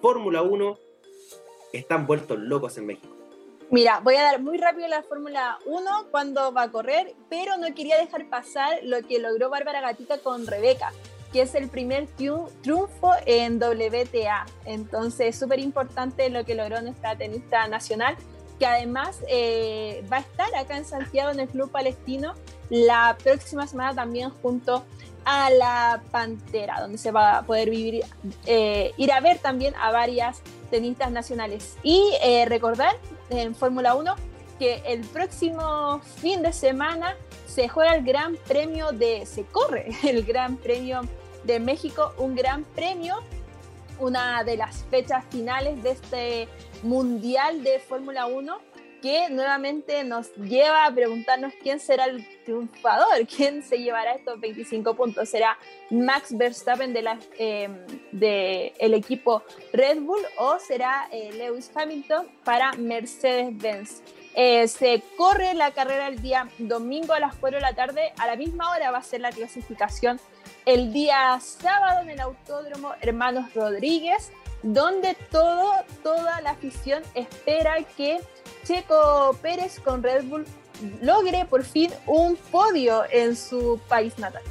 Fórmula 0.00 0.42
1 0.42 0.78
están 1.72 2.06
vueltos 2.06 2.38
locos 2.38 2.76
en 2.78 2.86
México. 2.86 3.16
Mira, 3.70 4.00
voy 4.00 4.16
a 4.16 4.22
dar 4.22 4.42
muy 4.42 4.58
rápido 4.58 4.86
la 4.88 5.02
Fórmula 5.02 5.58
1 5.64 6.08
cuando 6.10 6.52
va 6.52 6.64
a 6.64 6.70
correr, 6.70 7.14
pero 7.30 7.56
no 7.56 7.74
quería 7.74 7.96
dejar 7.96 8.28
pasar 8.28 8.80
lo 8.82 9.00
que 9.02 9.18
logró 9.18 9.48
Bárbara 9.48 9.80
Gatita 9.80 10.18
con 10.18 10.46
Rebeca, 10.46 10.92
que 11.32 11.40
es 11.40 11.54
el 11.54 11.70
primer 11.70 12.06
triunfo 12.08 13.12
en 13.24 13.58
WTA. 13.58 14.44
Entonces, 14.66 15.28
es 15.28 15.38
súper 15.38 15.58
importante 15.58 16.28
lo 16.28 16.44
que 16.44 16.54
logró 16.54 16.82
nuestra 16.82 17.16
tenista 17.16 17.66
nacional, 17.66 18.14
que 18.62 18.66
además 18.66 19.18
eh, 19.26 20.04
va 20.10 20.18
a 20.18 20.20
estar 20.20 20.54
acá 20.54 20.76
en 20.76 20.84
Santiago 20.84 21.32
en 21.32 21.40
el 21.40 21.48
Club 21.48 21.68
Palestino 21.72 22.34
la 22.70 23.18
próxima 23.20 23.66
semana 23.66 23.92
también 23.92 24.30
junto 24.30 24.84
a 25.24 25.50
la 25.50 26.00
Pantera, 26.12 26.80
donde 26.80 26.96
se 26.96 27.10
va 27.10 27.38
a 27.38 27.42
poder 27.42 27.70
vivir, 27.70 28.04
eh, 28.46 28.92
ir 28.96 29.10
a 29.10 29.18
ver 29.18 29.38
también 29.38 29.74
a 29.74 29.90
varias 29.90 30.42
tenistas 30.70 31.10
nacionales. 31.10 31.76
Y 31.82 32.12
eh, 32.22 32.44
recordar 32.46 32.94
en 33.30 33.56
Fórmula 33.56 33.96
1 33.96 34.14
que 34.60 34.80
el 34.86 35.00
próximo 35.00 35.98
fin 36.20 36.42
de 36.42 36.52
semana 36.52 37.16
se 37.48 37.68
juega 37.68 37.96
el 37.96 38.04
Gran 38.04 38.36
Premio 38.46 38.92
de, 38.92 39.26
se 39.26 39.42
corre 39.42 39.90
el 40.04 40.22
Gran 40.22 40.56
Premio 40.56 41.00
de 41.42 41.58
México, 41.58 42.12
un 42.16 42.36
gran 42.36 42.62
premio, 42.62 43.16
una 44.02 44.42
de 44.44 44.56
las 44.56 44.84
fechas 44.90 45.24
finales 45.30 45.82
de 45.82 45.90
este 45.92 46.48
Mundial 46.82 47.62
de 47.62 47.78
Fórmula 47.78 48.26
1 48.26 48.72
que 49.00 49.28
nuevamente 49.30 50.04
nos 50.04 50.32
lleva 50.36 50.86
a 50.86 50.94
preguntarnos 50.94 51.52
quién 51.60 51.80
será 51.80 52.04
el 52.04 52.24
triunfador, 52.44 53.26
quién 53.36 53.62
se 53.62 53.78
llevará 53.78 54.12
estos 54.12 54.40
25 54.40 54.94
puntos. 54.94 55.28
¿Será 55.28 55.58
Max 55.90 56.36
Verstappen 56.36 56.92
de 56.92 57.18
eh, 57.38 58.72
equipo 58.78 59.42
Red 59.72 60.00
Bull 60.00 60.22
o 60.36 60.58
será 60.60 61.08
eh, 61.10 61.32
Lewis 61.32 61.70
Hamilton 61.74 62.28
para 62.44 62.72
Mercedes-Benz? 62.74 64.02
Eh, 64.34 64.66
se 64.68 65.02
corre 65.16 65.52
la 65.54 65.72
carrera 65.72 66.08
el 66.08 66.22
día 66.22 66.48
domingo 66.58 67.12
a 67.12 67.20
las 67.20 67.36
4 67.36 67.58
de 67.58 67.62
la 67.62 67.74
tarde. 67.74 68.12
A 68.18 68.26
la 68.26 68.36
misma 68.36 68.70
hora 68.70 68.90
va 68.90 68.98
a 68.98 69.02
ser 69.02 69.20
la 69.20 69.30
clasificación 69.30 70.20
el 70.66 70.92
día 70.92 71.38
sábado 71.40 72.02
en 72.02 72.10
el 72.10 72.20
Autódromo 72.20 72.92
Hermanos 73.00 73.52
Rodríguez, 73.54 74.30
donde 74.62 75.16
todo, 75.30 75.72
toda 76.02 76.40
la 76.40 76.50
afición 76.50 77.02
espera 77.14 77.76
que 77.96 78.20
Checo 78.64 79.36
Pérez 79.42 79.80
con 79.80 80.02
Red 80.02 80.24
Bull 80.24 80.46
logre 81.00 81.44
por 81.46 81.64
fin 81.64 81.90
un 82.06 82.36
podio 82.50 83.02
en 83.10 83.36
su 83.36 83.80
país 83.88 84.18
natal. 84.18 84.42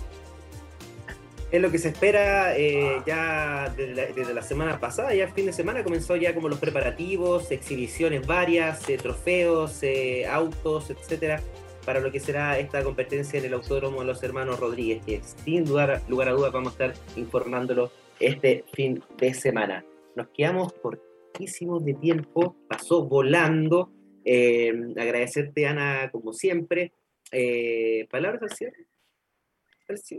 Es 1.52 1.62
lo 1.62 1.70
que 1.70 1.80
se 1.80 1.90
espera 1.90 2.56
eh, 2.56 3.02
ya 3.06 3.74
desde 3.76 4.34
la, 4.34 4.42
semana 4.42 4.80
pasada, 4.80 5.14
ya 5.14 5.26
el 5.26 5.32
fin 5.32 5.46
de 5.46 5.52
semana 5.52 5.84
comenzó 5.84 6.16
ya 6.16 6.34
como 6.34 6.48
los 6.48 6.60
preparativos, 6.60 7.52
exhibiciones 7.52 8.26
varias, 8.26 8.88
eh, 8.88 8.98
trofeos, 8.98 9.84
eh, 9.84 10.26
autos, 10.28 10.90
etcétera, 10.90 11.42
para 11.86 12.00
lo 12.00 12.12
que 12.12 12.20
será 12.20 12.58
esta 12.60 12.84
competencia 12.84 13.40
en 13.40 13.46
el 13.46 13.54
Autódromo 13.54 14.02
de 14.02 14.06
los 14.06 14.22
Hermanos 14.24 14.60
Rodríguez, 14.60 15.04
que 15.06 15.22
sin 15.24 15.68
lugar, 15.68 15.92
a 15.92 16.00
dudas 16.08 16.52
vamos 16.52 16.70
a 16.70 16.72
estar 16.72 16.94
informándolo 17.16 17.92
este 18.20 18.66
fin 18.74 19.04
de 19.18 19.34
semana. 19.34 19.84
Nos 20.16 20.28
quedamos 20.30 20.74
cortísimos 20.74 21.84
de 21.84 21.94
tiempo, 21.96 22.56
pasó 22.68 23.06
volando. 23.06 23.92
Eh, 24.24 24.72
agradecerte, 24.98 25.66
Ana, 25.66 26.10
como 26.12 26.34
siempre. 26.34 26.94
Eh, 27.32 28.08
¿Palabras 28.12 28.44
al 28.44 28.52
cierre? 28.52 28.88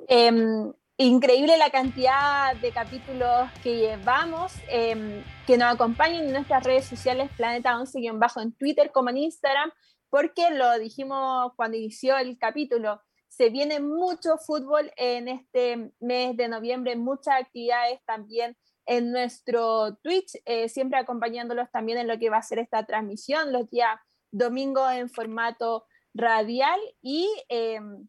Em, 0.08 0.72
increíble 0.96 1.56
la 1.56 1.70
cantidad 1.70 2.54
de 2.56 2.70
capítulos 2.72 3.50
que 3.62 3.76
llevamos, 3.76 4.52
em, 4.68 5.22
que 5.46 5.56
nos 5.56 5.74
acompañen 5.74 6.24
en 6.24 6.32
nuestras 6.32 6.64
redes 6.64 6.84
sociales, 6.84 7.30
Planeta 7.36 7.78
11-bajo 7.78 8.40
en 8.40 8.52
Twitter 8.52 8.90
como 8.92 9.10
en 9.10 9.18
Instagram, 9.18 9.70
porque 10.12 10.50
lo 10.50 10.78
dijimos 10.78 11.54
cuando 11.56 11.78
inició 11.78 12.18
el 12.18 12.36
capítulo, 12.36 13.00
se 13.28 13.48
viene 13.48 13.80
mucho 13.80 14.36
fútbol 14.36 14.92
en 14.98 15.26
este 15.26 15.90
mes 16.00 16.36
de 16.36 16.48
noviembre, 16.48 16.96
muchas 16.96 17.40
actividades 17.40 17.98
también 18.04 18.54
en 18.84 19.10
nuestro 19.10 19.96
Twitch, 20.02 20.34
eh, 20.44 20.68
siempre 20.68 20.98
acompañándolos 20.98 21.70
también 21.70 21.96
en 21.96 22.08
lo 22.08 22.18
que 22.18 22.28
va 22.28 22.36
a 22.36 22.42
ser 22.42 22.58
esta 22.58 22.84
transmisión 22.84 23.54
los 23.54 23.70
días 23.70 23.98
domingo 24.30 24.90
en 24.90 25.08
formato 25.08 25.86
radial 26.12 26.78
y 27.00 27.26
em, 27.48 28.06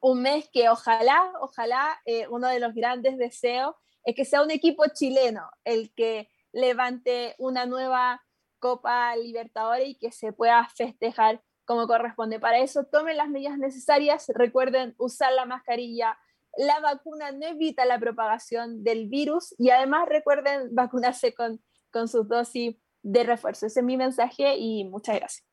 un 0.00 0.22
mes 0.22 0.48
que 0.50 0.70
ojalá, 0.70 1.30
ojalá, 1.42 2.00
eh, 2.06 2.26
uno 2.28 2.48
de 2.48 2.58
los 2.58 2.72
grandes 2.72 3.18
deseos 3.18 3.74
es 4.02 4.14
que 4.14 4.24
sea 4.24 4.42
un 4.42 4.50
equipo 4.50 4.84
chileno 4.94 5.50
el 5.64 5.92
que 5.92 6.30
levante 6.52 7.34
una 7.36 7.66
nueva 7.66 8.23
Copa 8.64 9.14
Libertadores 9.14 9.88
y 9.90 9.94
que 9.94 10.10
se 10.10 10.32
pueda 10.32 10.66
festejar 10.74 11.42
como 11.66 11.86
corresponde. 11.86 12.40
Para 12.40 12.60
eso 12.60 12.84
tomen 12.84 13.18
las 13.18 13.28
medidas 13.28 13.58
necesarias, 13.58 14.24
recuerden 14.34 14.94
usar 14.96 15.34
la 15.34 15.44
mascarilla, 15.44 16.18
la 16.56 16.80
vacuna 16.80 17.30
no 17.30 17.44
evita 17.44 17.84
la 17.84 17.98
propagación 17.98 18.82
del 18.82 19.10
virus 19.10 19.54
y 19.58 19.68
además 19.68 20.08
recuerden 20.08 20.74
vacunarse 20.74 21.34
con, 21.34 21.62
con 21.90 22.08
sus 22.08 22.26
dosis 22.26 22.76
de 23.02 23.24
refuerzo. 23.24 23.66
Ese 23.66 23.80
es 23.80 23.84
mi 23.84 23.98
mensaje 23.98 24.56
y 24.56 24.84
muchas 24.84 25.16
gracias. 25.16 25.46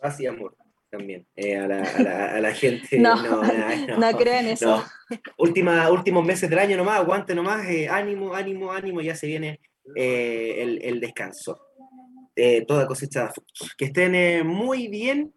Así, 0.00 0.24
amor, 0.24 0.56
también 0.88 1.26
eh, 1.36 1.58
a, 1.58 1.68
la, 2.40 2.54
gente. 2.54 2.88
no, 3.00 3.16
no, 3.16 4.12
creo 4.16 4.40
en 4.40 4.46
eso. 4.46 4.82
Última, 5.36 5.90
últimos 5.90 6.24
meses 6.24 6.48
del 6.48 6.58
año 6.58 6.78
nomás, 6.78 7.00
aguante 7.00 7.34
nomás, 7.34 7.66
eh, 7.66 7.86
ánimo, 7.86 8.34
ánimo, 8.34 8.72
ánimo, 8.72 9.02
ya 9.02 9.14
se 9.14 9.26
viene 9.26 9.60
eh, 9.94 10.62
el, 10.62 10.82
el, 10.82 11.00
descanso. 11.00 11.60
Toda 12.66 12.86
cosecha. 12.86 13.32
Que 13.76 13.86
estén 13.86 14.46
muy 14.46 14.88
bien. 14.88 15.34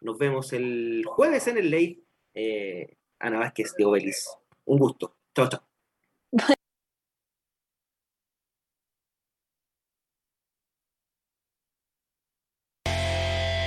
Nos 0.00 0.18
vemos 0.18 0.52
el 0.52 1.02
jueves 1.06 1.46
en 1.46 1.58
el 1.58 1.70
late. 1.70 2.96
Ana 3.18 3.38
Vázquez 3.38 3.74
de 3.76 3.84
Obelis. 3.84 4.28
Un 4.64 4.78
gusto. 4.78 5.16
Chao, 5.34 5.48
chao. 5.48 5.62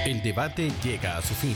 El 0.05 0.21
debate 0.23 0.69
llega 0.81 1.17
a 1.17 1.21
su 1.21 1.33
fin, 1.33 1.55